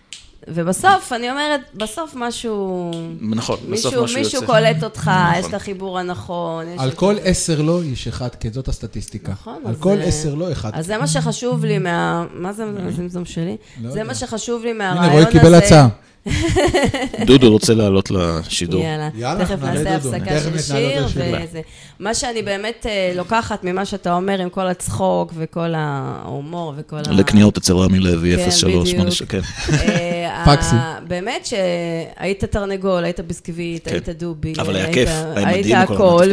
[0.47, 2.91] ובסוף, אני אומרת, בסוף משהו...
[3.21, 4.53] נכון, בסוף מישהו, משהו מישהו יוצא.
[4.53, 5.39] קולט אותך, נכון.
[5.39, 6.65] יש את החיבור הנכון.
[6.77, 9.31] על כל עשר לא יש אחד כן, זאת הסטטיסטיקה.
[9.31, 10.71] נכון, על כל עשר לא אחד.
[10.73, 12.25] אז זה מה שחשוב לי מה...
[12.33, 13.57] מה זה הזמזום שלי?
[13.81, 14.03] לא זה.
[14.03, 15.21] מה שחשוב לי הנה, מהרעיון הזה.
[15.21, 15.87] רועי קיבל הצעה.
[17.27, 18.81] דודו רוצה לעלות לשידור.
[18.83, 21.05] יאללה, יאללה, תכף נעשה הפסקה של שיר.
[21.05, 21.61] וזה.
[21.99, 27.11] מה שאני באמת אה, לוקחת ממה שאתה אומר עם כל הצחוק וכל ההומור וכל ה...
[27.11, 29.31] לקניות אצל רמי לוי, כן, 0386, בדיוק.
[29.31, 29.39] כן.
[29.73, 30.75] אה, פקסי.
[31.07, 33.91] באמת שהיית תרנגול, היית ביסקוויט, כן.
[33.93, 34.53] היית דובי.
[34.59, 36.25] אבל היה היית- כיף, היה היית מדהים כל הכל,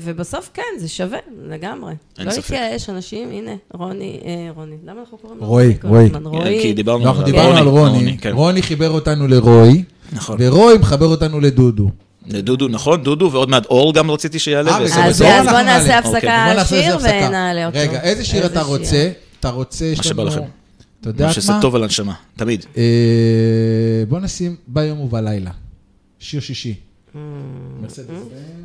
[0.00, 1.92] ובסוף כן, זה שווה, לגמרי.
[2.18, 2.32] אין לא.
[2.32, 6.58] להתייאש, אנשים, הנה, רוני, אה, רוני, למה אנחנו קוראים לו רועי, רועי.
[6.62, 8.16] כי דיברנו אנחנו על דיברנו על רוני.
[8.32, 9.82] רוני חיבר אותנו לרועי,
[10.12, 10.36] נכון.
[10.40, 11.90] ורועי מחבר אותנו לדודו.
[12.26, 14.70] דודו, נכון, דודו, ועוד מעט אור גם רציתי שיעלה.
[14.70, 15.98] אה, אז אז אנחנו בוא נעשה.
[15.98, 16.30] הפסקה אוקיי.
[16.30, 16.96] על שיר.
[17.02, 17.78] ונעלה אותו.
[17.78, 18.62] רגע, איזה שיר אתה?
[18.62, 19.10] רוצה?
[19.40, 20.22] אתה רוצה, מה שבא.
[20.22, 20.40] לכם.
[21.00, 21.52] אתה יודע מה שזה?
[21.60, 22.66] טוב על הנשמה, תמיד.
[22.76, 22.82] אה,
[24.08, 25.50] בוא נשים ביום ובלילה.
[26.18, 26.74] שיר שישי.
[27.80, 28.62] מרסדס בן.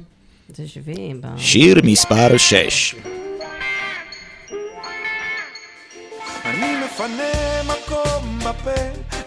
[0.55, 1.21] זה 70.
[1.21, 2.95] ב- שיר מספר 6.
[6.45, 7.31] אני מפנה
[7.63, 8.71] מקום בפה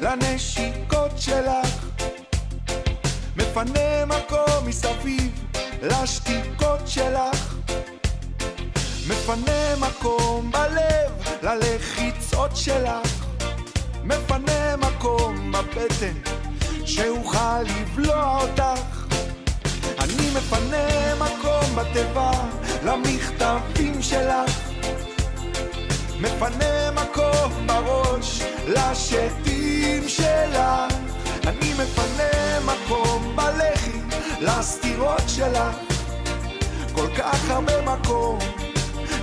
[0.01, 1.84] לנשיקות שלך.
[3.36, 5.44] מפנה מקום מסביב
[5.82, 7.55] לשתיקות שלך.
[9.09, 13.24] מפנה מקום בלב ללחיצות שלך.
[14.05, 16.14] מפנה מקום בבטן
[16.84, 19.07] שאוכל לבלוע אותך.
[19.99, 22.30] אני מפנה מקום בתיבה
[22.84, 24.68] למכתבים שלך
[26.20, 30.94] מפנה מקום בראש לשתים שלך
[31.46, 33.98] אני מפנה מקום בלחי
[34.40, 35.76] לסתירות שלך
[36.92, 38.38] כל כך הרבה מקום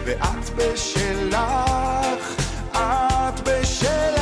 [0.05, 2.35] ואת בשלך
[2.71, 4.14] את בשלך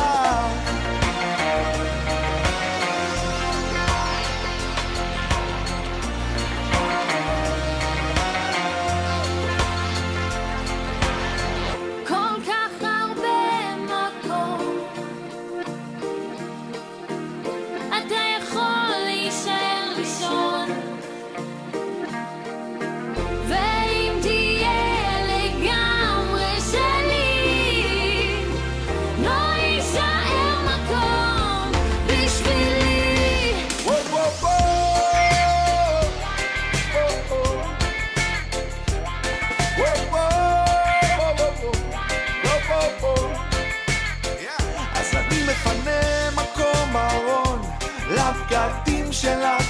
[49.24, 49.64] שלך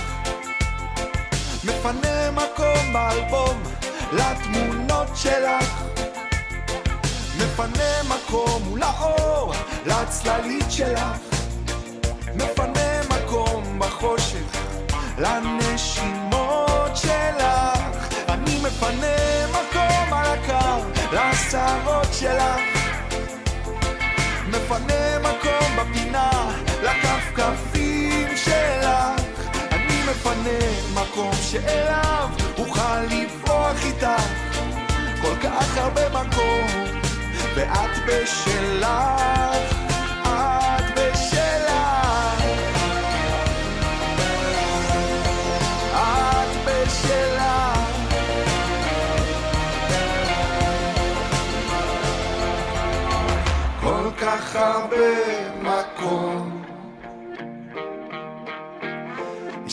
[1.63, 3.63] מפנה מקום באלבום
[4.11, 5.83] לתמונות שלך.
[7.37, 9.53] מפנה מקום מול האור
[9.85, 11.17] לצללית שלך.
[12.35, 14.57] מפנה מקום בחושך
[15.17, 18.07] לנשימות שלך.
[18.29, 20.79] אני מפנה מקום על הקר
[21.11, 22.61] לשערות שלך.
[24.47, 26.51] מפנה מקום בפינה
[26.83, 27.72] אני
[30.23, 34.23] מפנה מקום שאליו אוכל לברוח איתך.
[35.21, 36.67] כל כך הרבה מקום
[37.55, 38.93] ואת בשלך
[54.55, 54.97] הרבה
[55.61, 56.52] מקום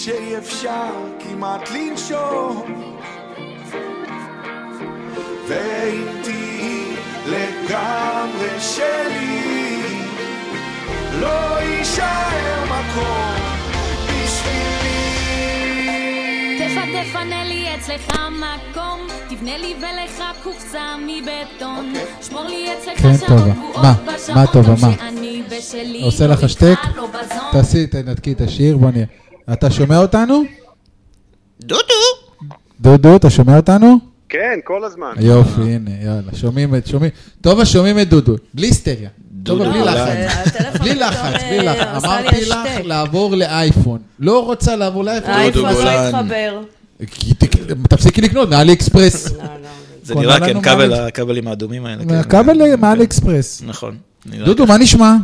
[0.05, 0.91] שאי אפשר
[1.21, 2.63] כמעט לנשום
[5.49, 6.85] ואם תהיי
[7.27, 9.83] לגמרי שלי
[11.21, 13.35] לא יישאר מקום
[14.07, 15.09] בשבילי
[16.59, 18.99] תפ- תפנה לי אצלך מקום,
[19.29, 21.93] תבנה לי ולך קופסה מבטון.
[22.23, 23.41] שמור לי אצלך שעות.
[23.53, 23.77] קבועות?
[24.07, 24.93] בשעות מה טובה, גם מה?
[24.99, 26.03] שאני בשלי.
[26.03, 26.75] עושה לא לך שטק?
[27.53, 29.05] תעשי, תנתקי את השיר, בוא נראה.
[29.53, 30.43] אתה שומע אותנו?
[31.61, 31.83] דודו!
[32.81, 33.99] דודו, אתה שומע אותנו?
[34.29, 35.13] כן, כל הזמן.
[35.21, 37.11] יופי, הנה, יאללה, שומעים את, שומעים.
[37.41, 39.09] טובה, שומעים את דודו, בלי היסטריה.
[39.33, 39.95] דודו בלי גולן.
[39.95, 40.53] לחץ.
[40.81, 41.87] בלי פתאום, לחץ, אה, בלי לחץ.
[41.95, 42.57] עשה לי אמרתי לך.
[42.85, 43.99] לעבור לאייפון.
[44.19, 45.31] לא רוצה לעבור לאייפון.
[45.31, 45.91] האייפון לא.
[45.91, 46.61] התחבר.
[47.89, 49.33] תפסיקי לקנות מאלי אקספרס.
[49.33, 49.49] לא, לא.
[50.03, 52.05] זה נראה, כן, כבל- מאלי- הכבלים האדומים האלה.
[52.05, 52.15] כן.
[52.15, 53.63] הכבל מאלי אקספרס.
[53.67, 53.97] נכון.
[54.45, 55.15] דודו, מה נשמע?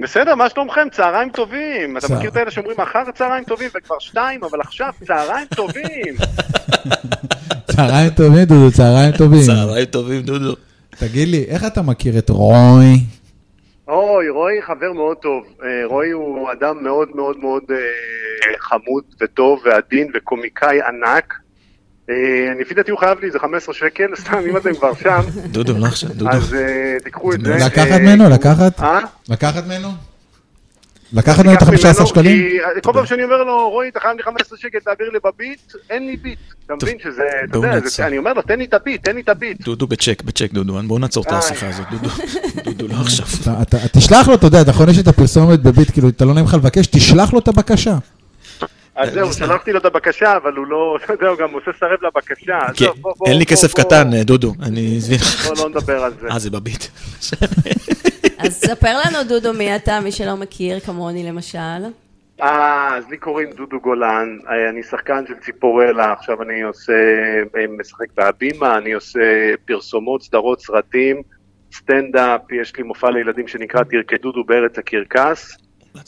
[0.00, 0.88] בסדר, מה שלומכם?
[0.92, 1.96] צהריים טובים.
[1.96, 6.14] אתה מכיר את האלה שאומרים אחר צהריים טובים וכבר שתיים, אבל עכשיו צהריים טובים.
[7.76, 9.40] צהריים טובים, דודו, צהריים טובים.
[9.46, 10.54] צהריים טובים, דודו.
[10.90, 13.00] תגיד לי, איך אתה מכיר את רוי?
[13.88, 15.44] אוי, רועי חבר מאוד טוב.
[15.62, 17.76] אה, רועי הוא אדם מאוד מאוד מאוד אה,
[18.58, 21.34] חמוד וטוב ועדין וקומיקאי ענק.
[22.10, 22.14] אה,
[22.60, 25.86] לפי דעתי הוא חייב לי איזה 15 שקל, סתם, אם אתם כבר שם, דודו, לא
[25.86, 26.30] עכשיו, דודו.
[26.30, 27.54] אז אה, תיקחו את זה.
[27.54, 28.30] לקחת אה, ממנו?
[28.30, 28.80] לקחת?
[29.28, 29.88] לקחת ממנו?
[31.12, 32.48] לקחת ממנו את תיקח ה-15 ממנו, שקלים?
[32.82, 36.06] כל פעם שאני אומר לו, רועי, אתה חייב לי 15 שקל, תעביר לי בביט, אין
[36.06, 36.38] לי ביט.
[36.66, 39.28] אתה מבין שזה, אתה יודע, אני אומר לו, תן לי את הביט, תן לי את
[39.28, 39.64] הביט.
[39.64, 40.82] דודו בצ'ק, בצ'ק, דודו.
[40.86, 41.32] בואו נעצור את.
[41.32, 42.08] השיחה הזאת, דודו.
[42.64, 43.26] דודו, לא עכשיו.
[43.92, 46.86] תשלח לו, אתה יודע, נכון, יש את הפרסומת בביט, כאילו, אתה לא נעים לך לבקש,
[46.86, 47.96] תשלח לו את הבקשה.
[48.96, 51.98] אז זהו, שלחתי לו את הבקשה, אבל הוא לא, אתה יודע, הוא גם עושה סרב
[52.02, 52.58] לבקשה.
[52.76, 52.86] כן,
[53.26, 54.52] אין לי כסף קטן, אה, דודו.
[54.62, 55.46] אני עזבי לך.
[55.46, 56.28] בוא לא נדבר על זה.
[56.28, 56.84] אה, זה בביט.
[58.38, 61.58] אז ספר לנו, דודו, מי אתה, מי שלא מכיר, כמוני למשל.
[62.42, 66.92] אה, אז לי קוראים דודו גולן, אה, אני שחקן של ציפורלה, עכשיו אני עושה,
[67.56, 71.22] אה, משחק בהבימה, אני עושה פרסומות, סדרות, סרטים,
[71.72, 75.56] סטנדאפ, יש לי מופע לילדים שנקרא תרקדודו בארץ הקרקס.
[75.96, 76.00] אה,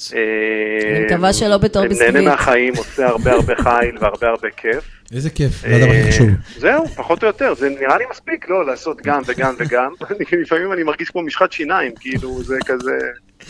[0.97, 2.25] אני מקווה שלא בתור נהנה ביסקוויט.
[2.29, 4.85] מהחיים, עושה הרבה הרבה חיל והרבה הרבה כיף.
[5.15, 6.29] איזה כיף, זה הדבר הכי חשוב.
[6.59, 9.91] זהו, פחות או יותר, זה נראה לי מספיק, לא, לעשות גם וגם וגם.
[10.11, 12.99] אני- לפעמים אני מרגיש כמו משחת שיניים, כאילו, זה כזה...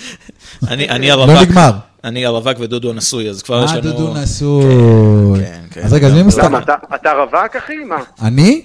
[0.70, 1.42] אני אני לא הרווק.
[1.48, 1.70] נגמר.
[2.04, 3.90] אני הרווק ודודו נשוי, אז כבר יש אה, לנו...
[3.92, 5.40] דודו נשוי.
[5.44, 5.80] כן, כן.
[5.80, 6.56] אז רגע, אז מי למה, מסתכל?
[6.58, 7.76] אתה- אתה רווק, אחי?
[7.76, 7.96] מה?
[8.22, 8.62] אני?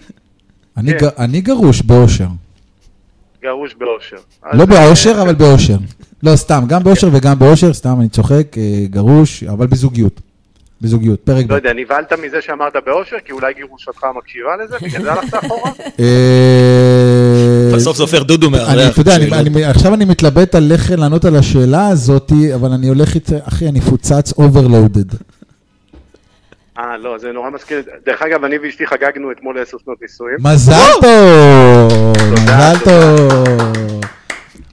[0.77, 0.93] אני
[1.43, 1.51] כן.
[1.53, 2.27] גרוש באושר.
[3.43, 4.15] גרוש באושר.
[4.53, 5.77] לא אז, באושר, אה, אבל באושר.
[6.23, 10.21] לא, סתם, גם באושר וגם באושר, סתם, אני צוחק, אה, גרוש, אבל בזוגיות.
[10.81, 11.51] בזוגיות, פרק ב'.
[11.51, 14.77] לא יודע, נבהלת מזה שאמרת באושר, כי אולי גירושתך מקשיבה לזה?
[14.81, 15.71] בגלל זה הלכת אחורה?
[15.99, 18.91] אה, בסוף זה הופך דודו מארח.
[18.93, 19.47] אתה יודע, אני, שאלות.
[19.47, 23.67] אני, עכשיו אני מתלבט על איך לענות על השאלה הזאתי, אבל אני הולך איתה, אחי,
[23.69, 25.13] אני פוצץ overloaded.
[26.77, 27.81] אה, לא, זה נורא מזכיר.
[28.05, 30.35] דרך אגב, אני ואשתי חגגנו אתמול עשר שנות נישואים.
[30.39, 32.13] מזל טוב!
[32.33, 34.01] מזל טוב!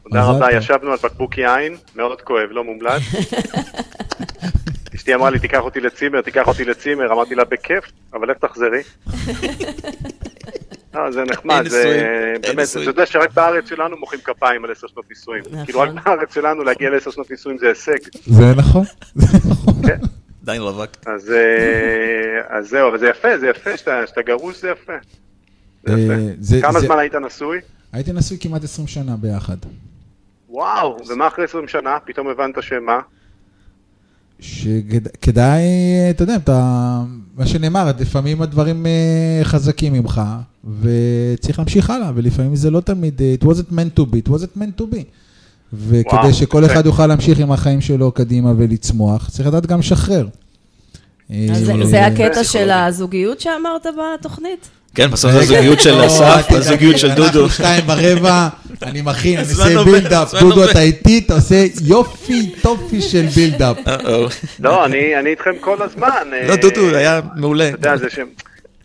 [0.09, 0.53] תודה רבה.
[0.57, 3.03] ישבנו על בקבוק יין, מאוד כואב, לא מומלץ.
[4.95, 8.83] אשתי אמרה לי, תיקח אותי לצימר, תיקח אותי לצימר, אמרתי לה, בכיף, אבל איך תחזרי?
[10.97, 12.07] אה, זה נחמד, זה
[12.43, 12.69] באמת.
[12.73, 15.43] אתה יודע שרק בארץ שלנו מוחאים כפיים על עשר שנות נישואים.
[15.51, 15.65] נכון.
[15.65, 17.99] כאילו רק בארץ שלנו להגיע לעשר שנות נישואים זה הישג.
[18.27, 19.75] זה נכון, זה נכון.
[20.43, 20.91] עדיין רווק.
[21.07, 24.93] אז אה, אז זהו, אבל זה יפה, זה יפה, שאתה גרוש זה יפה.
[26.41, 27.59] זה אה, כמה זה- זמן היית נשוי?
[27.93, 29.57] הייתי נשוי כמעט 20 שנה ביחד.
[30.51, 31.91] וואו, ומה אחרי 20 שנה?
[32.05, 32.99] פתאום הבנת שמה?
[34.41, 35.63] שכדאי,
[36.11, 37.01] אתה יודע, אתה,
[37.37, 40.21] מה שנאמר, לפעמים הדברים אה, חזקים ממך,
[40.81, 44.59] וצריך להמשיך הלאה, ולפעמים זה לא תמיד, אה, it wasn't meant to be, it wasn't
[44.59, 44.99] meant to be.
[45.73, 46.65] וכדי וואו, שכל.
[46.65, 50.27] אחד יוכל להמשיך עם החיים שלו קדימה ולצמוח, צריך לדעת גם לשחרר.
[51.31, 51.47] אה,
[51.85, 52.71] זה- הקטע של.
[52.71, 53.87] הזוגיות שאמרת
[54.21, 54.69] בתוכנית?
[54.95, 57.23] כן, בסוף זה הזוגיות של לא, אסף, הזוגיות של דודו.
[57.25, 58.49] אנחנו שתיים ורבע,
[58.83, 60.71] אני מכין, אני עושה build-up, דודו.
[60.71, 63.77] אתה איתי, אתה עושה יופי, טופי של build-up.
[64.61, 66.09] לא, אני אני איתכם כל הזמן.
[66.47, 67.69] לא, אה, דודו, היה מעולה.
[67.69, 68.07] אתה יודע, זה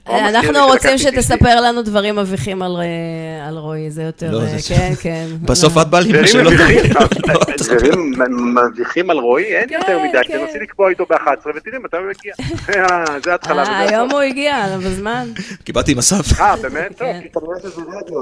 [0.09, 0.97] לי אנחנו רוצים.
[0.97, 5.25] שתספר לנו דברים מביכים על, אה, על רועי, זה יותר, לא, אה, זה- כן, כן.
[5.41, 6.53] בסוף את באה לי עם דברים השאלות.
[6.53, 7.05] מביכים, לא.
[7.57, 10.45] דברים מביכים על רועי, אין כן, יותר מדי, כן.
[10.45, 11.19] תנסי לקבוע איתו ב-11
[11.55, 12.33] ותראי מתי הוא יגיע.
[12.75, 14.11] אה, זה ההתחלה היום.
[14.11, 15.27] הוא הגיע, בזמן.
[15.63, 16.39] קיבלתי עם אסף.
[16.41, 16.87] אה, באמת?
[16.97, 17.19] טוב, כן.
[17.23, 18.15] כי כנראה שזה רדיו,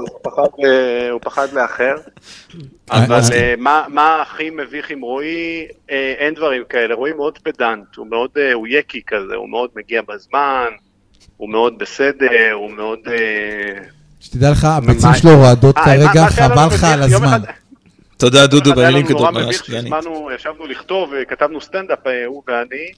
[1.12, 1.94] הוא פחד, לאחר.
[2.90, 3.20] אבל
[3.58, 5.66] מה- מה הכי מביך עם רועי?
[6.18, 6.94] אין דברים כאלה.
[6.94, 10.64] רועי מאוד פדנט, הוא מאוד, הוא יקי כזה, הוא מאוד מגיע בזמן,
[11.42, 12.98] הוא מאוד בסדר, הוא מאוד...
[13.08, 13.82] אה,
[14.20, 15.10] שתדע לך, הביצים.
[15.14, 17.38] שלו רועדות אה, כרגע, חבל לך על הזמן.
[18.16, 19.30] תודה, דודו, אחד היה במילים לנו נורא.
[19.30, 19.64] מביך.
[19.64, 22.92] שהזמנו, ישבנו לכתוב, כתבנו סטנדאפ, אה, הוא ואני,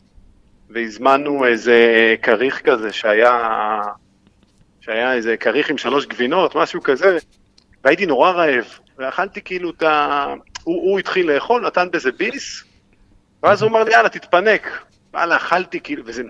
[0.70, 1.78] והזמנו איזה
[2.22, 3.40] כריך כזה שהיה,
[4.80, 7.18] שהיה איזה כריך עם שלוש גבינות, משהו כזה,
[7.84, 8.64] והייתי נורא רעב,
[8.98, 10.26] ואכלתי כאילו את ה...
[10.64, 12.64] הוא, הוא התחיל לאכול, נתן בזה ביס,
[13.42, 14.84] ואז הוא אמר לי, יאללה, תתפנק.
[15.14, 16.22] וואלה, אכלתי כאילו, וזה...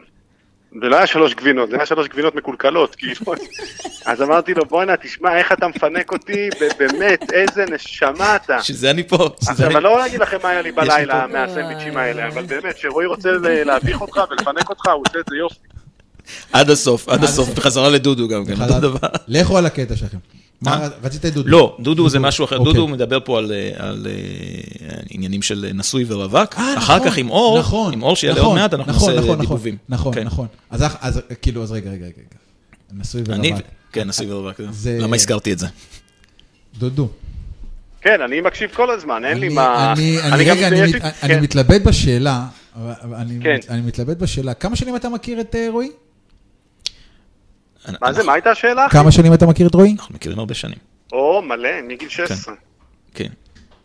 [0.83, 3.33] ולא היה שלוש גבינות, זה היה שלוש גבינות מקולקלות, כאילו.
[4.07, 6.49] אז אמרתי לו, בואנה, תשמע, איך אתה מפנק אותי,
[6.79, 8.63] באמת, איזה נשמה אתה.
[8.63, 9.29] שזה אני פה.
[9.49, 11.27] עכשיו, אני- לא להגיד לכם מה היה לי בלילה.
[11.27, 15.59] מהסנדוויצ'ים האלה, אבל באמת, כשרועי רוצה להביך אותך ולפנק אותך, הוא עושה את זה יופי.
[16.53, 19.09] עד הסוף, עד הסוף, בחזרה לדודו גם כן, אותו דבר.
[19.29, 20.19] לכו על הקטע שלכם.
[20.63, 21.49] מה, רצית את דודו?
[21.49, 22.73] לא, דודו זה משהו אחר, אוקיי.
[22.73, 27.17] דודו מדבר פה על, אה, על אה, עניינים של נשוי ורווק, אה, אחר נכון, כך
[27.19, 29.77] עם אור, נכון, עם אור שיעלה נכון, עוד מעט, אנחנו נכון, נעשה נכון, דיבובים.
[29.89, 30.25] נכון, כן.
[30.25, 30.47] נכון.
[30.71, 32.13] אז, כאילו, אז רגע, רגע, רגע.
[32.93, 33.63] נשוי ורווק.
[33.93, 34.61] כן, נשוי ורווק.
[34.71, 35.67] זה- למה הזכרתי את זה?
[36.79, 37.09] דודו.
[38.01, 39.93] כן, אני מקשיב כל הזמן, אין לי אני- מה...
[39.93, 41.43] אני, רגע, אני, כן.
[41.43, 42.47] מתלבט בשאלה,
[43.15, 43.57] אני, כן.
[43.71, 45.91] אני מתלבט בשאלה, כמה שנים אתה מכיר את אה, רועי?
[48.01, 48.87] מה זה, מה הייתה השאלה?
[48.91, 49.97] כמה שנים אתה מכיר את רועי?
[49.99, 50.79] אנחנו מכירים הרבה שנים.
[51.13, 52.55] או, מלא, מגיל 16.
[53.15, 53.29] כן.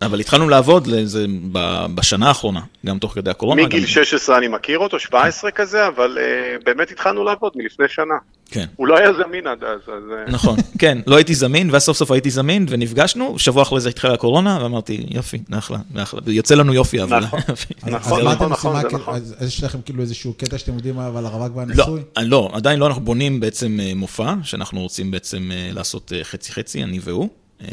[0.02, 3.64] אבל התחלנו לעבוד לזה ב- בשנה האחרונה, גם תוך כדי הקורונה.
[3.64, 6.24] מגיל גם- 16 אני מכיר אותו, 17 כזה, אבל אה,
[6.66, 8.14] באמת התחלנו לעבוד מלפני שנה.
[8.52, 8.66] כן.
[8.76, 10.04] הוא לא היה זמין עד אז, אז...
[10.12, 13.90] אה, נכון, כן, לא הייתי זמין, ואז סוף סוף הייתי זמין, ונפגשנו, שבוע אחרי זה
[13.90, 17.20] התחילה הקורונה, ואמרתי, יופי, אחלה, אחלה, יוצא לנו יופי, אבל...
[17.20, 17.40] נכון.
[17.88, 18.52] נכון, אז מה נכון?
[18.52, 19.16] נכון, זה נכון.
[19.16, 22.02] אז יש לכם כאילו איזשהו קטע שאתם יודעים אבל הרווק לא, והנשוי?
[22.22, 26.84] לא, עדיין לא, אנחנו בונים בעצם אה, מופע, שאנחנו רוצים בעצם אה, לעשות אה, חצי-חצי,
[26.84, 27.30] אני והוא.
[27.62, 27.68] אה,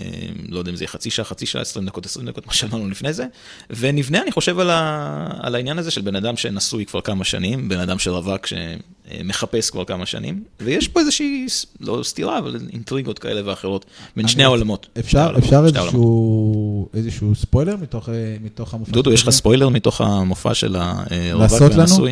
[0.49, 2.89] לא יודע אם זה יהיה חצי שעה, חצי שעה, 20 דקות, 20 דקות, מה שאמרנו
[2.89, 3.27] לפני זה.
[3.71, 5.29] ונבנה, אני חושב, על, ה...
[5.41, 9.71] על העניין הזה של בן אדם שנשוי כבר כמה שנים, בן אדם של רווק שמחפש
[9.71, 11.47] כבר כמה שנים, ויש פה איזושהי,
[11.81, 13.85] לא סתירה, אבל אינטריגות כאלה ואחרות,
[14.17, 14.87] בין שני העולמות.
[14.99, 15.65] אפשר אפשר.
[15.67, 18.93] איזשהו איזשהו ספוילר מתוך אה, מתוך המופע?
[18.93, 19.31] דודו, יש לך?
[19.31, 22.07] ספוילר מתוך המופע של הרווק לעשות לנו?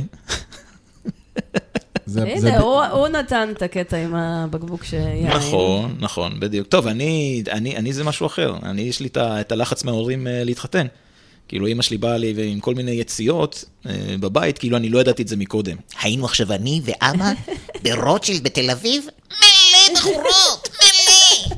[2.16, 5.26] הנה, הוא- הוא נתן את הקטע עם הבקבוק שיין.
[5.26, 6.68] נכון, נכון, בדיוק.
[6.68, 8.54] טוב, אני, אני, אני זה משהו אחר.
[8.62, 10.86] אני, יש לי את הלחץ מההורים אה, להתחתן.
[11.48, 15.22] כאילו, אמא שלי באה לי עם כל מיני יציאות אה, בבית, כאילו, אני לא ידעתי
[15.22, 15.76] את זה מקודם.
[16.02, 17.32] היינו עכשיו אני ואבא
[17.82, 21.56] ברוטשילד בתל אביב, מלא בחורות, מלא!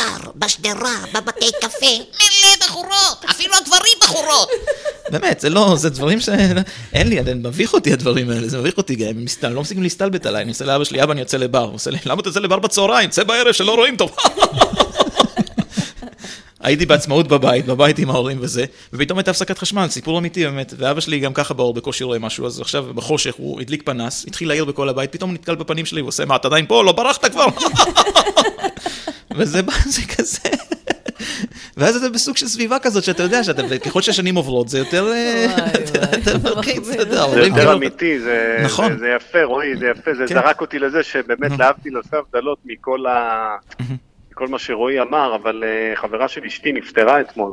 [0.00, 3.24] בכיכר, בשדרה, בבתי קפה, מלא בחורות!
[3.30, 4.48] אפילו הגברים בחורות!
[5.10, 6.28] באמת, זה לא, זה דברים ש...
[6.92, 10.42] אין לי, זה מביך אותי הדברים האלה, זה מביך אותי, הם לא מפסיקים להסתלבט עליי,
[10.42, 11.64] אני עושה לאבא שלי, אבא, אני יוצא לבר.
[11.64, 13.10] הוא עושה לי, למה אתה יוצא לבר בצהריים?
[13.10, 14.16] צא בערב שלא רואים טוב.
[16.60, 21.00] הייתי בעצמאות בבית, בבית עם ההורים וזה, ופתאום הייתה הפסקת חשמל, סיפור אמיתי באמת, ואבא
[21.00, 24.64] שלי גם ככה באור בקושי רואה משהו, אז עכשיו בחושך הוא הדליק פנס, התחיל להעיר
[24.64, 26.84] בכל הבית, פתאום הוא נתקל בפנים שלי, הוא עושה, מה, אתה עדיין פה?
[26.84, 27.46] לא ברחת כבר?
[29.36, 30.38] וזה בא- זה כזה...
[31.76, 35.12] ואז אתה בסוג של סביבה כזאת, שאתה יודע, שאתה, וככל שהשנים עוברות, זה יותר...
[35.12, 35.46] אה,
[37.34, 38.98] זה יותר אמיתי, זה, נכון.
[38.98, 40.34] זה, יפה, רועי, זה יפה, זה כן.
[40.34, 43.56] זרק אותי לזה שבאמת להבדיל עושה הבדלות מכל, ה...
[44.40, 47.52] מכל מה שרועי אמר, אבל uh, חברה של אשתי נפטרה אתמול,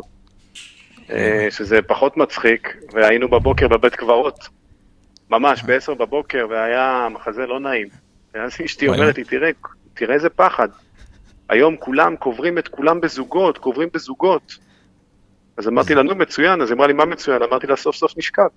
[1.07, 1.11] uh,
[1.49, 4.47] שזה פחות מצחיק, והיינו בבוקר בבית קברות,
[5.29, 7.87] ממש בעשר בבוקר, והיה מחזה לא נעים.
[8.33, 8.87] ואז אשתי.
[8.87, 9.49] אומרת לי, תראה,
[9.93, 10.67] תראה איזה פחד.
[11.49, 14.57] היום כולם קוברים את כולם בזוגות, קוברים בזוגות.
[15.57, 17.43] אז אמרתי לה, נו מצוין, אז היא אמרה לי, מה מצוין?
[17.43, 18.47] אמרתי לה, סוף סוף נשכב.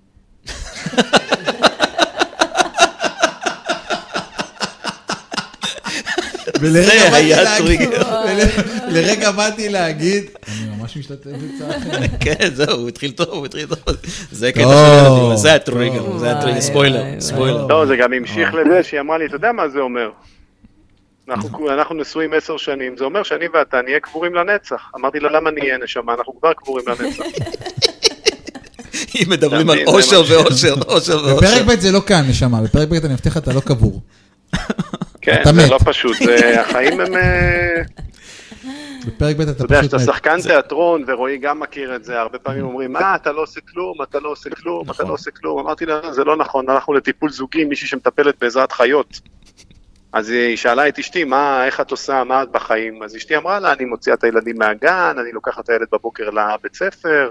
[6.61, 8.10] ולרגע זה היה טריגר.
[8.89, 12.17] לרגע באתי להגיד, אני ממש משתתף בצערכם.
[12.21, 13.97] כן, זהו, הוא התחיל טוב, הוא התחיל טוב.
[14.33, 16.19] זה קטע טוב, של ילדים, זה הטריגר.
[16.19, 17.67] זה הטריגר, ספוילר, ספוילר.
[17.67, 20.11] לא, זה גם המשיך לזה שהיא אמרה לי, אתה יודע מה זה אומר?
[21.29, 24.91] אנחנו, אנחנו נשואים עשר שנים, זה אומר שאני ואתה נהיה קבורים לנצח.
[24.97, 26.15] אמרתי לה, למה נהיה נשמה?
[26.15, 27.25] אנחנו כבר קבורים לנצח.
[29.15, 31.65] אם מדברים על אושר ואושר, אושר בפרק ואושר.
[31.65, 34.01] ב' זה לא כאן, נשמה, בפרק ב' אני מבטיח לך, אתה לא קבור.
[35.21, 35.71] כן, זה.
[35.71, 36.17] לא פשוט,
[36.59, 37.13] החיים הם...
[39.07, 40.15] בפרק ב' אתה אתה יודע, פשוט שאתה מת.
[40.15, 44.03] שחקן תיאטרון, ורועי גם מכיר את זה, הרבה פעמים אומרים, אה, אתה לא עושה כלום,
[44.03, 45.07] אתה לא עושה כלום, אתה נכון.
[45.09, 45.59] לא עושה כלום.
[45.59, 49.21] אמרתי לה, זה לא נכון, הלכנו לטיפול זוגי, מישהי שמטפלת בעזרת חיות.
[50.13, 53.03] אז היא שאלה את אשתי, מה, איך את עושה, מה את בחיים?
[53.03, 56.75] אז אשתי אמרה לה, אני מוציאה את הילדים מהגן, אני לוקחת את הילד בבוקר לבית
[56.75, 57.31] ספר,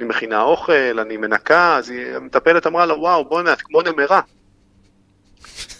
[0.00, 4.20] אני מכינה אוכל, אני מנקה, אז היא, המטפלת אמרה לה, וואו, בוא'נה, את כמו נמרה.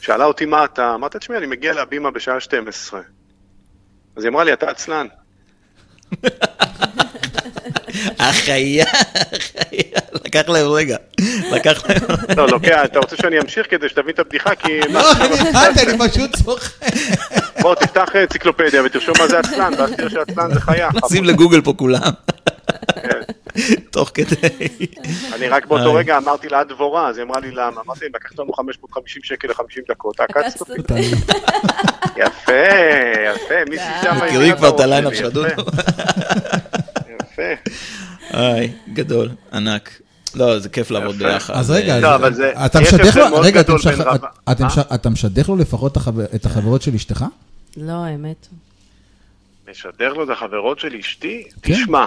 [0.00, 3.00] שאלה אותי מה אתה, אמרתי, תשמעי, אני מגיע להבימה בשעה 12.
[4.18, 5.06] אז היא אמרה לי, אתה עצלן.
[8.18, 8.84] החיה,
[9.32, 10.96] החיה, לקח להם רגע,
[11.52, 11.98] לקח להם...
[12.36, 14.54] לא, לוקח, אתה רוצה שאני אמשיך כדי שתבין את הבדיחה?
[14.54, 14.80] כי...
[14.88, 16.86] לא, אני הבנתי, אני פשוט צוחק.
[17.60, 20.88] בוא, תפתח אה, אנציקלופדיה ותרשום מה זה עצלן, ואז תראה שעצלן זה חיה.
[21.04, 22.00] נשים לגוגל פה כולם.
[23.90, 24.36] תוך כדי.
[25.34, 25.94] אני רק באותו.
[25.94, 27.80] רגע אמרתי לה, דבורה, אז היא אמרה לי, למה?
[27.86, 30.94] אמרתי, לקחת לנו 550 שקל ל-50 דקות, עקצת אותי.
[32.16, 32.52] יפה,
[33.26, 34.16] יפה, מישהי שם...
[34.16, 35.70] מכירים כבר את הליינאפ שלי, שלך, יפה, דודו.
[37.32, 37.70] יפה.
[38.34, 40.00] איי, גדול, ענק.
[40.34, 41.16] לא, זה כיף לעבוד.
[41.16, 41.54] ביחד.
[41.56, 42.16] אז רגע, לא,
[42.66, 43.60] אתה משדך לו, רגע?
[44.60, 47.24] מש- אתה משדך לו לפחות את החבר- את החברות של אשתך?
[47.76, 48.46] לא, האמת.
[49.70, 51.44] משדר לו את החברות של אשתי?
[51.62, 51.74] כן.
[51.74, 52.04] תשמע.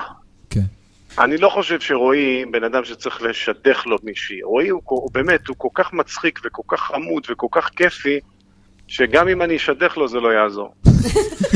[1.20, 4.44] אני לא חושב שרועי בן אדם שצריך לשדך לו מישהי.
[4.44, 8.20] רועי הוא, הוא באמת, הוא כל כך מצחיק וכל כך חמוד וכל כך כיפי,
[8.88, 10.74] שגם אם אני אשדך לו זה לא יעזור.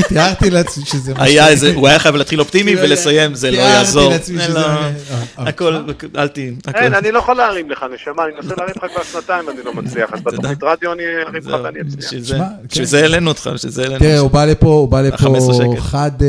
[0.08, 3.56] תיארתי לעצמי שזה מה היה ש- איזה, הוא היה חייב להתחיל אופטימי ולסיים, זה לא
[3.56, 4.10] תיארתי יעזור.
[4.10, 4.66] לעצמי זה שזה- לא-
[5.36, 5.74] הכל,
[6.16, 6.38] אל ת...
[6.66, 6.78] הכל.
[6.78, 9.74] אין, אני לא יכול להרים לך, נשמה, אני מנסה להרים לך כבר שנתיים, אני לא
[9.74, 11.96] מצליח, אז בתוכנית רדיו אני ארים לך ואני אצליח.
[12.06, 12.90] בשביל זה- שמע, בשביל כן.
[12.90, 13.98] זה העלינו אותך, בשביל זה העלינו.
[14.00, 15.80] תראה, הוא בא לפה, הוא בא לפה 15 שקל.
[15.80, 16.28] חד, אה,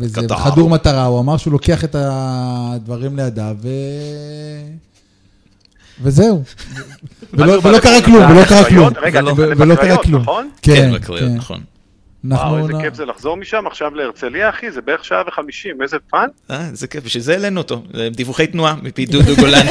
[0.00, 0.20] וזה.
[0.36, 3.68] חדור מטרה, הוא אמר שהוא לוקח את הדברים לידיו, ו...
[6.02, 6.42] וזהו.
[7.32, 7.78] ולא?
[7.82, 8.88] קרה כלום, ולא קרה כלום.
[8.96, 10.22] ולא- קרה בקריות, כלום.
[10.22, 10.48] נכון?
[10.62, 11.36] כן, כן, בקריות, כן.
[11.36, 11.60] נכון.
[12.24, 12.58] וואו, אנחנו...
[12.58, 16.26] איזה נ- כיף זה לחזור משם עכשיו להרצליה, אחי, זה בערך שעה וחמישים, איזה fun.
[16.50, 17.82] אה, זה כיף, בשביל זה העלינו אותו.
[18.12, 19.66] דיווחי תנועה מפי דודו גולן.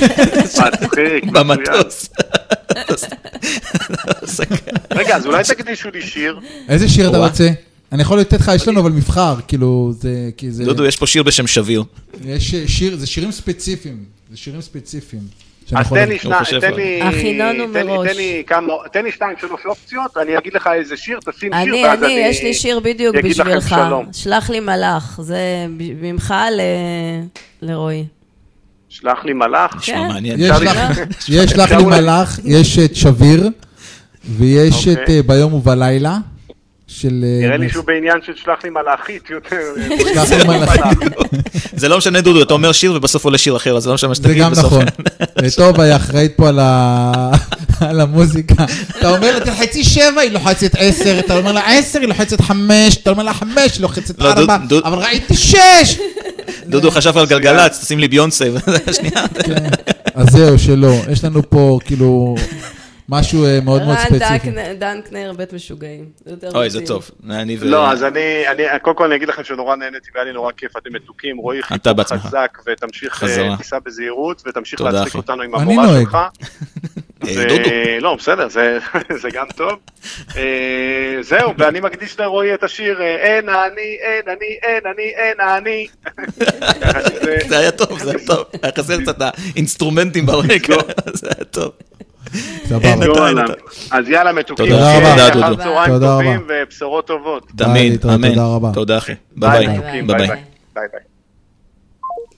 [0.46, 2.10] מצחיק, במטוס.
[4.92, 6.40] רגע, אז אולי תקדישו לי שיר.
[6.70, 7.18] איזה שיר אתה.
[7.18, 7.50] רוצה?
[7.92, 10.30] אני יכול לתת לך, יש לנו אבל מבחר, כאילו, זה...
[10.38, 10.66] כי זה...
[10.66, 11.84] דודו, יש פה שיר בשם שביר.
[12.26, 15.22] יש שיר, זה שירים ספציפיים, זה שירים ספציפיים.
[15.76, 17.00] אז יכול- תן לי הוא חושב שני- תן לי...
[17.74, 18.08] תן לי- מראש.
[18.94, 22.44] תן שתיים, שלוש אופציות, אני אגיד לך איזה שיר, תשים שיר, אני, ואז אני, יש
[22.44, 23.76] לי שיר בדיוק בשבילך.
[24.14, 25.40] שלח לי מלאך, זה
[26.02, 26.34] ממך
[27.62, 28.06] לרועי.
[28.90, 29.72] שלח לי מלאך.
[29.86, 30.08] כן.
[31.28, 33.50] יש לך, לי- מלאך, יש את שביר,
[34.38, 35.18] ויש את אוקיי.
[35.18, 36.18] אה, ביום ובלילה,
[37.02, 37.24] של...
[37.24, 39.58] אה, נראה לי שהוא בעניין של שלח לי מלאכית יותר.
[40.14, 40.98] שלח לי מלאכית.
[41.76, 44.08] זה לא משנה דודו, אתה אומר שיר ובסוף עולה שיר אחר, אז זה לא משנה
[44.08, 44.66] מה זה שתגיד גם בסוף.
[44.74, 44.86] נכון.
[45.44, 47.32] אה, טוב, היא אחראית פה על ה-
[47.82, 48.66] על המוזיקה.
[49.00, 52.98] אתה אומר לה, תלחצי שבע, היא לוחצת עשר, אתה אומר לה עשר, היא לוחצת חמש,
[52.98, 55.98] אתה אומר לה חמש, היא לוחצת לא, ארבע, אבל ראיתי שש!
[56.68, 58.46] דודו חשב על גלגלצ, תשים לי ביונסה,
[58.92, 59.28] שנייה.
[59.44, 59.56] כן.
[60.16, 60.94] אז זהו, שלא.
[61.12, 62.36] יש לנו פה, כאילו,
[63.10, 64.20] משהו אה, מאוד מאוד ספציפי.
[64.20, 66.10] דנקנר- דנקנר, בית משוגעים.
[66.56, 66.86] אוי, זה.
[66.86, 67.10] טוב.
[67.30, 67.66] אני ו...
[67.66, 68.44] לא, אז אני,
[68.82, 71.60] קודם כל אני אגיד לכם שנורא נהניתי והיה לי נורא כיף, אתם מתוקים, רועי
[71.98, 72.22] בעצמך.
[72.22, 73.52] חזק ותמשיך, חזרה.
[73.52, 75.16] אה, תיסע בזהירות ותמשיך להצחיק.
[75.16, 75.88] אותנו עם המורה.
[76.02, 76.18] שלך.
[77.28, 78.00] אה.
[78.02, 78.80] לא, בסדר, זה,
[79.22, 79.72] זה גם טוב.
[81.22, 85.88] זהו, ואני מקדיש לרועי את השיר אין אני, אין אני, אין אני, אין אני.
[87.50, 88.46] זה היה טוב, זה היה טוב.
[88.64, 90.76] היה חסר קצת האינסטרומנטים ברקע,
[91.14, 91.72] זה היה טוב.
[93.92, 94.66] אז יאללה, מתוקים.
[94.66, 95.28] תודה שיהיה רבה.
[95.28, 95.56] אחר.
[95.56, 96.54] צהריים תודה טובים רבה.
[96.64, 97.48] ובשורות טובות.
[97.56, 98.30] תמיד, אמן.
[98.30, 98.72] תודה רבה.
[98.74, 99.14] תודה אחי.
[99.36, 100.02] ביי ביי.
[100.06, 100.18] ביי
[100.76, 101.00] ביי.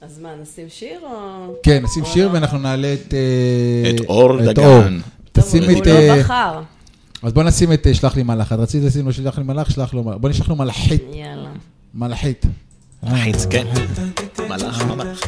[0.02, 1.56] אז מה, נשים שיר או...
[1.64, 2.34] כן, נשים שיר לא?
[2.34, 3.14] ואנחנו נעלה את...
[3.14, 5.00] אה, את אור דגן.
[5.32, 5.88] תשים הוא את...
[5.88, 6.62] לא אה, בחר.
[7.24, 8.54] אז בוא נשים את אה, שלח לי מלאך.
[8.54, 10.18] את רצית לשים לו שלח לי מלאך, שלח לו מלאך.
[10.18, 11.04] בוא נשלח לו מלאכית.
[11.14, 11.50] יאללה.
[11.94, 12.46] מלאכית.
[13.04, 13.66] מלחיץ, כן.
[14.50, 15.20] מלאך ממש.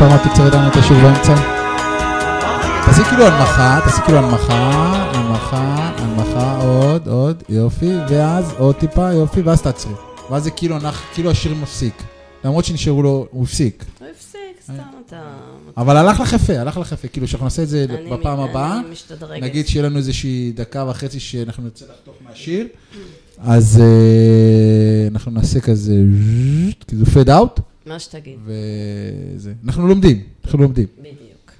[0.00, 1.34] פעם את תקצר לנו את השיר באמצע.
[2.86, 4.70] תעשי כאילו הנמכה, תעשי כאילו הנמכה,
[5.14, 9.92] הנמכה, הנמכה, עוד, עוד, יופי, ואז עוד טיפה, יופי, ואז תעצרי.
[10.30, 12.02] ואז זה כאילו, הנח, כאילו השיר מפסיק.
[12.44, 13.84] למרות שנשארו לו, הוא הפסיק.
[13.98, 14.72] הוא הפסיק, סתם
[15.06, 15.20] אתה...
[15.76, 17.08] אבל הלך לך יפה, הלך לך יפה.
[17.08, 18.80] כאילו, שאנחנו נעשה את זה בפעם הבאה.
[19.40, 22.66] נגיד שיהיה לנו איזושהי דקה וחצי שאנחנו נרצה לחתוך מהשיר,
[23.38, 25.94] אז אה, אנחנו נעשה כזה,
[26.88, 27.60] כאילו פד אאוט,
[27.90, 29.52] מה שתגיד, וזה.
[29.64, 30.86] אנחנו לומדים, אנחנו לומדים.
[30.98, 31.52] בדיוק.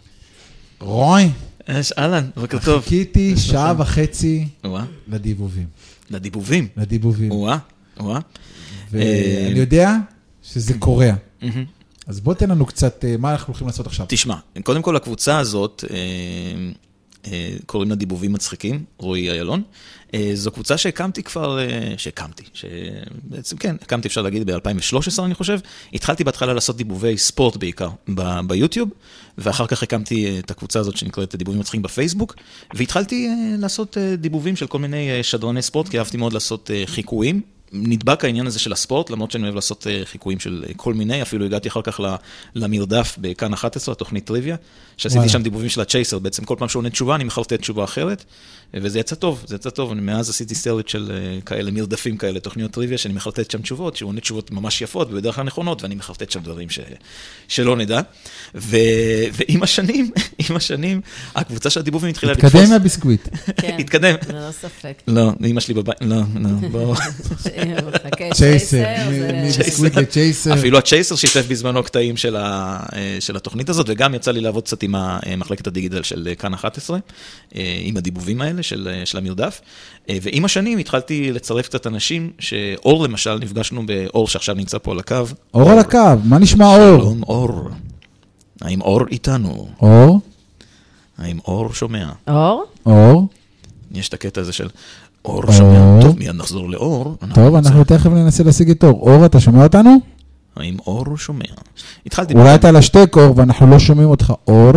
[0.81, 1.31] רוי,
[1.69, 2.83] יש, אהלן, בוקר טוב.
[2.83, 4.49] חיכיתי שעה וחצי
[5.09, 5.67] לדיבובים.
[6.11, 6.69] לדיבובים.
[6.77, 7.33] לדיבובים.
[7.33, 7.59] וואה,
[8.01, 8.21] וואה.
[8.91, 9.97] ואני יודע
[10.43, 11.13] שזה קורע.
[11.43, 11.65] מהמם.
[12.07, 14.07] אז בוא תן לנו קצת, אה, מה אנחנו הולכים לעשות עכשיו.
[14.09, 16.73] תשמע, קודם כל הקבוצה הזאת, אה, אה,
[17.67, 19.63] קוראים לה דיבובים מצחיקים, רועי איילון.
[20.15, 25.59] אה, זו קבוצה שהקמתי כבר, אה, שהקמתי, שבעצם כן, הקמתי אפשר להגיד ב-2013 אני חושב.
[25.95, 28.91] התחלתי בהתחלה לעשות דיבובי ספורט בעיקר ב- ביוטיוב,
[29.39, 32.35] ואחר כך הקמתי אה, את הקבוצה הזאת שנקראת דיבובים מצחיקים בפייסבוק,
[32.75, 36.71] והתחלתי אה, לעשות אה, דיבובים של כל מיני אה, שדרני ספורט, כי אהבתי מאוד לעשות
[36.71, 37.43] אה, חיקויים.
[37.73, 41.23] נדבק העניין הזה של הספורט, למרות שאני אוהב לעשות אה, חיקויים של אה, כל מיני,
[41.23, 42.01] אפילו הגעתי אחר כך
[42.55, 44.57] למרדף בכאן 11, התוכנית טריוויה,
[45.01, 45.29] שעשיתי.
[45.29, 48.25] שם דיבובים של הצ'ייסר, בעצם כל פעם שהוא עונה תשובה, אני מחרטט תשובה אחרת,
[48.75, 52.41] וזה יצא טוב, זה יצא טוב, אני מאז עשיתי סרט של אה, כאלה מרדפים כאלה,
[52.41, 55.95] תוכניות טריוויה, שאני מחרטט שם תשובות, שהוא עונה תשובות ממש יפות ובדרך כלל נכונות, ואני
[55.95, 56.81] מחרטט שם דברים ש...
[57.49, 58.01] שלא נדע.
[58.55, 58.77] ו...
[59.33, 60.11] ועם השנים,
[60.51, 61.01] עם השנים,
[61.35, 62.53] הקבוצה של הדיבובים התחילה לתפוס.
[62.53, 63.29] תתקדם מהביסקוויט.
[63.57, 64.15] כן, התקדם.
[64.29, 65.03] ללא ספק.
[65.09, 66.95] לא, אמא שלי בבית, לא, לא, בוא.
[66.95, 68.85] חכה, צ'ייסר,
[69.45, 70.55] מביסקוויט לצ'ייסר.
[70.55, 72.79] אפילו הצ'ייסר שיתף בזמנו קטעים אה,
[73.21, 76.55] של התוכנית הזאת, וגם יצא לי לעבוד קצת עם אה, מחלקת הדיגיטל של אה, כאן
[76.55, 76.99] 11,
[77.57, 79.61] אה, עם הדיבובים האלה של, של המרדף.
[80.23, 85.25] ועם השנים התחלתי לצרף קצת אנשים, שאור למשל, נפגשנו באור שעכשיו נמצא פה על הקו.
[85.55, 87.01] אור על הקו, מה נשמע אור?
[87.01, 87.69] שלום אור.
[88.61, 89.69] האם אור איתנו?
[89.83, 90.21] אור?
[91.19, 92.09] האם אור שומע?
[92.29, 92.65] אור?
[92.87, 93.29] אור?
[93.93, 94.69] יש את הקטע הזה של
[95.25, 95.53] אור אור.
[95.53, 96.01] שומע.
[96.01, 97.17] טוב, מיד נחזור לאור.
[97.35, 97.69] טוב, נמצא.
[97.69, 99.11] אנחנו תכף ננסה להשיג את אור.
[99.11, 99.99] אור, אתה שומע אותנו?
[100.61, 101.45] האם אור שומע?
[102.07, 102.35] התחלתי...
[102.35, 104.33] אולי אתה על השטק אור ואנחנו לא שומעים אותך.
[104.49, 104.73] אור?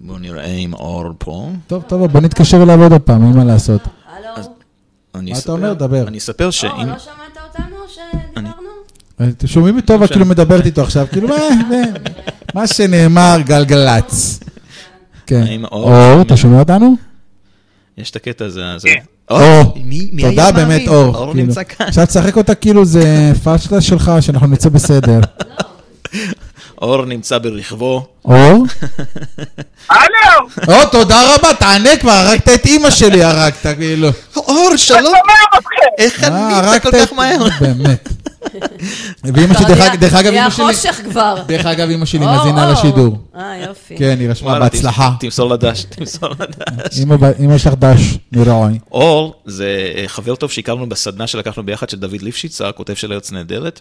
[0.00, 1.50] בואו נראה אם אור פה.
[1.66, 3.80] טוב, טוב, בוא נתקשר אליו עוד פעם, אין מה לעשות.
[4.16, 4.44] הלו?
[5.14, 5.72] אני מה אתה אומר?
[5.72, 6.08] דבר.
[6.08, 6.70] אני אספר שאם...
[6.70, 8.68] אור, לא שמעת אותנו שדיברנו?
[9.30, 11.28] אתם שומעים טוב, את כאילו מדברת איתו עכשיו, כאילו,
[12.54, 14.40] מה, שנאמר גלגלצ.
[15.26, 15.42] כן.
[15.42, 16.22] האם אור אור?
[16.22, 16.96] אתה שומע אותנו?
[17.98, 18.62] יש את הקטע הזה.
[19.30, 19.74] אור,
[20.20, 20.88] תודה באמת?
[20.88, 21.16] אור.
[21.16, 21.46] אור כאילו.
[21.46, 21.86] נמצא כאן.
[21.86, 25.20] עכשיו תשחק אותה כאילו זה פשטה שלך, שאנחנו נצא בסדר.
[26.82, 28.06] אור נמצא ברכבו.
[28.24, 28.66] אור?
[29.90, 30.48] הלו!
[30.68, 34.08] או, תודה רבה, תענה כבר, הרגת את אימא שלי, הרגת, כאילו.
[34.36, 35.12] אור, שלום.
[35.98, 37.36] איך אה, ענית הרגת כל כך מהר?
[37.60, 38.08] באמת.
[39.34, 39.64] ואימא שלי,
[39.96, 41.42] דרך אגב- נהיה אימא שלי, חושך כבר.
[41.46, 42.72] דרך אגב, אימא שלי אור.
[42.72, 43.18] לשידור.
[43.36, 43.96] אה, יופי.
[43.96, 45.10] כן, היא רשמה בהצלחה.
[45.20, 46.98] תמסור לדש, תמסור לדש.
[46.98, 48.00] אימא ב- אימא שלך דש,
[48.32, 48.78] נורוי.
[48.92, 53.32] אור זה אה, חבר טוב שהכרנו בסדנה שלקחנו ביחד של דוד ליפשיץ, הכותב של ארץ
[53.32, 53.80] נהדרת,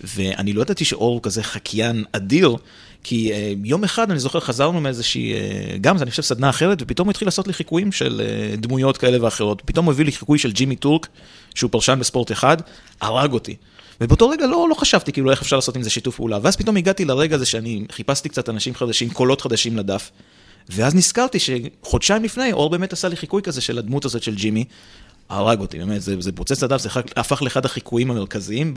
[0.00, 2.56] ואני לא ידעתי שאור הוא כזה חקיין אדיר,
[3.04, 5.38] כי אה, יום אחד אני זוכר חזרנו מאיזושהי, אה,
[5.80, 9.24] גם אני חושב סצנה אחרת, ופתאום הוא התחיל לעשות לי חיקויים של אה, דמויות כאלה
[9.24, 9.62] ואחרות.
[9.64, 11.08] פתאום הוא הביא לי חיקוי של ג'ימי טורק,
[11.54, 12.56] שהוא פרשן בספורט אחד,
[13.00, 13.56] הרג אותי.
[14.00, 16.76] ובאותו רגע לא, לא חשבתי כאילו איך אפשר לעשות עם זה שיתוף פעולה, ואז פתאום
[16.76, 20.10] הגעתי לרגע הזה שאני חיפשתי קצת אנשים חדשים, קולות חדשים לדף,
[20.68, 24.64] ואז נזכרתי שחודשיים לפני, אור באמת עשה לי חיקוי כזה של הדמות הזאת של ג'ימי.
[25.30, 28.72] הרג אותי, באמת, זה, זה פוצץ לדף, זה חק- הפך לאחד החיקויים המרכזיים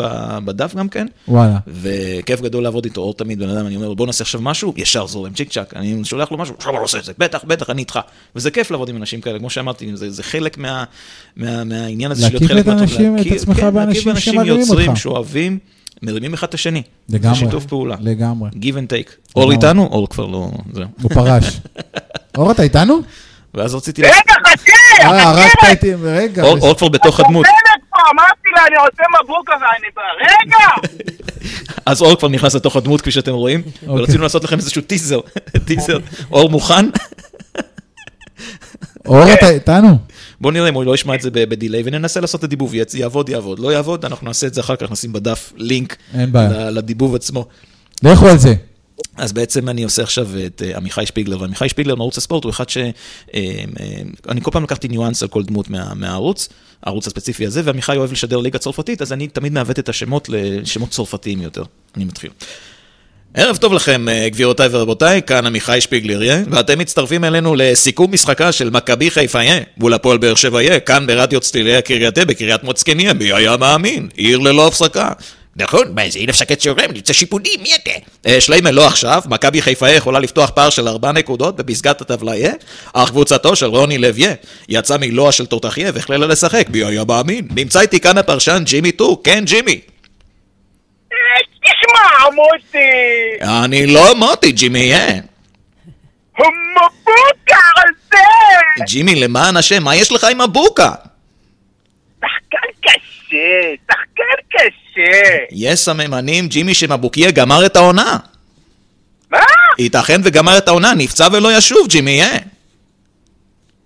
[0.45, 1.07] בדף גם כן.
[1.28, 1.57] וואלה.
[1.68, 4.73] וכיף גדול לעבוד איתו, אור תמיד בן אדם, אני אומר לו בוא נעשה עכשיו משהו,
[4.78, 7.69] ישר זורם צ'יק צ'אק, אני שולח לו משהו, עכשיו הוא עושה את זה, בטח, בטח,
[7.69, 7.99] אני איתך.
[8.36, 10.84] וזה כיף לעבוד עם אנשים כאלה, כמו שאמרתי, זה, זה חלק מה,
[11.38, 14.90] מה, מהעניין הזה של להיות להקיף חלק את האנשים, את עצמך כן, באנשים שמרימים יוצרים,
[14.90, 14.99] אותך.
[14.99, 15.60] שאוהבים,
[16.03, 16.82] מרימים אחד את השני.
[17.10, 17.36] לגמרי.
[17.40, 17.95] זה שיתוף פעולה.
[17.99, 18.49] לגמרי.
[18.49, 19.11] give and take.
[19.36, 19.84] אור איתנו?
[19.88, 20.52] אור כבר לא...
[20.73, 20.86] זהו.
[21.02, 21.60] הוא פרש.
[22.38, 22.99] אור, אתה איתנו?
[23.53, 24.02] ואז רציתי...
[24.02, 25.03] רגע, חכה!
[25.03, 26.44] אה, הרגת אותי, רגע.
[26.44, 27.45] אור אור כבר בתוך הדמות.
[28.11, 29.88] אמרתי לה, אני עושה מבוק הזה, אני...
[30.22, 30.90] רגע!
[31.86, 35.19] אז אור כבר נכנס לתוך הדמות, כפי שאתם רואים, ורצינו לעשות לכם איזשהו טיזר,
[35.68, 35.98] טיזר.
[36.32, 36.86] אור מוכן?
[39.06, 39.98] אור, אתה איתנו?
[40.41, 43.60] בואו נראה אם הוא לא ישמע את זה בדיליי, וננסה לעשות את הדיבוב, יעבוד, יעבוד.
[43.60, 45.98] לא יעבוד, אנחנו נעשה את זה אחר כך, נשים בדף לינק
[46.72, 47.45] לדיבוב עצמו.
[48.03, 48.53] לכו על זה.
[49.18, 52.69] אז בעצם אני עושה עכשיו את אה, עמיחי שפיגלר, ועמיחי שפיגלר מערוץ הספורט הוא אחד
[52.69, 52.78] ש...
[52.78, 52.91] אה,
[53.34, 53.41] אה,
[54.30, 56.49] אני כל פעם לקחתי ניואנס על כל דמות מה, מהערוץ,
[56.84, 60.90] הערוץ הספציפי הזה, ועמיחי אוהב לשדר ליגה צרפתית, אז אני תמיד מעוות את השמות לשמות
[60.90, 61.64] צרפתיים יותר.
[61.95, 62.30] אני מתחיל.
[63.34, 69.11] ערב טוב לכם, גבירותיי ורבותיי, כאן עמיחי שפיגלריה, ואתם מצטרפים אלינו לסיכום משחקה של מכבי
[69.11, 74.10] חיפאיה מול הפועל באר שבעיה, כאן ברדיו צלילי הקרייתה בקריית מוצקניה, מי היה מאמין?
[74.15, 75.11] עיר ללא הפסקה.
[75.56, 77.91] נכון, מה זה, הנה הפסקת צהריים, נמצא שיפודים, מי אתה?
[78.28, 82.53] אה, שליימן לא עכשיו, מכבי חיפה יכולה לפתוח פער של ארבע נקודות בפסגת הטבלה יהיה,
[82.94, 84.34] אך קבוצתו של רוני לויה
[84.69, 87.48] יצא מלוע של תותחיה והחלילה לשחק, מי היה מאמין?
[87.56, 89.82] נמצא איתי כאן הפרשן ג'ימי טור, כן ג'ימי.
[91.64, 92.78] תשמע, מוטי,
[93.65, 95.07] אני לא אמרתי ג'ימי יהיה.
[96.38, 98.86] המבוקה הזה!
[98.86, 100.91] ג'ימי, למען השם, מה יש לך עם הבוקה?
[102.82, 105.38] קשה, שחקן קשה.
[105.52, 108.18] יש סממנים, ג'ימי, שמבוקיה גמר את העונה.
[109.32, 109.40] מה?
[109.80, 112.40] ייתכן וגמר את העונה, נפצע ולא ישוב, ג'ימי יהיה.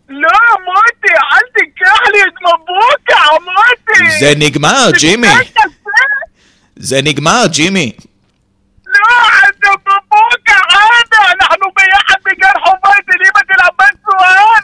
[0.09, 0.29] לא,
[0.65, 4.19] מוטי, אל תיקח לי את מבוקה, מוטי!
[4.19, 5.27] זה נגמר, ג'ימי.
[6.75, 7.91] זה נגמר, ג'ימי.
[8.85, 9.17] לא,
[9.63, 13.41] זה מבוקה, עדה, אנחנו ביחד בגן חובה אצל אמא
[14.19, 14.61] סואן,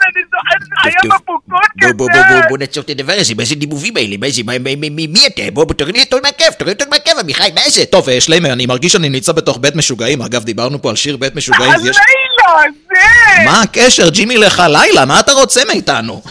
[0.83, 2.41] אני זוכר בוא, בוא, כזה.
[2.49, 4.15] בוא, נעצור את הדבר הזה, מה זה דיבובים האלה?
[4.17, 4.41] מה זה,
[4.91, 5.41] מי אתה?
[5.53, 7.85] בוא, תוריד לי אותו מהכיף, תוריד אותו מהכיף, עמיחי, מה זה?
[7.85, 10.21] טוב, אה, שליימר, אני מרגיש שאני נמצא בתוך בית משוגעים.
[10.21, 11.71] אגב, דיברנו פה על שיר בית משוגעים.
[11.71, 13.45] הלילה הזה!
[13.45, 15.05] מה הקשר, ג'ימי לך לילה?
[15.05, 16.21] מה אתה רוצה מאיתנו?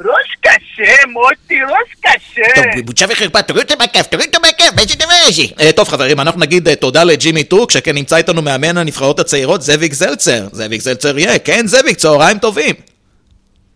[0.00, 2.42] ראש קשה, מוטי, ראש קשה.
[2.54, 5.72] טוב, בושה וחרפה, תוריד אותו מהכיף, תוריד אותו מהכיף, מה זה הדבר הזה?
[5.72, 9.92] טוב חברים, אנחנו נגיד אה, תודה לג'ימי טורק, שכן נמצא איתנו מאמן הנבחרות הצעירות, זאביק
[9.92, 10.46] זלצר.
[10.52, 12.74] זאביק זלצר יהיה, כן זאביק, צהריים טובים.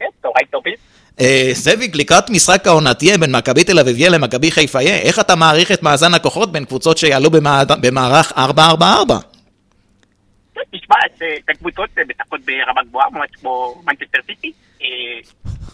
[0.01, 0.75] כן, צהריים טובים.
[1.21, 5.73] אה, זאביק, לקראת משחק העונה תהיה בין מכבי תל אביביה למכבי חיפאיה, איך אתה מעריך
[5.73, 8.37] את מאזן הכוחות בין קבוצות שיעלו במע- במערך 4-4-4?
[10.73, 14.53] תשמע, זה זה קבוצות אה, משחקות ברמה גבוהה, ממש כמו מנצ'סטר סיטי.
[14.85, 15.21] אה,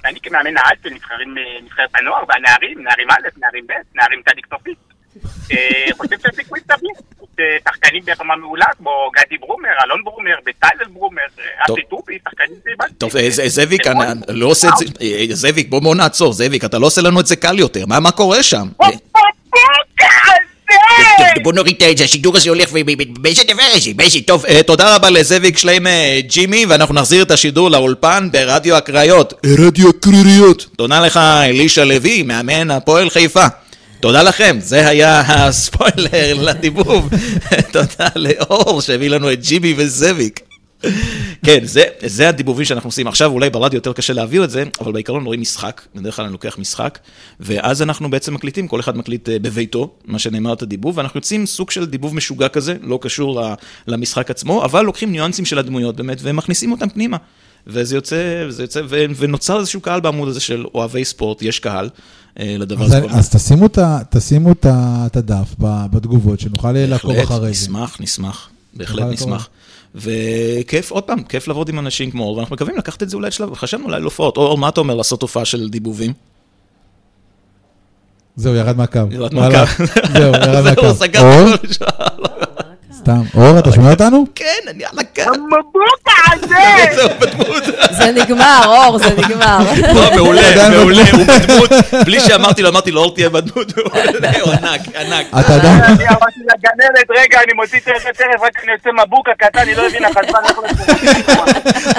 [0.04, 4.78] ואני כמאמן של נבחרים, אה, נבחרת הנוער והנערים, נערים א', נערים ב', נערים צדיק סופית.
[5.52, 6.94] אה, חושב שזה סיכוי סביר.
[7.40, 11.44] אה, שחקנים ברמה מעולה, כמו גדי ברומר, אלון ברומר, בצלאל ברומר, אה.
[11.64, 12.94] אסי טובי, שחקנים שהבנתי.
[12.94, 16.78] טוב, אה, זאביק, אני אני לא עושה את זה, אה, זאביק, בוא נעצור, זאביק, אתה
[16.78, 18.68] לא עושה לנו את זה קל יותר, מה קורה שם?
[21.18, 22.76] טוב, בוא נוריד את זה, השידור הזה הולך ו...
[22.76, 23.90] ו- מה זה הדבר הזה?
[23.96, 24.18] מה זה?
[24.26, 29.34] טוב, אה, תודה רבה לזאביק שליים אה, ג'ימי, ואנחנו נחזיר את השידור לאולפן ברדיו הקריות.
[29.58, 30.66] רדיו הקריות.
[30.76, 33.46] תודה לך, אלישע לוי, מאמן הפועל חיפה.
[34.00, 37.08] תודה לכם, זה היה הספוילר לדיבוב.
[37.72, 40.40] תודה לאור שהביא לנו את ג'ימי וזאביק.
[41.46, 44.92] כן, זה, זה הדיבובים שאנחנו עושים עכשיו, אולי ברדיו יותר קשה להעביר את זה, אבל
[44.92, 46.98] בעיקרון רואים משחק, בדרך כלל אני לוקח משחק,
[47.40, 51.46] ואז אנחנו בעצם מקליטים, כל אחד מקליט אה, בביתו, מה שנאמר את הדיבוב, ואנחנו יוצאים
[51.46, 53.42] סוג של דיבוב משוגע כזה, לא קשור
[53.86, 57.16] למשחק עצמו, אבל לוקחים ניואנסים של הדמויות באמת, ומכניסים אותם פנימה.
[57.66, 61.88] וזה יוצא, וזה יוצא, ו- ונוצר איזשהו קהל בעמוד הזה של אוהבי ספורט, יש קהל
[62.40, 63.06] אה, לדבר אז, הזה.
[63.10, 63.78] אז תשימו, את
[64.10, 65.54] תשימו את הדף
[65.92, 67.64] בתגובות, שנוכל לעקוב בהחלט, אחרי זה.
[67.64, 69.48] נשמח, נשמח, בהחלט נשמח.
[69.94, 73.28] וכיף, עוד פעם, כיף לעבוד עם אנשים כמו אור, ואנחנו מקווים לקחת את זה אולי
[73.28, 74.36] לשלב, חשבנו אולי להופעות.
[74.36, 76.12] אור, מה אתה אומר לעשות הופעה של דיבובים?
[78.36, 79.00] זהו, ירד מהקו.
[79.10, 79.84] ירד מהקו.
[80.12, 80.92] זהו, ירד מהקו.
[80.92, 81.86] זהו, השאר.
[82.92, 83.22] סתם.
[83.34, 84.24] אור, אתה שומע אותנו?
[84.34, 85.22] כן, אני על הקו.
[85.22, 86.94] המבוקה הזה!
[86.96, 87.62] זהו, בדמות.
[87.90, 89.58] זה נגמר, אור, זה נגמר.
[89.94, 91.02] לא, מעולה, מעולה.
[91.12, 91.70] הוא בדמות.
[92.04, 93.78] בלי שאמרתי לו, אמרתי לו, אור תהיה בדמות.
[93.78, 95.26] הוא ענק, ענק.
[95.40, 95.82] אתה עדיין...
[95.84, 99.86] אני אמרתי לגננת, רגע, אני מוציא תכף, תכף, רק אני יוצא מבוקה קטן, היא לא
[99.86, 101.34] הבינה אני יכול לעשות.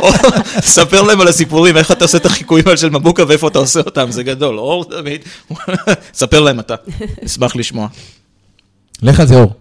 [0.01, 0.13] אור,
[0.61, 3.79] ספר להם על הסיפורים, איך אתה עושה את החיקויים האלה של מבוקה ואיפה אתה עושה
[3.79, 4.59] אותם, זה גדול.
[4.59, 5.21] אור תמיד,
[6.13, 6.75] ספר להם אתה,
[7.25, 7.87] אשמח לשמוע,
[9.01, 9.60] לך על זה, אור.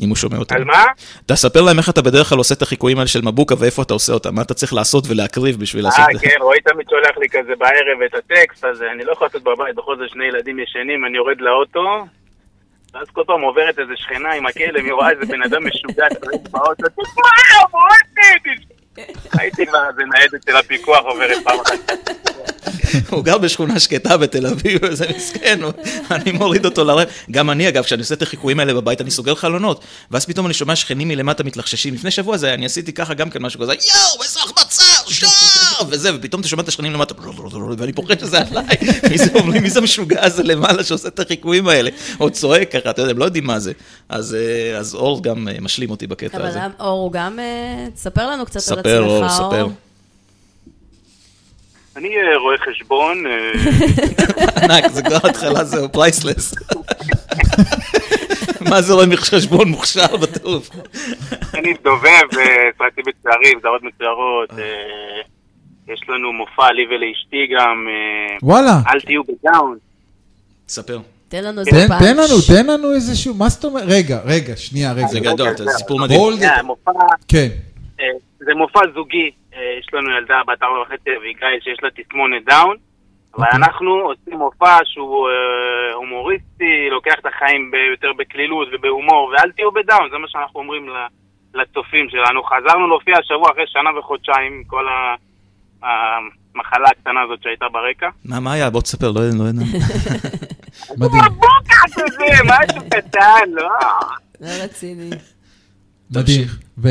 [0.00, 0.58] אם הוא שומע אותנו.
[0.58, 0.84] על מה?
[1.26, 4.12] תספר להם איך אתה בדרך כלל עושה את החיקויים האלה של מבוקה ואיפה אתה עושה
[4.12, 6.26] אותם, מה אתה צריך לעשות ולהקריב בשביל לעשות אה, את זה.
[6.26, 9.74] כן, רועי תמיד שולח לי כזה בערב את הטקסט, אז אני לא יכול לעשות בבית,
[9.74, 12.06] בכל זאת שני ילדים ישנים, אני יורד לאוטו,
[12.94, 16.06] ואז כל פעם עוברת איזה שכנה עם הכלב, היא רואה איזה בן אדם משוגע,
[16.50, 18.75] באוטו, תשמע, מוטי!
[19.32, 22.00] הייתי כבר איזה ניידת של הפיקוח עוברת פעם אחת.
[23.10, 25.60] הוא גר בשכונה שקטה בתל אביב, איזה מסכן,
[26.10, 27.08] אני מוריד אותו לרב.
[27.30, 30.54] גם אני, אגב, כשאני עושה את החיקויים האלה בבית, אני סוגר חלונות, ואז פתאום אני
[30.54, 31.94] שומע שכנים מלמטה מתלחששים.
[31.94, 35.30] לפני שבוע זה, אני עשיתי ככה גם כן משהו כזה, יואו, איזה החמצה, שער,
[35.90, 37.14] וזה, ופתאום אתה שומע את השכנים למטה,
[37.78, 38.76] ואני פוחד שזה עליי,
[39.10, 41.90] מי זה אומרים, מי זה המשוגע הזה למעלה שעושה את החיקויים האלה,
[42.20, 43.72] או צועק ככה, אתה יודע, הם לא יודעים מה זה.
[44.08, 46.58] אז אה, אז אור גם אה, משלים אותי בקטע אבל הזה.
[46.58, 47.38] למה- אור, הוא גם...
[47.38, 47.44] אה,
[47.94, 49.66] תספר לנו קצת על עצמך, ספר, אור, ספר.
[51.96, 56.54] אני אה, רואה חשבון, אה, ענק, זה כבר התחלה, זהו, priceless.
[58.70, 60.70] מה זה רואה חשבון מוכשר בטירוף?
[61.54, 62.06] אני דובב,
[62.38, 62.44] אה,
[62.78, 65.22] סרטים מצוירים, זרות מצוירות, אה,
[65.88, 68.72] יש לנו מופע לי ולאשתי גם, אה, וואלה.
[68.92, 69.78] אל תהיו בדאון.
[70.68, 70.98] ספר.
[71.28, 72.00] תן לנו איזה תן פאנץ'.
[72.00, 73.84] תן לנו, תן לנו איזשהו, מה זאת אומרת?
[73.88, 75.06] רגע, רגע, שנייה, רגע.
[75.06, 76.20] זה גדול, זה סיפור מדהים.
[76.64, 76.90] מופע,
[77.28, 77.48] כן.
[78.00, 78.06] אה,
[78.38, 82.76] זה מופע זוגי, אה, יש לנו ילדה בת ארבע וחצי, אביגיל, שיש לה תסמונת דאון,
[83.38, 85.28] אבל אנחנו עושים מופע שהוא
[85.94, 91.06] הומוריסטי, לוקח את החיים יותר בקלילות ובהומור, ואל תהיו בדאון, זה מה שאנחנו אומרים ל-
[91.60, 92.42] לצופים שלנו.
[92.42, 95.14] חזרנו להופיע השבוע אחרי שנה וחודשיים, כל ה-
[95.82, 98.08] המחלה הקטנה הזאת שהייתה ברקע.
[98.24, 98.70] מה, מה היה?
[98.70, 99.38] בוא תספר, לא יודע.
[99.38, 99.62] לא יודע.
[100.98, 101.22] מדהים.
[101.34, 103.20] בוקה כזה, משהו קטן,
[103.52, 103.68] לא.
[104.40, 105.10] לא רציני.
[106.10, 106.46] מדהים.
[106.78, 106.88] ו?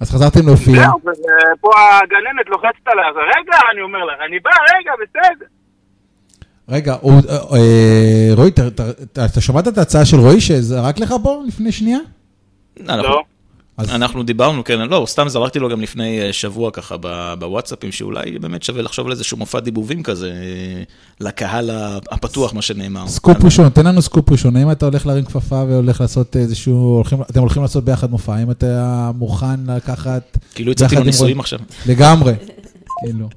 [0.00, 0.74] אז חזרתם להופיע.
[0.82, 1.70] זהו, ופה
[2.02, 5.46] הגננת לוחצת עליה, אז רגע, אני אומר לך, אני בא, רגע, בסדר.
[6.68, 11.14] רגע, הוא- אה, רועי, ת- ת- ת- אתה שמעת את ההצעה של רועי שזרק לך
[11.22, 11.98] פה לפני שנייה?
[12.88, 13.22] אנחנו- לא.
[13.78, 18.38] אנחנו דיברנו, כן, לא, סתם זרקתי לו גם לפני אה, שבוע ככה ב- בוואטסאפים, שאולי
[18.38, 20.82] באמת שווה לחשוב על איזשהו מופע דיבובים כזה, אה,
[21.20, 21.70] לקהל
[22.10, 23.08] הפתוח, מה שנאמר.
[23.08, 24.56] סקופ ראשון, תן לנו סקופ ראשון.
[24.56, 28.34] האם אתה הולך להרים כפפה והולך לעשות איזשהו, הולכים- אתם הולכים לעשות ביחד מופע?
[28.34, 30.38] האם אתה מוכן לקחת...
[30.54, 31.40] כאילו הצעתי ביחד לו עם נישואים רועי?
[31.40, 31.58] עכשיו.
[31.86, 32.32] לגמרי.
[33.04, 33.28] כאילו.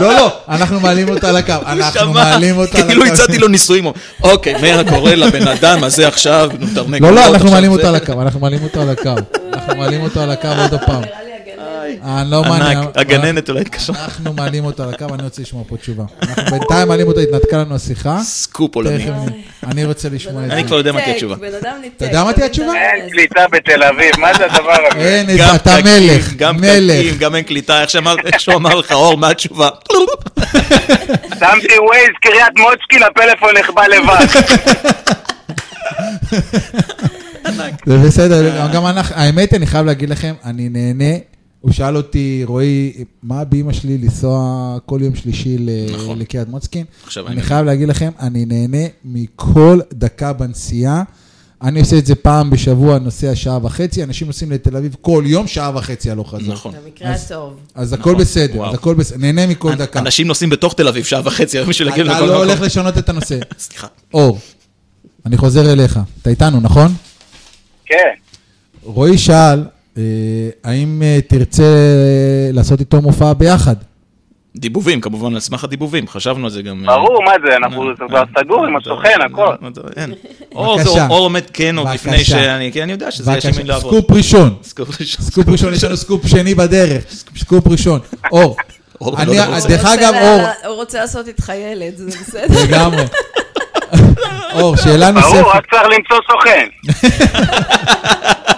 [0.00, 1.52] לא, לא, אנחנו מעלים אותה על הקו.
[1.66, 2.88] אנחנו מעלים אותה על הקו.
[2.88, 3.86] כאילו הצעתי לו נישואים.
[4.22, 7.14] אוקיי, מאיר קורא לבן אדם הזה עכשיו, נו, תרנגולות.
[7.16, 9.14] לא, לא, אנחנו מעלים על הקו, אנחנו מעלים אותו על הקו.
[9.52, 10.74] אנחנו מעלים אותו על הקו עוד
[11.98, 12.08] הפעם.
[12.18, 12.78] אה, לא מעניין.
[12.78, 14.04] ענק, הגננת אולי התקשרה.
[14.04, 16.04] אנחנו מעלים אותו על הקו, אני רוצה לשמוע פה תשובה.
[16.22, 18.18] אנחנו בינתיים מעלים אותו, התנתקה לנו השיחה.
[18.22, 18.94] סקופ עולמי.
[19.04, 20.54] אני- אני רוצה לשמוע את זה.
[20.54, 21.34] אני כבר יודע מה תהיה התשובה.
[21.96, 22.72] אתה יודע מה תהיה התשובה?
[22.74, 24.98] אין קליטה בתל אביב, מה זה הדבר הזה?
[24.98, 27.18] אין, גם אתה מלך, גם מלך.
[27.18, 27.90] גם אין קליטה, איך
[28.40, 29.68] שהוא אמר לך, אור, מה התשובה?
[31.38, 34.26] שמתי ווייז, קריית מוצקין, הפלאפון נחבא לבד.
[37.86, 41.14] זה בסדר, גם אנחנו, האמת, אני חייב להגיד לכם, אני נהנה.
[41.60, 45.56] הוא שאל אותי, רועי, מה באמא שלי לנסוע כל יום שלישי
[45.94, 46.18] נכון.
[46.18, 46.84] לקריית מוצקין?
[47.04, 51.02] עכשיו אני אני חייב להגיד לכם, אני נהנה מכל דקה בנסיעה.
[51.62, 55.46] אני עושה את זה פעם בשבוע, נוסע שעה וחצי, אנשים נוסעים לתל אביב כל יום
[55.46, 56.54] שעה וחצי הלוך חזור.
[56.54, 56.74] נכון.
[56.84, 57.56] במקרה הטוב.
[57.74, 58.68] אז הכל נכון, בסדר, וואו.
[58.68, 59.98] אז הכל בסדר, נהנה מכל דקה.
[59.98, 62.66] אנשים נוסעים בתוך תל אביב שעה וחצי, היום בשביל להגיע אתה לכל לא הולך מקום.
[62.66, 63.38] לשנות את הנושא.
[63.58, 63.86] סליחה.
[64.14, 64.38] אור,
[65.26, 66.00] אני חוזר אליך.
[66.22, 66.94] אתה איתנו, נכון?
[67.86, 67.96] כן.
[68.82, 69.64] רועי שאל,
[70.64, 73.74] האם אה, תרצה אה, לעשות איתו מופע ביחד?
[74.56, 76.88] דיבובים, כמובן, על סמך הדיבובים, חשבנו על זה גם.
[76.88, 79.54] אה, ברור, מה זה, אנחנו זה כבר סגור עם הסוכן, הכל.
[80.54, 80.80] אור
[81.18, 82.24] עומד כן עוד לפני.
[82.24, 83.94] שאני, כי אני יודע שזה יש עם לעבוד.
[83.94, 84.54] סקופ ראשון.
[84.62, 85.74] סקופ ראשון.
[85.74, 87.04] יש לנו סקופ שני בדרך.
[87.36, 88.00] סקופ ראשון.
[88.32, 88.56] אור,
[89.00, 89.14] לא
[89.68, 92.64] דרך אגב, רוצה אור, הוא רוצה לעשות איתך ילד, זה בסדר.
[92.64, 93.02] לגמרי.
[94.54, 95.46] אור, שאלה ברור, נוספת.
[95.54, 96.66] רק צריך למצוא סוכן.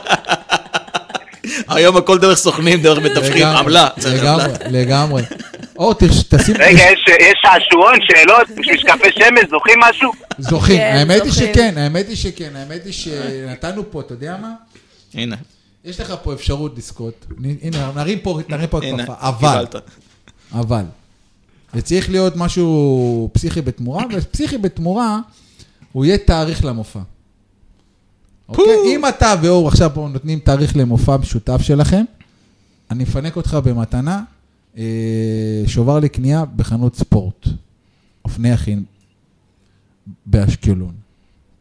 [1.69, 3.89] היום הכל דרך סוכנים, דרך מתווכים, עמלה.
[4.13, 5.23] לגמרי, לגמרי.
[5.99, 6.55] תרש- תשים...
[6.59, 10.11] רגע, יש יש שעשועון, שאלות, משקפי שמש, זוכים משהו?
[10.39, 11.33] זוכים, כן, האמת היא.
[11.33, 14.53] שכן, האמת היא שכן, האמת היא שנתנו פה, אתה יודע מה?
[15.15, 15.37] הנה,
[15.85, 17.27] יש לך פה אפשרות לזכות.
[17.63, 19.15] הנה, נרים פה, נרים פה הנה, כפפה.
[19.19, 19.65] אבל.
[20.53, 20.83] אבל,
[21.75, 25.19] זה צריך להיות משהו פסיכי בתמורה, ופסיכי בתמורה,
[25.93, 27.01] הוא יהיה תאריך למופע.
[28.51, 28.97] אוקיי?
[28.97, 32.05] אם אתה ואור עכשיו פה נותנים תאריך למופע משותף שלכם,
[32.91, 34.23] אני מפנק אותך במתנה,
[34.79, 34.85] אה,
[35.67, 37.49] שובר לקנייה בחנות ספורט,
[38.25, 38.85] אופני אחים
[40.27, 40.93] באשקלון.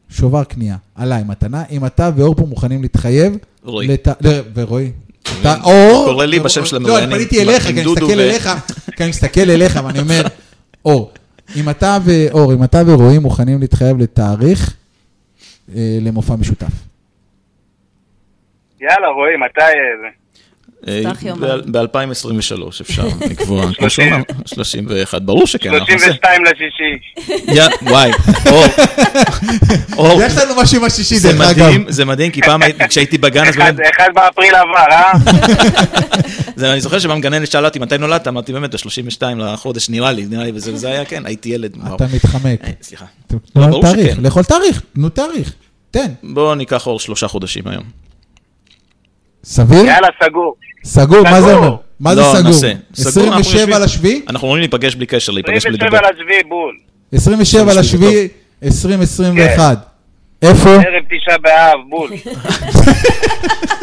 [0.09, 3.37] שובר קנייה, עליי מתנה, אם אתה ואור פה מוכנים להתחייב.
[3.63, 3.87] רועי.
[3.87, 4.07] לת...
[4.21, 4.91] לא, ורועי.
[5.41, 6.05] אתה אור.
[6.05, 7.15] קורא לי בשם של לא, המרואיינים.
[7.15, 8.49] אני פניתי אליך, כי אני מסתכל אליך,
[8.95, 10.21] כי אני מסתכל אליך ואני אומר,
[10.85, 11.11] אור,
[11.55, 14.73] אם אתה ואור, אם אתה ורועי מוכנים להתחייב לתאריך
[16.01, 16.67] למופע משותף.
[18.81, 19.61] יאללה, רועי, מתי
[20.01, 20.07] זה?
[21.09, 21.47] פתח יומן.
[21.71, 22.31] ב-2023
[22.81, 25.73] אפשר לקבוע, כמו שהוא אמר, 31, ברור שכן.
[25.73, 26.05] אנחנו נעשה.
[26.05, 26.99] 32 לשישי.
[27.47, 28.11] יא, וואי,
[29.97, 31.65] אור, יש לנו משהו עם השישי, זה דרך אגב.
[31.67, 33.55] מדהים, זה מדהים, כי פעם הייתי- כשהייתי בגן, אז
[33.95, 35.11] אחד באפריל עבר, אה?
[36.59, 40.25] זה- אני זוכר שפעם גננת שאלה אותי מתי נולדת, אמרתי באמת ב-32 לחודש, נראה לי,
[40.25, 41.77] נראה לי, וזה היה, כן, הייתי ילד.
[41.95, 42.61] אתה מתחמק.
[42.63, 43.05] אה, סליחה.
[43.27, 44.23] תנו לא, ברור תאריך, שכן.
[44.23, 45.53] לכל תאריך, תנו תאריך,
[45.91, 46.07] תן.
[46.23, 47.83] בואו ניקח אור שלושה חודשים היום.
[49.43, 49.85] סביר?
[49.85, 50.55] יאללה, סגור.
[50.83, 51.75] סגור, מה זה אומר?
[51.99, 52.41] מה זה לא, סגור?
[52.43, 52.71] נעשה.
[52.93, 54.21] סגור, אנחנו 27 יושבים- לשביעי?
[54.29, 56.09] אנחנו אומרים להיפגש בלי קשר, להיפגש בלי 27 לדבר.
[56.21, 56.75] לשביעי בול.
[57.11, 58.27] 27 לשביעי,
[58.63, 59.77] 2021.
[60.41, 60.69] איפה?
[60.69, 62.09] ערב תשעה באב, בול.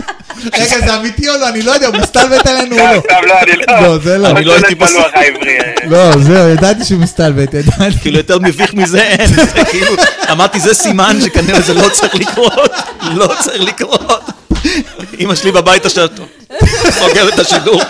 [0.54, 1.48] רגע, זה אמיתי או לא?
[1.48, 3.00] אני לא יודע, הוא מסתלבט עלינו או סתם, לא?
[3.00, 3.80] סתם, לא, אני לא.
[3.88, 4.28] לא, זה לא.
[4.28, 5.06] אני לא הייתי בלוח בסוף.
[5.14, 5.58] העברי.
[5.86, 7.98] לא, זהו, ידעתי שהוא מסתלבט, ידעתי.
[8.00, 9.30] כאילו יותר מביך מזה אין,
[9.70, 9.96] כאילו,
[10.30, 12.70] אמרתי זה סימן שכנראה זה לא צריך לקרות,
[13.14, 14.24] לא צריך לקרות.
[15.20, 16.08] אמא שלי בבית עכשיו,
[16.90, 17.82] סוגר את השידור.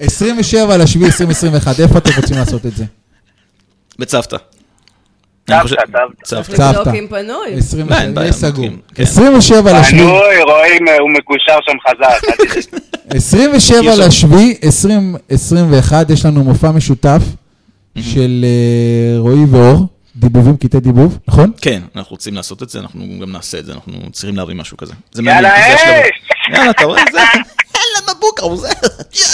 [0.00, 2.84] 27 לשביעי 2021, איפה אתם רוצים לעשות את זה?
[3.98, 4.36] בצוותא.
[5.46, 5.74] צוותא.
[6.24, 6.24] צוותא.
[6.24, 6.62] צוותא.
[6.62, 7.54] לבדוק אם פנוי.
[7.58, 8.50] 20 אין בעיה, יהיה סגור.
[8.66, 9.02] בודקים, כן.
[9.02, 12.24] 27 לשביעי, פנוי, רואים, אה, הוא מקושר שם חזק.
[12.24, 13.16] אל תדאג.
[13.16, 14.02] 27 יש שם.
[14.02, 17.22] לשביעי, 2021, יש לנו מופע משותף
[18.00, 21.50] של אה, רועי ואור, דיבובים, קטעי דיבוב, נכון?
[21.60, 24.76] כן, אנחנו רוצים לעשות את זה, אנחנו גם נעשה את זה, אנחנו צריכים להביא משהו
[24.76, 24.92] כזה.
[25.12, 25.74] זה יאללה, זה.
[25.74, 25.80] אש!
[26.52, 27.02] יאללה, אתה רואה?
[28.40, 28.68] הוא זה...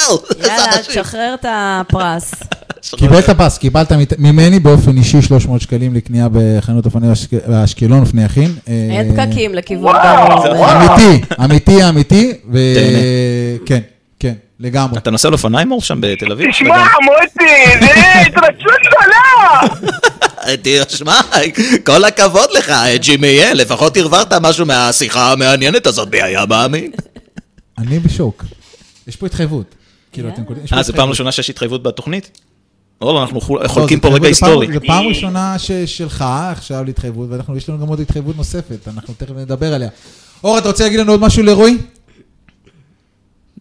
[0.09, 0.79] יואו, יאללה.
[0.89, 2.31] תשחרר את הפרס.
[2.97, 8.55] קיבלת פס, קיבלת ממני באופן אישי 300 שקלים לקנייה בחנות אופני אשק- אשקלון, אופני אחים.
[8.69, 9.97] אה, אין פקקים לכיוון
[10.45, 10.65] דרום.
[10.65, 12.59] אמיתי, אמיתי, אמיתי, ו...
[12.75, 12.99] תהנה.
[13.67, 13.81] כן,
[14.21, 14.99] כן, לגמרי.
[14.99, 16.51] אתה נוסע על אופניים אור שם בתל אביב?
[16.51, 19.75] תשמע, מוטי, זה התרגשות גדולה!
[20.87, 21.21] תשמע,
[21.87, 26.91] כל הכבוד לך, ג'ימי, לפחות הרווחת משהו מהשיחה המעניינת הזאת, מי היה מאמין?
[27.81, 28.45] אני בשוק.
[29.07, 29.75] יש פה התחייבות.
[30.13, 30.65] כאילו, אתם קולטים?
[30.65, 31.09] יש פה אה, זו פעם.
[31.09, 32.41] ראשונה שיש התחייבות בתוכנית?
[33.03, 34.73] לא, אנחנו חול- לא, חולקים פה רגע היסטורי.
[34.73, 39.75] זה פעם- ראשונה שלך עכשיו להתחייבות, ויש לנו גם עוד התחייבות נוספת, אנחנו תכף נדבר
[39.75, 39.89] עליה.
[40.45, 41.77] אור, אתה רוצה להגיד לנו עוד משהו לרועי?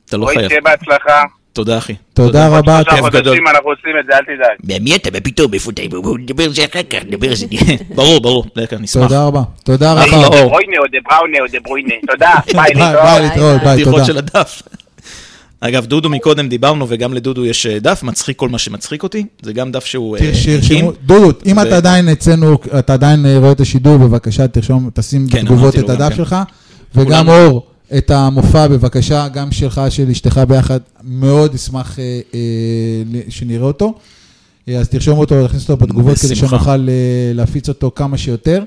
[0.06, 0.48] אתה לא רועי, חייב.
[0.50, 1.24] שיהיה בהצלחה.
[1.54, 1.94] תודה, אחי.
[2.14, 2.82] תודה רבה.
[2.84, 3.38] כיף גדול.
[3.50, 4.80] אנחנו עושים את זה, אל תדאג.
[4.80, 5.12] במי אתה?
[5.12, 5.82] בפתאום, איפה אתה?
[5.90, 7.46] בואו נדבר על זה אחר כך, נדבר על זה.
[7.96, 8.46] ברור, ברור,
[8.80, 9.04] נשמח.
[9.04, 9.42] תודה רבה.
[9.64, 10.06] תודה רבה.
[10.06, 11.96] ברוינה או דה בראונה או דה ברוינה.
[12.12, 13.04] תודה, ביי, להתראות.
[13.04, 14.06] ביי, להתראות, ביי, בדיחות תודה.
[14.10, 14.62] של הדף.
[15.62, 19.26] אגב, דודו מקודם דיברנו, וגם לדודו יש אה, דף, מצחיק כל מה שמצחיק אותי.
[19.42, 20.32] זה גם דף שהוא אה,
[21.06, 25.42] דודו, אם אתה עדיין אצלנו, אתה עדיין אה, רואה את השידור, בבקשה תרשום, תשים כן,
[25.42, 26.16] בתגובות את הדף כן.
[26.16, 26.36] שלך,
[26.96, 27.30] וגם.
[27.30, 33.94] אור, את המופע, בבקשה, גם שלך, של אשתך ביחד, מאוד אשמח אה, אה, שנראה אותו.
[34.68, 36.50] אה, אז תרשום אותו, תכניס אותו בתגובות, כדי בשמחה.
[36.50, 38.64] שנוכל אה, להפיץ אותו כמה שיותר.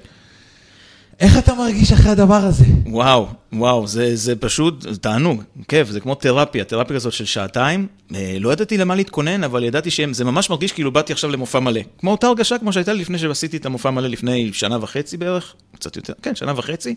[1.20, 2.64] איך אתה מרגיש אחרי הדבר הזה?
[2.86, 7.86] וואו, וואו, זה, זה פשוט תענוג, כיף, זה כמו תרפיה, תרפיה כזאת של שעתיים.
[8.14, 11.80] אה, לא ידעתי למה להתכונן, אבל ידעתי שזה ממש מרגיש כאילו באתי עכשיו למופע מלא.
[11.98, 15.54] כמו אותה הרגשה כמו שהייתה לי לפני שעשיתי את המופע מלא לפני שנה וחצי בערך,
[15.74, 16.94] קצת יותר, כן, שנה וחצי.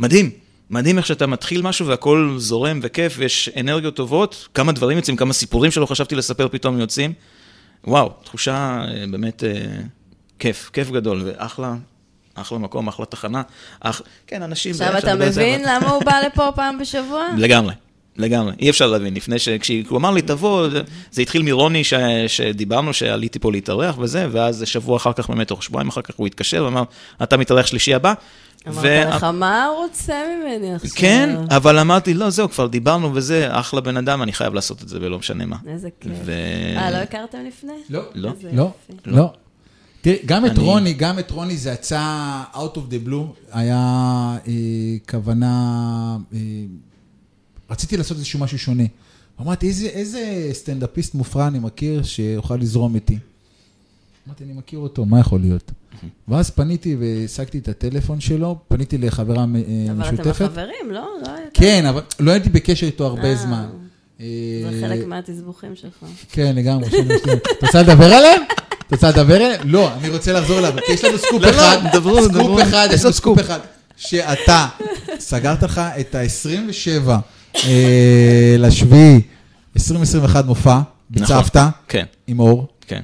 [0.00, 0.30] מדהים,
[0.70, 5.32] מדהים איך שאתה מתחיל משהו והכל זורם וכיף, ויש אנרגיות טובות, כמה דברים יוצאים, כמה
[5.32, 7.12] סיפורים שלא חשבתי לספר פתאום יוצאים.
[7.84, 8.54] וואו, תחושה
[8.88, 9.50] אה, באמת אה,
[10.38, 11.74] כיף, כיף גדול, ואחלה.
[12.34, 13.42] אחלה מקום, אחלה תחנה.
[13.80, 14.02] אח...
[14.26, 14.70] כן, אנשים...
[14.72, 17.28] עכשיו זה, אתה זה, מבין למה הוא בא לפה פעם בשבוע?
[17.38, 17.74] לגמרי,
[18.16, 18.52] לגמרי.
[18.60, 19.14] אי אפשר להבין.
[19.14, 19.48] לפני ש...
[19.48, 21.94] כשהוא אמר לי, תבוא, זה- זה התחיל מרוני ש...
[22.26, 26.26] שדיברנו, שעליתי פה להתארח וזה, ואז שבוע אחר כך, באמת, תוך שבועיים אחר כך הוא
[26.26, 26.82] התקשר ואמר,
[27.22, 28.14] אתה מתארח שלישי הבא.
[28.68, 30.90] אמרת לך, מה הוא רוצה ממני עכשיו?
[30.94, 34.88] כן, אבל אמרתי, לא, זהו, כבר דיברנו וזה, אחלה בן אדם, אני חייב לעשות את
[34.88, 35.56] זה ולא משנה מה.
[35.66, 36.12] איזה כיף.
[36.76, 37.72] אה, לא הכרתם לפני?
[37.90, 38.02] לא.
[38.14, 38.32] לא.
[38.52, 38.92] לא, יופי.
[39.06, 39.32] לא.
[40.00, 43.76] תראי, גם את רוני, גם את רוני זה יצא out of the blue, היה
[44.48, 44.52] אה,
[45.10, 46.38] כוונה, אה,
[47.70, 48.84] רציתי לעשות איזשהו משהו שונה.
[49.40, 53.18] אמרתי, איזה סטנדאפיסט מופרע אני מכיר שיוכל לזרום איתי?
[54.26, 55.72] אמרתי, אני מכיר אותו, מה יכול להיות?
[56.28, 59.44] ואז פניתי והשגתי את הטלפון שלו, פניתי לחברה אה,
[59.92, 60.34] אבל אתם משותפת.
[60.50, 61.08] חברים, לא?
[61.26, 61.50] לא הייתם?
[61.54, 63.36] כן, אבל לא הייתי בקשר איתו הרבה אה.
[63.36, 63.66] זמן.
[64.18, 66.04] זה אה, חלק מהתסבוכים שלך.
[66.32, 66.86] כן, לגמרי.
[66.86, 68.42] עכשיו יש לי- את רוצה לדבר עליהם?
[68.86, 69.60] את רוצה לדבר עליהם?
[69.64, 72.62] לא, אני רוצה לחזור אליו, כי יש לנו סקופ לא, לא, אחד, דברו, סקופ דברו.
[72.62, 73.58] אחד, יש לנו סקופ אחד,
[73.96, 74.66] שאתה
[75.18, 77.10] סגרת לך את ה-27
[78.58, 79.20] לשביעי,
[79.76, 82.66] 2021 מופע, בצוותא, כן, עם אור.
[82.86, 83.00] כן.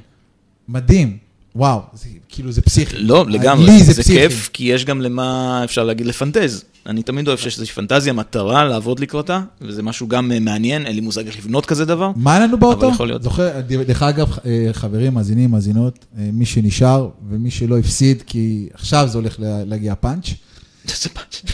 [0.69, 1.19] מדהים,
[1.57, 2.97] וואו, זה- כאילו זה פסיכי.
[2.99, 4.19] לא, לגמרי, לי זה, זה פסיכי.
[4.21, 5.25] כיף, כי יש גם למה,
[5.65, 6.65] אפשר להגיד, לפנטז.
[6.87, 10.95] אני תמיד אוהב שיש איזושהי פנטזיה, מטרה, לעבוד לקראתה, וזה משהו גם אה, מעניין, אין
[10.95, 12.11] לי מושג איך לבנות כזה דבר.
[12.17, 12.87] מה היה לנו באוטו?
[12.87, 13.23] אבל יכול להיות.
[13.23, 19.09] זוכר, דרך אגב, אה, חברים, מאזינים, מאזינות, אה, מי שנשאר ומי שלא הפסיד, כי עכשיו
[19.11, 20.27] זה הולך לה- להגיע פאנץ'.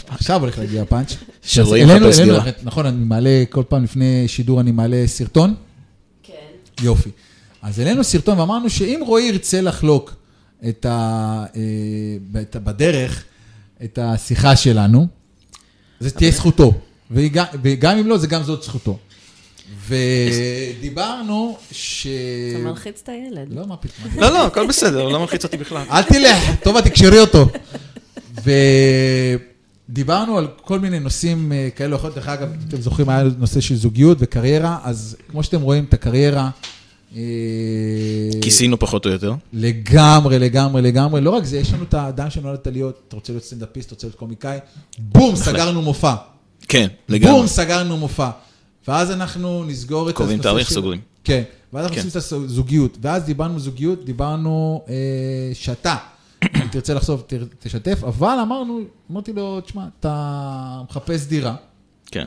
[0.07, 1.13] עכשיו הולך להגיע פאנץ'.
[1.43, 2.51] שרואים מחפש אלינו, דירה.
[2.63, 5.53] נכון, אני מעלה, כל פעם לפני שידור אני מעלה סרטון.
[6.23, 6.33] כן.
[6.83, 7.09] יופי.
[7.63, 10.13] אז העלינו סרטון ואמרנו שאם רועי ירצה לחלוק
[10.69, 10.89] את ה...
[11.55, 11.61] אה,
[12.31, 13.23] בת- בדרך,
[13.83, 15.07] את השיחה שלנו,
[15.99, 16.73] זה תהיה זכותו.
[17.11, 18.97] וגם, וגם אם לא, זה גם זאת זכותו.
[19.87, 22.07] ודיברנו ש...
[22.55, 23.53] אתה מלחיץ את הילד.
[23.53, 24.21] לא, מה פתאום.
[24.21, 25.83] לא, לא, הכל בסדר, לא מלחיץ אותי בכלל.
[25.91, 27.47] אל תלך, טובה, תקשרי אותו.
[29.89, 32.15] ודיברנו על כל מיני נושאים אה, כאלו, אחרות.
[32.15, 36.49] דרך אגב, אתם זוכרים, היה נושא של זוגיות וקריירה, אז כמו שאתם רואים, את הקריירה...
[37.15, 37.21] אה,
[38.41, 39.33] כיסינו פחות או יותר.
[39.53, 41.21] לגמרי, לגמרי, לגמרי.
[41.21, 44.07] לא רק זה, יש לנו את האדם שנולדת להיות, אתה רוצה להיות סטנדאפיסט, אתה רוצה
[44.07, 44.57] להיות קומיקאי,
[44.99, 46.15] בום, סגרנו מופע.
[46.67, 47.37] כן, לגמרי.
[47.37, 48.29] בום, סגרנו מופע.
[48.87, 50.99] ואז אנחנו נסגור את קובעים תאריך, של- סוגרים.
[51.23, 52.07] כן, ואז אנחנו כן.
[52.07, 52.97] עושים את הזוגיות.
[53.01, 54.93] ואז דיברנו זוגיות, דיברנו אה,
[55.53, 55.95] שאתה,
[56.43, 57.23] אם תרצה לחשוף,
[57.59, 58.79] תשתף, אבל אמרנו,
[59.11, 60.13] אמרתי לו, תשמע, אתה
[60.89, 61.55] מחפש דירה,
[62.11, 62.25] כן,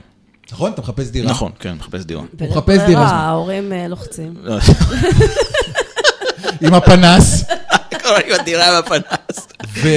[0.53, 0.73] נכון?
[0.73, 1.31] אתה מחפש דירה.
[1.31, 2.23] נכון, כן, מחפש דירה.
[2.41, 3.07] הוא מחפש דירה.
[3.07, 4.35] ההורים אה, לוחצים.
[6.61, 7.45] עם הפנס.
[8.27, 9.49] עם הדירה בפנס.
[9.69, 9.89] ו...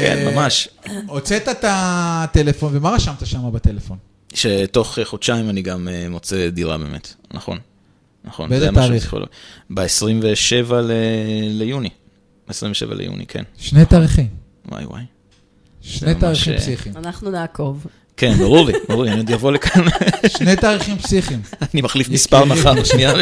[0.00, 0.68] כן, ממש.
[1.06, 3.98] הוצאת את הטלפון, ומה רשמת שם בטלפון?
[4.34, 7.58] שתוך אה, חודשיים אני גם אה, מוצא דירה באמת, נכון.
[8.24, 8.50] נכון.
[8.50, 9.02] באיזה תאריך?
[9.02, 9.26] שצריך לומר.
[9.70, 10.72] ב-27
[11.50, 11.88] ליוני.
[12.48, 13.42] ב-27 ליוני, כן.
[13.58, 14.28] שני תאריכים.
[14.68, 15.02] וואי וואי.
[15.80, 16.96] שני תאריכים אה, פסיכיים.
[16.96, 17.86] אנחנו נעקוב.
[18.20, 19.82] כן, ברור לי, ברור לי, אני עוד אבוא לכאן.
[20.26, 21.40] שני תאריכים פסיכיים.
[21.74, 23.12] אני מחליף מספר מחר, שנייה,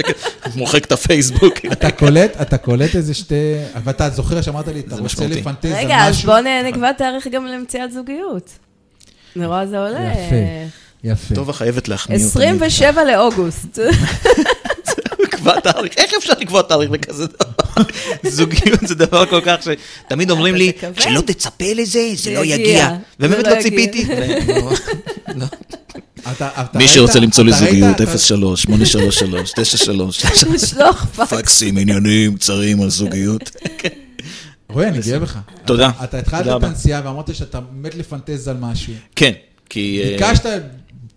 [0.56, 1.54] מוחק את הפייסבוק.
[1.72, 3.54] אתה קולט, אתה קולט איזה שתי...
[3.84, 5.26] ואתה זוכר שאמרת לי, אתה רוצה.
[5.26, 5.86] לפנטז על משהו?
[5.86, 6.38] רגע, אז בוא
[6.68, 8.50] נקבע תאריך גם למציאת זוגיות.
[9.36, 10.12] אני רואה זה עולה.
[10.12, 10.68] יפה,
[11.04, 11.34] יפה.
[11.34, 12.26] טובה חייבת להחמיא אותי.
[12.28, 13.78] 27 לאוגוסט.
[15.38, 17.82] לקבוע תאריך, איך אפשר לקבוע תאריך לכזה דבר?
[18.30, 19.68] זוגיות זה דבר כל כך ש...
[20.08, 20.72] תמיד אומרים לי.
[21.00, 22.88] שלא תצפה לזה, זה לא יגיע.
[23.18, 23.62] זה ובאמת לא לא.
[23.62, 24.06] ציפיתי.
[25.34, 25.46] לא.
[26.32, 30.24] אתה מי שרוצה למצוא לי זוגיות, אתה- 03, 833, 93.
[30.54, 31.32] לשלוח פקס.
[31.32, 33.50] פקסים עניינים קצרים על זוגיות.
[34.70, 35.38] רועי, אני גאה בך.
[35.64, 35.90] תודה.
[36.04, 36.64] אתה- התחלת את.
[36.64, 38.92] הנסיעה ואמרת שאתה מת לפנטז על משהו.
[39.16, 39.32] כן,
[39.70, 40.00] כי...
[40.04, 40.46] אה, ביקשת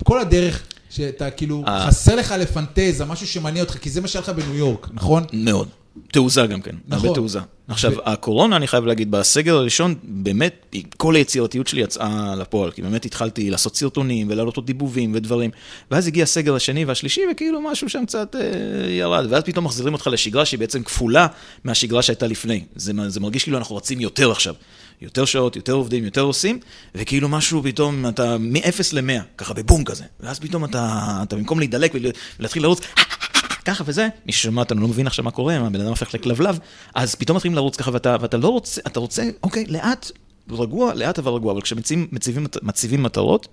[0.03, 0.61] כל הדרך
[0.91, 1.87] שאתה כאילו, אה.
[1.87, 5.23] חסר לך לפנטז על משהו שמניע אותך, כי זה מה שהיה לך בניו יורק, נכון?
[5.33, 5.67] מאוד.
[6.11, 7.05] תעוזה גם כן, נכון.
[7.05, 7.39] הרבה תעוזה.
[7.67, 13.05] עכשיו, הקורונה, אני חייב להגיד, בסגר הראשון, באמת, כל היצירתיות שלי יצאה לפועל, כי באמת
[13.05, 15.51] התחלתי לעשות סרטונים ולהעלות עוד דיבובים ודברים,
[15.91, 20.09] ואז הגיע הסגר השני והשלישי, וכאילו משהו שם קצת אה, ירד, ואז פתאום מחזירים אותך
[20.11, 21.27] לשגרה שהיא בעצם כפולה
[21.63, 22.63] מהשגרה שהייתה לפני.
[22.75, 24.55] זה, זה מרגיש כאילו אנחנו רצים יותר עכשיו.
[25.01, 26.59] יותר שעות, יותר עובדים, יותר עושים,
[26.95, 30.03] וכאילו משהו פתאום, אתה מ-0 ל-100, ככה בבום כזה.
[30.19, 31.93] ואז פתאום אתה, אתה במקום להידלק
[32.39, 32.79] ולהתחיל לרוץ,
[33.65, 36.59] ככה וזה, מי ששומע אותנו לא מבין עכשיו מה קורה, הבן אדם הופך לכלבלב,
[36.95, 40.11] אז פתאום מתחילים לרוץ ככה, ואתה, ואתה לא רוצה, אתה רוצה, אוקיי, לאט,
[40.49, 43.47] רגוע, לאט אבל רגוע, אבל כשמציבים מציבים, מציבים מטרות,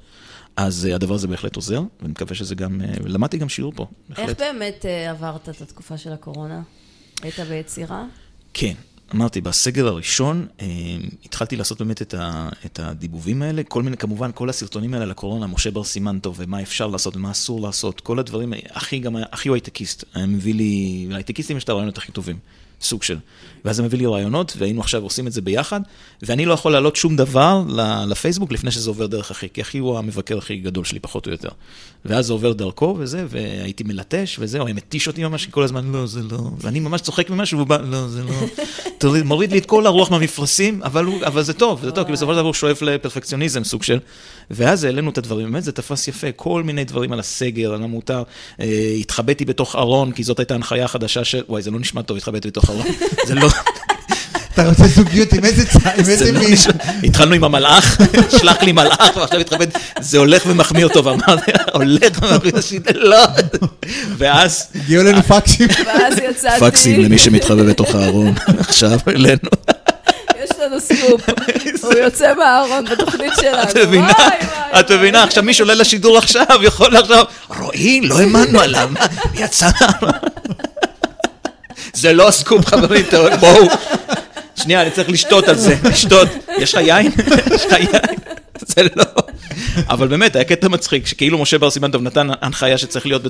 [0.56, 3.86] אז אה, הדבר הזה בהחלט עוזר, ואני מקווה שזה גם, אה, למדתי גם שיעור פה,
[4.10, 4.40] איך בהחלט.
[4.40, 6.62] באמת אה, עברת את התקופה של הקורונה?
[7.22, 8.04] היית ביצירה?
[8.54, 8.74] כן,
[9.14, 10.66] אמרתי, בסגר הראשון אה,
[11.24, 15.46] התחלתי לעשות באמת את, ה, את הדיבובים האלה, כל מיני, כמובן, כל הסרטונים האלה לקורונה,
[15.46, 19.26] משה בר סימן טוב, ומה אפשר לעשות ומה אסור לעשות, כל הדברים, אחי גם היה,
[19.30, 22.38] אחי הוא הייטקיסט, היה מביא לי, להייטקיסטים יש את הרעיונות הכי טובים,
[22.82, 23.16] סוג של.
[23.64, 25.80] ואז הם מביא לי רעיונות, והיינו עכשיו עושים את זה ביחד,
[26.22, 27.62] ואני לא יכול להעלות שום דבר
[28.08, 31.32] לפייסבוק לפני שזה עובר דרך אחי, כי אחי הוא המבקר הכי גדול שלי, פחות או
[31.32, 31.48] יותר.
[32.04, 35.92] ואז זה עובר דרכו וזה, והייתי מלטש וזה, הוא היה מתיש אותי ממש כל הזמן,
[35.92, 38.30] לא, זה לא, ואני ממש צוחק ממשהו, והוא בא, לא, זה לא,
[38.98, 42.12] תוריד- מוריד לי את כל הרוח מהמפרשים, אבל, הוא, אבל זה טוב, זה טוב, כי
[42.12, 43.98] בסופו של דבר הוא שואף לפרפקציוניזם, סוג של,
[44.50, 48.22] ואז העלינו את הדברים, באמת זה תפס יפה, כל מיני דברים על הסגר, על המותר,
[48.60, 52.16] אה, התחבאתי בתוך ארון, כי זאת הייתה הנחיה חדשה של, וואי, זה לא נשמע טוב,
[52.16, 52.86] התחבאתי בתוך ארון,
[53.26, 53.48] זה לא...
[54.54, 56.54] אתה רוצה זוגיות עם איזה צ- עם זה איזה לא מין?
[57.04, 57.98] התחלנו עם המלאך,
[58.38, 59.66] שלח לי מלאך, ועכשיו התכבד,
[60.00, 63.24] זה הולך ומחמיא אותו, ואמרתי, הולך ומחמיא אותו, לא.
[64.18, 65.68] ואז, הגיעו אלינו פקסים.
[65.86, 66.60] ואז יצאתי...
[66.60, 69.38] פקסים למי שמתחבא בתוך הארון, עכשיו אלינו.
[70.44, 71.20] יש לנו סקופ.
[71.82, 73.62] הוא יוצא מהארון בתוכנית שלנו.
[73.62, 74.12] את מבינה?
[74.80, 75.22] את מבינה?
[75.22, 77.24] עכשיו מי שעולה לשידור עכשיו, יכול עכשיו,
[77.58, 78.90] רועי, לא האמנו עליו?
[79.34, 80.12] יצא מהארון.
[81.92, 83.04] זה לא הסקופ, חברים,
[83.40, 83.66] בואו.
[84.56, 86.28] שנייה, אני צריך לשתות על זה, לשתות.
[86.58, 87.10] יש לך יין?
[87.54, 87.88] יש לך יין?
[88.68, 89.04] זה לא.
[89.88, 93.22] אבל באמת, היה קטע מצחיק, שכאילו משה בר סימן טוב נתן הנחיה שצריך להיות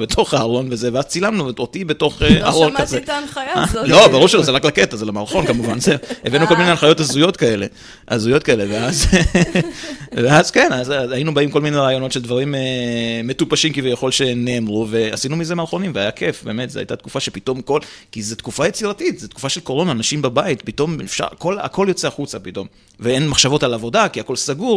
[0.00, 2.98] בתוך הארון וזה, ואז צילמנו אותי בתוך אה, לא ארון שמעתי כזה.
[2.98, 3.88] את ההנחיה הזאת.
[3.88, 5.96] לא, ברור שלא, זה רק לקטע, זה למערכון כמובן, זה.
[6.24, 7.66] הבאנו כל מיני הנחיות הזויות כאלה,
[8.08, 9.06] הזויות כאלה, ואז,
[10.24, 12.60] ואז כן, אז היינו באים כל מיני רעיונות של דברים אה,
[13.24, 17.80] מטופשים כביכול שנאמרו, ועשינו מזה מערכונים, והיה כיף, באמת, זו הייתה תקופה שפתאום כל,
[18.12, 21.26] כי זו תקופה יצירתית, זו תקופה של קורונה, אנשים בבית, פתאום אפשר,
[21.58, 22.66] הכל יוצא החוצה פתאום,
[23.00, 24.75] ואין מחשבות על עבודה, כי הכל סגור,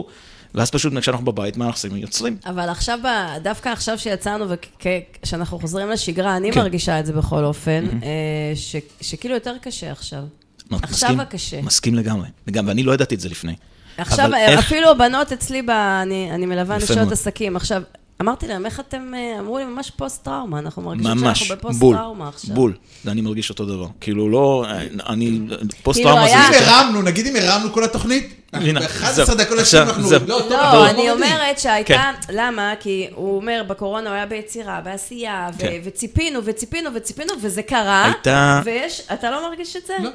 [0.55, 1.95] ואז פשוט כשאנחנו בבית, מה אנחנו עושים?
[1.97, 2.37] יוצרים.
[2.45, 2.99] אבל עכשיו,
[3.43, 6.59] דווקא עכשיו שיצאנו וכשאנחנו חוזרים לשגרה, אני כן.
[6.59, 8.07] מרגישה את זה בכל אופן, אה,
[8.55, 10.23] ש- שכאילו יותר קשה עכשיו.
[10.71, 11.61] עכשיו מסכים- הקשה.
[11.61, 13.55] מסכים לגמרי, וגם, ואני לא ידעתי את זה לפני.
[13.97, 15.69] עכשיו, אה, איך- אפילו הבנות אצלי, ב...
[15.69, 17.11] אני, אני מלווה נשות.
[17.11, 17.55] עסקים.
[17.55, 17.81] עכשיו,
[18.21, 22.27] אמרתי להם, איך אתם, אה, אמרו לי, ממש פוסט-טראומה, אנחנו מרגישים ממש, שאנחנו בול, בפוסט-טראומה
[22.27, 22.55] עכשיו.
[22.55, 22.73] בול.
[23.07, 23.87] אני מרגיש אותו דבר.
[24.01, 24.65] כאילו, לא,
[25.09, 25.39] אני,
[25.83, 26.59] פוסט כאילו היה- זה...
[26.59, 30.03] אם הרמנו, נגיד אם הרמנו כל התוכנית, הנה, ב-11 זהו, דקות עכשיו, אנחנו...
[30.07, 30.19] זהו.
[30.27, 32.13] לא, טוב, לא, אני אומרת שהייתה, כן.
[32.35, 32.73] למה?
[32.79, 35.73] כי הוא אומר, בקורונה הוא היה ביצירה, בעשייה, ו- כן.
[35.83, 38.05] וציפינו, וציפינו, וציפינו, וזה קרה.
[38.05, 39.93] הייתה- ויש, אתה לא מרגיש את זה?
[40.03, 40.09] לא.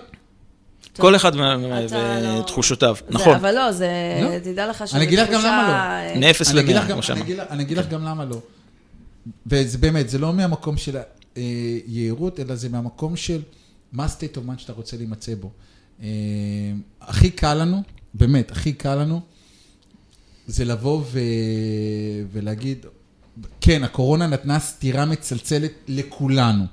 [0.99, 3.35] כל אחד לא- ותחושותיו, נכון.
[3.35, 3.89] אבל לא, זה,
[4.23, 4.39] לא.
[4.39, 6.15] תדע לך שזה אני אגיד לך גם למה תחושה, לא.
[6.15, 7.51] אה, מאפס אני אגיד לך למאה, גם- כמו שאמרת.
[7.51, 8.41] אני אגיד לך- גם למה לא.
[9.47, 10.97] וזה באמת, זה לא מהמקום של
[11.35, 13.43] היהירות, אלא זה מהמקום של
[13.93, 15.51] מה state of mind שאתה רוצה להימצא בו.
[16.03, 16.07] אה,
[17.01, 17.83] הכי קל לנו,
[18.15, 19.21] באמת, הכי קל לנו,
[20.47, 21.19] זה לבוא ו...
[22.33, 22.87] ולהגיד,
[23.61, 26.65] כן, הקורונה נתנה סטירה מצלצלת לכולנו,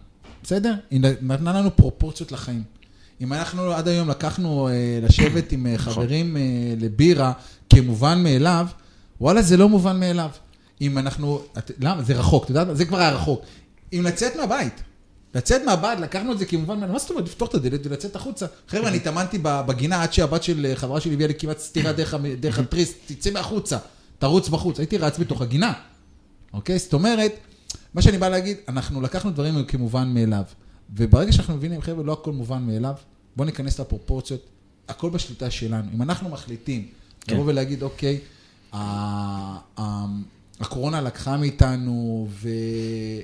[0.44, 0.74] בסדר?
[0.92, 2.64] היא נתנה לנו פרופורציות לחיים.
[3.22, 6.42] אם אנחנו עד היום לקחנו אה, לשבת עם אה, חברים אה,
[6.78, 7.34] לבירה
[7.70, 8.68] כמובן מאליו,
[9.22, 10.30] וואלה, זה לא מובן מאליו.
[10.82, 12.04] אם אנחנו, את, למה?
[12.04, 12.74] זה רחוק, אתה יודע מה?
[12.74, 13.42] זה כבר היה רחוק.
[13.94, 14.82] אם לצאת מהבית,
[15.36, 18.46] לצאת מהבית, לקחנו את זה כמובן מאליו, מה זאת אומרת, לפתוח את הדלת ולצאת החוצה?
[18.68, 22.16] חבר'ה, אני התאמנתי בגינה עד שהבת של אה, חברה שלי הביאה לי כמעט סטירה דרך,
[22.40, 23.78] דרך התריס, תצא מהחוצה,
[24.20, 24.80] תרוץ בחוץ.
[24.80, 25.74] הייתי רץ בתוך הגינה,
[26.54, 26.80] אוקיי?
[26.80, 27.32] זאת אומרת,
[27.94, 30.44] מה שאני בא להגיד, אנחנו לקחנו דברים כמובן מאליו.
[30.96, 32.94] וברגע שאנחנו מבינים, חבר'ה, לא הכל מובן מאליו,
[33.36, 34.46] בואו ניכנס לפרופורציות,
[34.88, 35.92] הכל בשליטה שלנו.
[35.94, 36.88] אם אנחנו מחליטים
[37.22, 37.34] כן.
[37.34, 38.20] לבוא ולהגיד, אוקיי,
[40.62, 42.48] הקורונה לקחה מאיתנו, ו-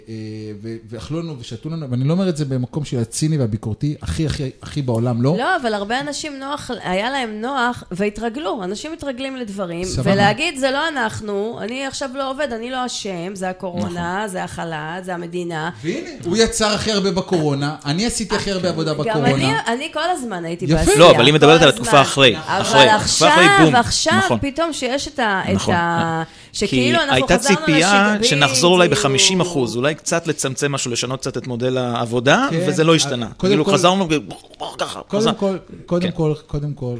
[0.09, 0.13] אה,
[0.61, 4.25] ו- ואכלו לנו ושתו לנו, ואני לא אומר את זה במקום של הציני והביקורתי, הכי
[4.25, 5.35] הכי הכי בעולם לא.
[5.37, 8.63] לא, אבל הרבה אנשים נוח, היה להם נוח והתרגלו.
[8.63, 10.13] אנשים מתרגלים לדברים, סבבה.
[10.13, 15.05] ולהגיד, זה לא אנחנו, אני עכשיו לא עובד, אני לא אשם, זה הקורונה, זה החל"ת,
[15.05, 15.69] זה המדינה.
[15.81, 19.29] והנה, הוא יצר הכי הרבה בקורונה, אני עשיתי הכי הרבה עבודה גם בקורונה.
[19.31, 20.75] אני, אני כל הזמן הייתי יפה.
[20.75, 20.97] בעשייה.
[20.97, 21.69] לא, אבל היא מדברת על.
[21.69, 23.75] התקופה אחרי, אחרי, אבל אחרי, בום.
[23.75, 24.37] עכשיו, עכשיו, נכון.
[24.41, 25.41] פתאום שיש את ה...
[25.49, 25.73] את נכון.
[25.75, 26.23] ה-
[26.57, 29.05] שכאילו אנחנו כי חזרנו הייתה ציפייה שנחזור אולי בדיוק.
[29.05, 32.65] ב-50 אחוז, אולי קצת לצמצם משהו, לשנות קצת את מודל העבודה, כן.
[32.67, 33.27] וזה לא השתנה.
[33.39, 34.07] כאילו חזרנו,
[34.77, 35.33] ככה, קודם חזר.
[35.33, 36.17] כל, קודם כן.
[36.17, 36.95] כל, קודם כל,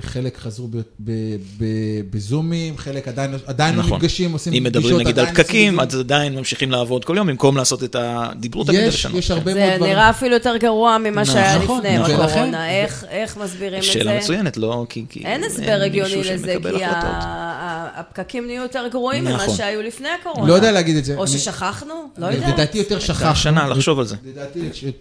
[0.00, 1.10] חלק חזרו ב- ב-
[1.58, 1.64] ב-
[2.10, 3.96] בזומים, חלק עדיין עדיין לא נכון.
[3.98, 5.80] נפגשים, עושים אם מדברים פגישות, נגיד על עדיין פקקים.
[5.80, 8.30] אז עדיין ממשיכים לעבוד כל יום, במקום לעשות את ה...
[8.40, 9.06] דיברו תמיד על יש.
[9.14, 9.92] יש הרבה מאוד זה דברים.
[9.92, 12.10] נראה אפילו יותר גרוע ממה שהיה נכון, לפני נכון.
[12.14, 12.70] הקורונה.
[12.70, 13.92] איך- איך מסבירים את זה?
[13.92, 15.04] שאלה מצוינת, לא כי...
[15.08, 17.10] כי אין הסבר הגיוני לזה, כי ה- החלטות.
[17.22, 19.48] ה- הפקקים נהיו יותר גרועים ממה.
[19.56, 20.48] שהיו לפני הקורונה.
[20.48, 21.16] לא יודע להגיד את זה.
[21.16, 21.94] או ששכחנו?
[22.18, 22.54] לא יודעת.
[22.54, 23.36] לדעתי יותר שכחנו.
[23.36, 24.16] שנה לחשוב על זה.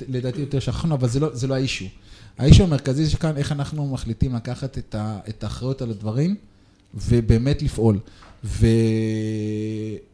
[0.09, 1.85] לדעתי, יותר שכחנו, אבל זה לא, זה לא האישו.
[2.37, 6.35] האישו המרכזי זה כאן, איך אנחנו מחליטים לקחת את, ה, את האחריות על הדברים,
[6.93, 7.99] ובאמת לפעול.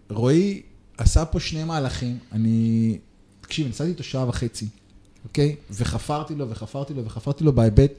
[0.09, 0.61] ורועי
[0.97, 2.97] עשה פה שני מהלכים, אני,
[3.41, 4.67] תקשיב, נסעתי איתו שעה וחצי,
[5.25, 5.55] אוקיי?
[5.71, 7.91] וחפרתי לו, וחפרתי לו, וחפרתי לו בהיבט,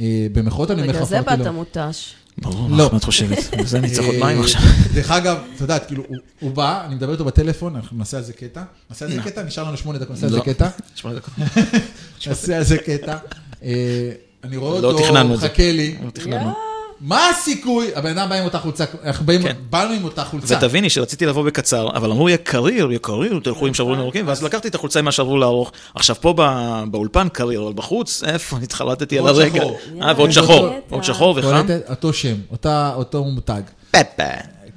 [0.00, 1.44] אה, במחאות אני אומר בגלל זה חפרתי לו.
[1.44, 2.14] באת מותש.
[2.38, 2.88] ברור, לא.
[2.92, 3.54] מה את חושבת?
[3.58, 4.60] בזה אני צריך עוד מים אה, עכשיו.
[4.94, 8.22] דרך אגב, את יודעת, כאילו, הוא- הוא בא, אני מדבר איתו בטלפון, אנחנו נעשה על
[8.22, 8.62] זה קטע.
[8.90, 9.22] נעשה על זה לא.
[9.22, 10.42] קטע, נשאר לנו שמונה דקות, נעשה על זה לא.
[10.42, 10.68] קטע.
[10.94, 11.34] שמונה דקות.
[12.26, 13.16] נעשה על זה קטע.
[13.64, 14.10] אה,
[14.44, 15.24] אני רואה לא אותו.
[15.24, 15.96] מחכה לי.
[16.04, 16.52] לא תכננו.
[17.00, 17.90] מה הסיכוי?
[17.94, 19.56] הבן אדם בא עם אותה חולצה, אנחנו באים- כן.
[19.70, 20.56] באנו עם אותה חולצה.
[20.58, 24.42] ותביני שרציתי לבוא בקצר, אבל אמרו, יהיה קריר, יהיה קריר, תלכו עם שברורים ארוכים, ואז
[24.42, 25.72] לקחתי את החולצה עם השברו לארוך.
[25.94, 28.56] עכשיו פה ב- באולפן קריר, אבל בחוץ, איפה?
[28.62, 29.62] התחלטתי על הרגע.
[30.02, 30.68] אה, ועוד שחור.
[30.90, 31.66] עוד שחור וחם.
[31.90, 33.62] אותו שם, אותה- אותו מותג.
[33.90, 34.22] פפה.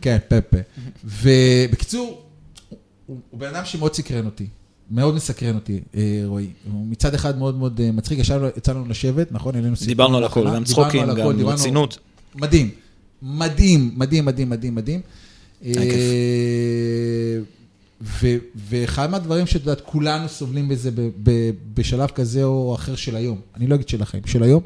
[0.01, 0.57] כן, פפה.
[1.21, 2.21] ובקיצור,
[3.05, 4.47] הוא בן אדם שמאוד סקרן אותי.
[4.91, 6.47] מאוד מסקרן אותי, אה, רועי.
[6.71, 9.55] הוא מצד אחד מאוד מאוד אה, מצחיק, ישבנו, יצא לנו לשבת, נכון?
[9.85, 11.97] דיברנו על הכל, גם צחוקים, גם רצינות.
[12.35, 12.69] מדהים,
[13.21, 15.01] מדהים, מדהים, מדהים, מדהים, מדהים.
[15.65, 15.71] אה,
[18.69, 20.89] ואחד מהדברים שאת יודעת, כולנו סובלים בזה
[21.73, 24.63] בשלב כזה או אחר של היום, אני לא אגיד של החיים, של היום,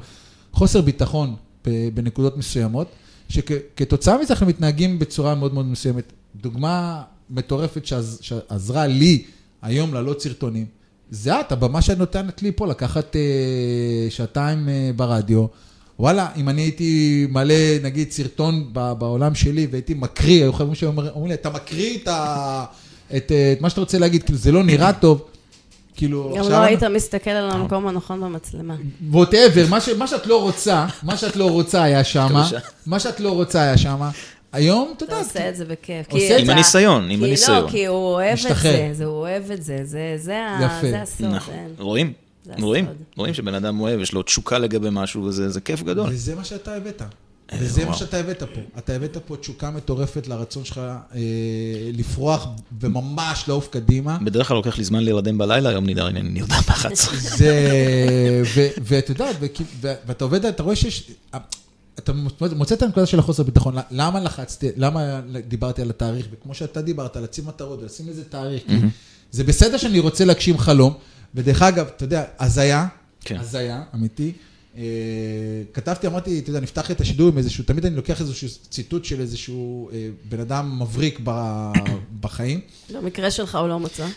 [0.54, 1.36] חוסר ביטחון
[1.94, 2.88] בנקודות מסוימות,
[3.30, 6.04] שכתוצאה מזה אנחנו מתנהגים בצורה מאוד מאוד מסוימת.
[6.42, 9.24] דוגמה מטורפת שעז- שעזרה לי
[9.62, 10.66] היום להעלות סרטונים,
[11.12, 13.22] זה את, הבמה שאת נותנת לי פה, לקחת אה,
[14.10, 15.46] שעתיים אה, ברדיו.
[16.00, 21.28] וואלה, אם אני הייתי מעלה, נגיד, סרטון ב- בעולם שלי והייתי מקריא, היו חברים שאומרים
[21.28, 22.66] לי, אתה מקריא את, ה,
[23.18, 25.22] את, אה, את מה שאתה רוצה להגיד, כאילו, זה לא נראה טוב.
[25.96, 28.76] כאילו, גם לא היית מסתכל על המקום הנכון במצלמה.
[29.10, 32.50] ווטאבר, מה, ש- מה שאת לא רוצה, מה שאת לא רוצה היה שמה.
[32.86, 34.12] מה שאת לא רוצה היה שמה.
[34.52, 36.06] היום, אתה אתה יודע, עושה את זה בכיף.
[36.10, 37.64] עושה כי את עם אתה- הניסיון, עם כי הניסיון.
[37.64, 38.58] לא, כי הוא אוהב את.
[38.58, 40.90] זה, זה, הוא אוהב את זה, זה- זה ה- יפה.
[40.90, 41.26] זה הסוד.
[41.28, 41.54] נכון.
[41.80, 42.14] רואים?
[42.46, 42.86] זה רואים?
[42.86, 42.98] הסוד.
[43.18, 46.10] רואים שבן אדם אוהב, יש לו תשוקה לגבי משהו, וזה זה כיף גדול.
[46.10, 47.02] וזה מה שאתה הבאת.
[47.60, 47.94] וזה מה.
[47.94, 48.62] שאתה הבאת פה.
[48.78, 51.20] אתה הבאת פה תשוקה מטורפת לרצון שלך אה,
[51.94, 52.48] לפרוח
[52.82, 54.18] וממש לעוף קדימה.
[54.22, 56.96] בדרך כלל לוקח לי זמן להירדם בלילה, היום נדע, אני נרדם ב-11.
[57.16, 57.54] זה,
[58.56, 59.26] ו- ואתה יודע,
[60.06, 61.12] ואתה עובד, אתה רואה שיש,
[62.04, 62.14] אתה
[62.56, 67.16] מוצא את הנקודה של החוסר ביטחון, למה לחצתי, למה דיברתי על התאריך, וכמו שאתה דיברת,
[67.18, 68.74] לשים מטרות ולשים איזה תאריך, כי
[69.32, 70.94] זה בסדר שאני רוצה להגשים חלום,
[71.36, 72.88] ודרך אגב, אתה יודע, הזיה,
[73.22, 73.40] כן.
[73.40, 74.32] הזיה, אמיתי.
[74.78, 74.84] אה,
[75.74, 79.22] כתבתי, אמרתי, אתה יודע, נפתח את השידור עם איזשהו, תמיד אני לוקח איזשהו ציטוט של
[79.22, 81.72] איזשהו אה, בן אדם מבריק ב-
[82.22, 82.60] בחיים.
[82.94, 84.08] במקרה שלך הוא לא מצא.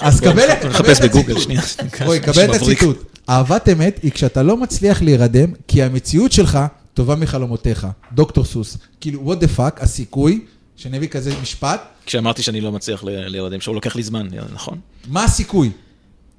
[0.00, 1.40] אז קבל את הציטוט.
[1.40, 1.62] שנייה.
[2.04, 2.62] רועי, קבל את.
[2.62, 3.15] הציטוט.
[3.28, 6.58] אהבת אמת היא כשאתה לא מצליח להירדם, כי המציאות שלך
[6.94, 7.86] טובה מחלומותיך.
[8.12, 8.76] דוקטור סוס.
[9.00, 10.40] כאילו, what the fuck, הסיכוי,
[10.76, 14.78] שאני אביא כזה משפט, כשאמרתי שאני לא מצליח להירדם, שהוא לוקח לי זמן, נכון?
[15.08, 15.70] מה הסיכוי?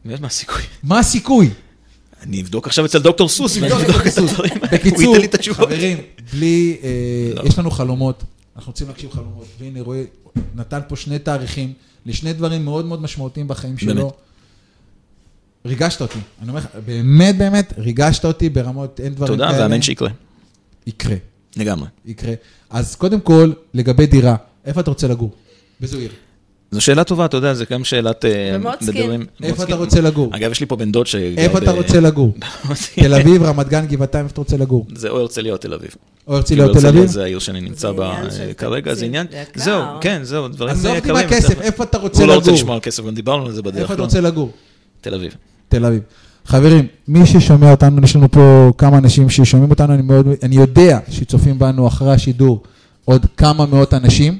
[0.05, 0.61] באמת, מה הסיכוי?
[0.83, 1.49] מה הסיכוי?
[2.21, 4.17] אני אבדוק עכשיו אצל דוקטור סוס, ואני אבדוק את.
[4.17, 4.67] הדברים האלה.
[4.71, 5.69] הוא בקיצור, ייתן לי את התשובות.
[5.69, 5.97] חברים,
[6.33, 6.89] בלי, אה,
[7.35, 7.43] לא.
[7.47, 8.23] יש לנו חלומות,
[8.55, 10.03] אנחנו רוצים להגשים חלומות, והנה רועי
[10.55, 11.73] נתן פה שני תאריכים
[12.05, 13.97] לשני דברים מאוד מאוד משמעותיים בחיים באמת.
[13.97, 14.11] שלו.
[15.67, 16.19] ריגשת אותי.
[16.41, 19.63] אני אומר לך, באמת, באמת, ריגשת אותי ברמות, אין דברים תודה, כאלה.
[19.63, 20.09] ואמן שיקרה.
[20.87, 21.15] יקרה,
[21.57, 21.87] לגמרי.
[22.05, 22.33] יקרה.
[22.69, 24.35] אז קודם כל, לגבי דירה,
[24.65, 25.31] איפה אתה רוצה לגור?
[25.79, 26.11] באיזו עיר?
[26.71, 28.25] זו שאלה טובה, אתה יודע, זה גם שאלת...
[28.25, 29.25] אה, במוצקין.
[29.43, 29.63] איפה.
[29.63, 30.35] אתה רוצה לגור?
[30.35, 32.33] אגב, יש לי פה בן דוד שגר איפה אתה רוצה לגור?
[32.95, 34.85] תל אביב, רמת גן, גבעתיים, איפה אתה רוצה לגור?
[34.95, 35.89] זה או הרצליה או תל אביב.
[36.27, 37.05] או הרצליה או כאילו, תל אביב?
[37.05, 39.05] זה העיר שאני נמצא בה אה, כרגע, זה.
[39.05, 39.27] עניין...
[39.55, 41.15] זהו, כן, זהו, דברים עזוב אותי יקרים.
[41.15, 42.59] מהכסף, איפה אתה רוצה הוא לא רוצה לגור?
[42.59, 43.81] לשמוע על כסף, גם דיברנו על זה בדרך.
[43.81, 44.05] איפה אתה לא?
[44.05, 44.51] רוצה לגור?
[45.01, 45.35] תל אביב.
[45.69, 46.01] תל אביב.
[46.45, 50.99] חברים, מי ששומע אותנו, יש לנו פה כמה אנשים ששומעים אותנו, אני, מאוד, אני יודע
[51.09, 52.63] שצופים בנו אחרי השידור
[53.05, 54.37] עוד כמה מאות אנשים.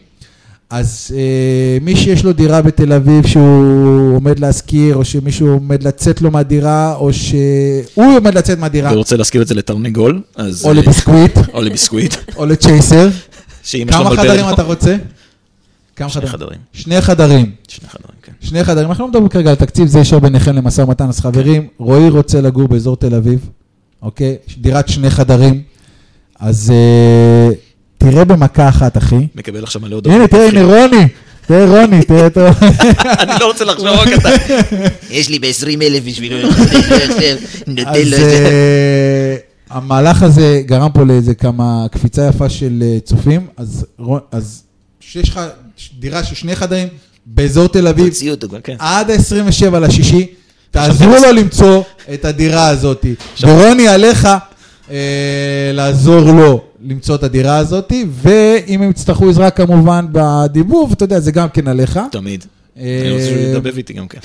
[0.70, 6.22] אז אה, מי שיש לו דירה בתל אביב שהוא עומד להשכיר, או שמישהו עומד לצאת
[6.22, 10.66] לו מהדירה, או שהוא עומד לצאת מהדירה, והוא רוצה להזכיר את זה לתרנגול, אז...
[10.66, 12.16] או אה, לביסקוויט, או לביסקוויט.
[12.36, 13.10] או לצ'ייסר.
[13.90, 14.46] כמה חדרים.
[14.54, 14.96] אתה רוצה?
[15.98, 16.60] כמה שני חדרים.
[16.74, 17.52] שני חדרים.
[17.68, 18.32] שני חדרים, כן.
[18.42, 21.68] שני חדרים, אנחנו לא מדברים כרגע על תקציב, זה ישר ביניכם למשא ומתן, אז חברים,
[21.78, 23.50] רועי רוצה לגור באזור תל אביב,
[24.02, 24.36] אוקיי?
[24.58, 25.62] דירת שני חדרים,
[26.40, 27.50] אז אה,
[27.98, 29.28] תראה במכה אחת, אחי.
[29.36, 30.16] מקבל עכשיו מלא הודעות.
[30.16, 31.08] הנה, תראה, הנה רוני,
[31.48, 32.42] תראה רוני, תראה אותו.
[33.20, 34.30] אני לא רוצה לחשוב רק אתה.
[35.18, 36.38] יש לי ב-20 אלף בשבילו,
[37.68, 38.46] נותן אז לו את זה.
[38.46, 39.36] אה,
[39.70, 43.48] המהלך הזה גרם פה לאיזה כמה קפיצה יפה של אה, צופים,
[44.32, 44.64] אז
[45.00, 45.40] שיש לך
[46.00, 46.88] דירה של שני חדרים
[47.26, 48.76] באזור תל אביב, תוציאו אותו גם, כן.
[48.80, 50.28] עד ה-27 לשישי,
[50.72, 51.84] תעזרו לו למצוא
[52.14, 53.06] את הדירה הזאת.
[53.42, 54.28] ורוני, עליך
[54.92, 61.20] אה, לעזור לו למצוא את הדירה הזאת, ואם הם יצטרכו עזרה כמובן בדיבוב, אתה יודע,
[61.20, 62.00] זה גם כן עליך.
[62.12, 62.46] תמיד.
[62.78, 64.20] אה, אני רוצה שהוא ידבב איתי גם כן.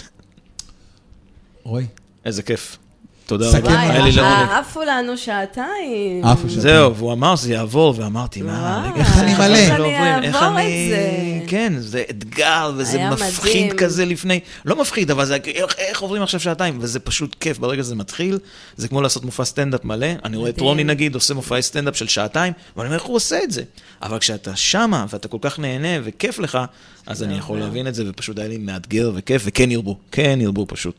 [1.64, 1.86] רועי.
[2.24, 2.78] איזה כיף.
[3.26, 3.80] תודה סכם רבה.
[3.80, 4.48] היה לי לעונג.
[4.60, 6.24] עפו לנו שעתיים.
[6.24, 6.60] עפו שעתיים.
[6.60, 9.44] זהו, והוא אמר שזה יעבור, ואמרתי, מה, רגע, איך אני מלא?
[9.56, 9.94] איך אני
[10.34, 11.40] אעבור את זה?
[11.46, 13.72] כן, זה אתגר, וזה מפחיד.
[13.72, 17.94] כזה לפני, לא מפחיד, אבל זה, איך- עוברים עכשיו שעתיים, וזה פשוט כיף, ברגע שזה
[17.94, 18.38] מתחיל,
[18.76, 20.60] זה כמו לעשות מופע סטנדאפ מלא, אני רואה את.
[20.60, 23.62] רוני נגיד, עושה מופעי סטנדאפ של שעתיים, ואני אומר, איך הוא עושה את זה?
[24.02, 26.58] אבל כשאתה שמה, ואתה כל כך נהנה, וכיף לך,
[27.06, 30.66] אז אני יכול להבין את זה, ופשוט היה לי מאתגר וכיף, וכן ירבו, כן ירבו
[30.68, 30.94] פשוט.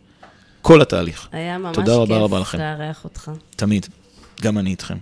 [0.63, 1.27] כל התהליך.
[1.31, 2.57] היה ממש תודה רבה רבה כיף לכם.
[2.57, 3.31] לארח אותך.
[3.55, 3.85] תמיד.
[4.41, 4.97] גם אני איתכם.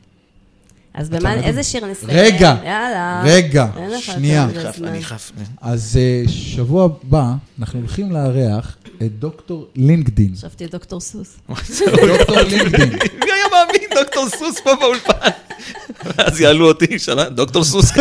[0.94, 2.10] אז במה, איזה שיר נסיים?
[2.12, 3.22] רגע, יאללה.
[3.26, 3.68] רגע,
[4.00, 4.44] שנייה.
[4.44, 4.88] אני חף, זמן.
[4.88, 5.32] אני חף.
[5.62, 10.36] אז אה, שבוע הבא, אנחנו הולכים לארח את דוקטור לינקדין.
[10.36, 11.38] חשבתי דוקטור סוס.
[12.08, 12.90] דוקטור לינקדין.
[13.24, 15.30] מי היה מאמין, דוקטור סוס פה באולפן?
[16.06, 17.92] ואז יעלו אותי, שאלה, דוקטור סוס.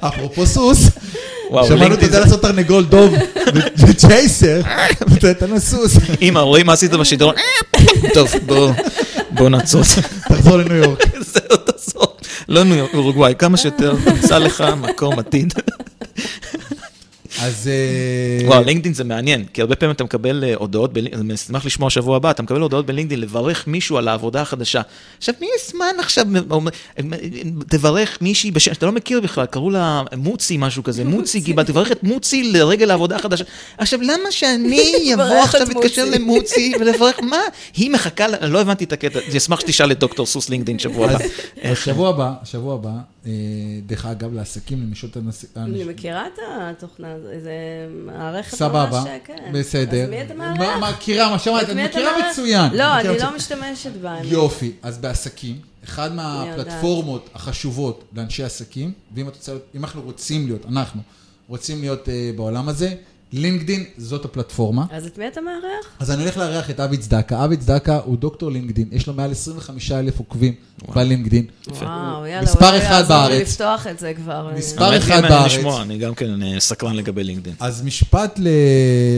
[0.00, 0.78] אפרופו סוס,
[1.50, 3.14] שמענו, אתה לינקדאין יודע זה- לעשות תרנגול דוב
[3.88, 4.60] וצ'ייסר,
[5.20, 5.92] ותן סוס,
[6.22, 7.32] אמא, רואים מה עשית בשידור?
[8.14, 8.72] טוב, בוא,
[9.30, 9.82] בוא נעצור.
[10.28, 10.98] תחזור לניו יורק.
[11.32, 12.16] זהו, תעזור.
[12.48, 15.54] לא ניו יורק, אורוגוואי, כמה שיותר, נמצא לך מקום עתיד.
[17.42, 17.68] אז...
[17.68, 21.90] אה, וואו, לינקדאין זה מעניין, כי הרבה פעמים אתה מקבל אה, הודעות, אני אשמח לשמוע
[21.90, 24.80] שבוע הבא, אתה מקבל הודעות בלינקדאין לברך מישהו על העבודה החדשה.
[25.18, 26.26] עכשיו, מי יש זמן עכשיו,
[27.68, 31.92] תברך מישהי בשם, שאתה לא מכיר בכלל, קראו לה מוצי, משהו כזה, מוצי גיבה, תברך
[31.92, 33.44] את מוצי לרגל העבודה החדשה.
[33.78, 36.18] עכשיו, למה שאני אבוא עכשיו להתקשר מוצי.
[36.18, 37.40] למוצי ולברך, מה?
[37.76, 41.74] היא מחכה, לא הבנתי את הקטע, אני אשמח שתשאל את דוקטור סוס לינקדאין שבוע הבא.
[41.74, 42.90] שבוע הבא, שבוע הבא,
[43.26, 43.32] אה,
[43.86, 45.48] דרך אגב, לעסקים, לנשות האנשים.
[45.56, 47.52] אני מכירה את התוכנה הזו, זה
[48.04, 49.50] מערכת סבבה, ממש, כן.
[49.54, 50.04] בסדר.
[50.04, 50.92] אז מי מה- מארח?
[50.94, 52.30] מכירה, מה שמעת, את את מכירה?
[52.30, 52.72] מצוין.
[52.74, 53.18] לא, אני.
[53.18, 54.18] לא משתמשת בה.
[54.24, 56.12] יופי, אז בעסקים, אחד.
[56.14, 61.00] מהפלטפורמות החשובות לאנשי עסקים, ואם את אנחנו רוצים להיות, אנחנו
[61.48, 62.94] רוצים להיות אה, בעולם הזה,
[63.32, 64.84] לינקדין זאת הפלטפורמה.
[64.90, 65.86] אז את מי אתה מארח?
[65.98, 67.44] אז אני הולך לארח את אבי צדקה.
[67.44, 70.54] אבי צדקה הוא דוקטור לינקדין, יש לו מעל 25 אלף עוקבים
[70.94, 71.44] בלינקדין.
[71.68, 73.48] וואו, יאללה, מספר אחד יעזור לי בארץ.
[73.48, 74.52] לפתוח את זה כבר.
[74.56, 75.52] מספר אחד בארץ.
[75.52, 77.56] לשמוע, אני גם כן אה, סקרן לגבי לינקדאין.
[77.60, 78.48] אז משפט ל-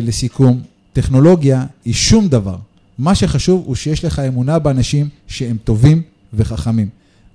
[0.02, 0.62] לסיכום,
[0.92, 2.56] טכנולוגיה היא שום דבר.
[2.98, 6.02] מה שחשוב הוא שיש לך אמונה באנשים שהם טובים
[6.34, 6.88] וחכמים.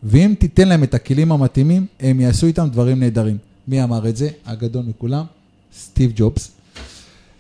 [0.04, 3.38] ואם תיתן להם את הכלים המתאימים, הם יעשו איתם דברים נהדרים.
[3.68, 4.30] מי אמר את זה?
[4.46, 5.26] הגדול מכולם,
[5.80, 6.52] סטיב ג'ובס.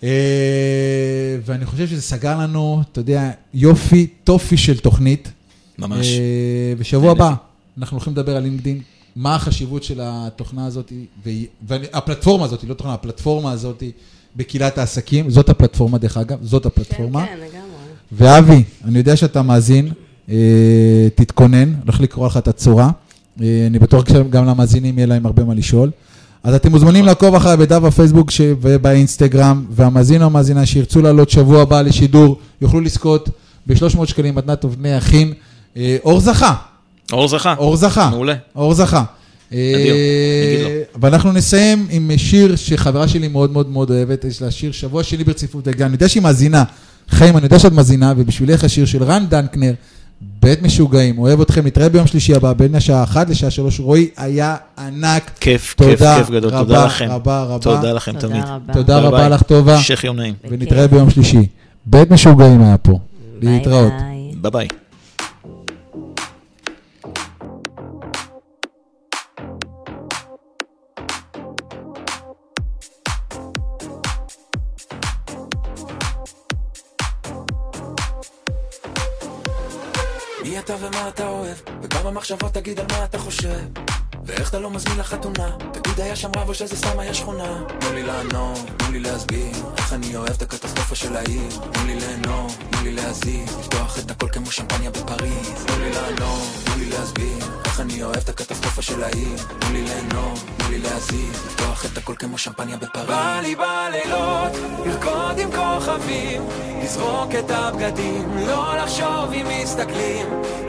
[0.06, 5.32] אה, ואני חושב שזה סגר לנו, אתה יודע, יופי, טופי של תוכנית.
[5.80, 6.08] ממש.
[6.08, 7.34] אה, בשבוע הבא
[7.78, 8.82] אנחנו הולכים לדבר על לינקדין,
[9.16, 10.94] מה החשיבות של התוכנה הזאת,
[11.68, 13.84] והפלטפורמה הזאת, לא תוכנה, הפלטפורמה הזאת
[14.36, 17.26] בקהילת העסקים, זאת הפלטפורמה דרך אגב, זאת הפלטפורמה.
[17.26, 17.76] כן, כן, לגמרי.
[18.12, 19.92] ואבי, אני יודע שאתה מאזין,
[20.30, 22.90] אה, תתכונן, הולך לקרוא לך את הצורה.
[23.42, 25.92] אה, אני בטוח שגם למאזינים יהיה להם הרבה מה לשאול.
[26.46, 31.62] אז אתם מוזמנים לעקוב אחריי בדף הפייסבוק ש- ובאינסטגרם, והמאזין או המאזינה שירצו לעלות שבוע
[31.62, 33.30] הבא לשידור, יוכלו לזכות
[33.68, 35.34] ב-300 שקלים מתנת אבני אחים.
[35.78, 36.54] אה, אור זכה,
[37.12, 37.56] אור זכה.
[37.58, 38.10] אור זכה.
[38.10, 38.34] מעולה.
[38.56, 39.04] אור זכה.
[39.54, 39.96] אה, אדיר,
[40.48, 41.02] נגיד לו.
[41.02, 45.24] ואנחנו נסיים עם שיר שחברה שלי מאוד מאוד מאוד אוהבת, יש לה שיר שבוע שני
[45.24, 46.64] ברציפות, אני יודע שהיא מאזינה,
[47.10, 49.74] חיים, אני יודע שאת מאזינה, ובשבילך השיר של רן דנקר,
[50.22, 53.80] בית משוגעים, אוהב אתכם, נתראה ביום שלישי הבא, בין השעה 1 לשעה 3.
[53.80, 55.32] רועי היה ענק.
[55.40, 57.08] כיף, תודה כיף, כיף גדול, רבה, תודה לכם.
[57.10, 57.60] רבה, רבה.
[57.60, 58.44] תודה לכם תודה תמיד.
[58.48, 58.74] רבה.
[58.74, 59.30] תודה ביי רבה ביי.
[59.30, 59.76] לך, טובה.
[59.76, 60.34] המשך יום נעים.
[60.50, 61.48] ונתראה ביום שלישי.
[61.86, 63.00] בית משוגעים היה פה.
[63.40, 63.94] ביי להתראות.
[64.42, 64.52] ביי.
[64.52, 64.68] ביי
[80.96, 83.60] מי אתה אוהב, וכמה מחשבות תגיד על מה אתה חושב.
[84.26, 87.64] ואיך אתה לא מזמין לחתונה, תגיד היה שם רב או שזה סתם היה שכונה.
[87.80, 91.50] תנו לי לענות, תנו לי להסביר, איך אני אוהב את הקטסטרופה של העיר.
[91.72, 95.66] תנו לי ליהנות, תנו לי להזיז, לפתוח את הכל כמו שמפניה בפריז.
[95.68, 99.38] תנו לי לענות, תנו לי להסביר, איך אני אוהב את הקטסטרופה של העיר.
[99.60, 103.08] תנו לי ליהנות, תנו לי להזיז, לפתוח את הכל כמו שמפניה בפריז.
[103.08, 104.52] בא לי בלילות,
[104.86, 106.42] לרקוד עם כוכבים,
[106.84, 110.28] לזרוק את הבגדים, לא לחשוב אם מסתכלים.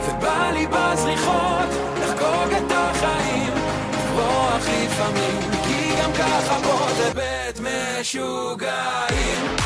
[0.09, 1.69] ובא לי בזריחות,
[2.17, 3.53] לחגוג את החיים,
[3.93, 9.57] לברוח לפעמים, כי גם ככה פה זה בית משוגעים.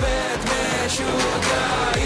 [0.00, 0.44] בית
[0.86, 2.03] משוגעים.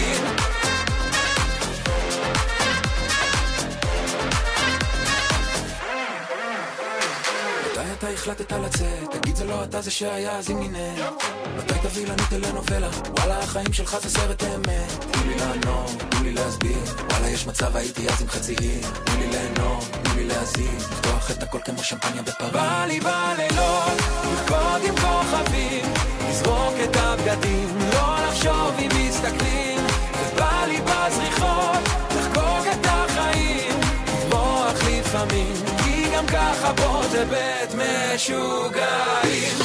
[8.09, 9.11] מתי החלטת לצאת?
[9.11, 11.09] תגיד זה לא אתה זה שהיה אז אם הנה.
[11.57, 12.89] מתי תביא לנו טלנובלה?
[13.17, 15.05] וואלה החיים שלך זה סרט אמת.
[15.11, 16.77] תנו לי לענות, תנו לי להסביר.
[17.09, 21.31] וואלה יש מצב הייתי אז עם חצי עיר תנו לי ליהנות, תנו לי להזיז לפתוח
[21.31, 22.51] את הכל כמו שמפניה בפריז.
[22.53, 25.85] בא לי בלילות, לרקוד עם כוכבים.
[26.29, 29.79] לזרוק את הבגדים, לא לחשוב אם מסתכלים.
[30.21, 31.83] ובא לי בזריחות,
[32.17, 33.79] לחגוג את החיים.
[34.25, 35.53] לברוח לפעמים,
[36.19, 39.57] גם ככה פה זה בית משוגעים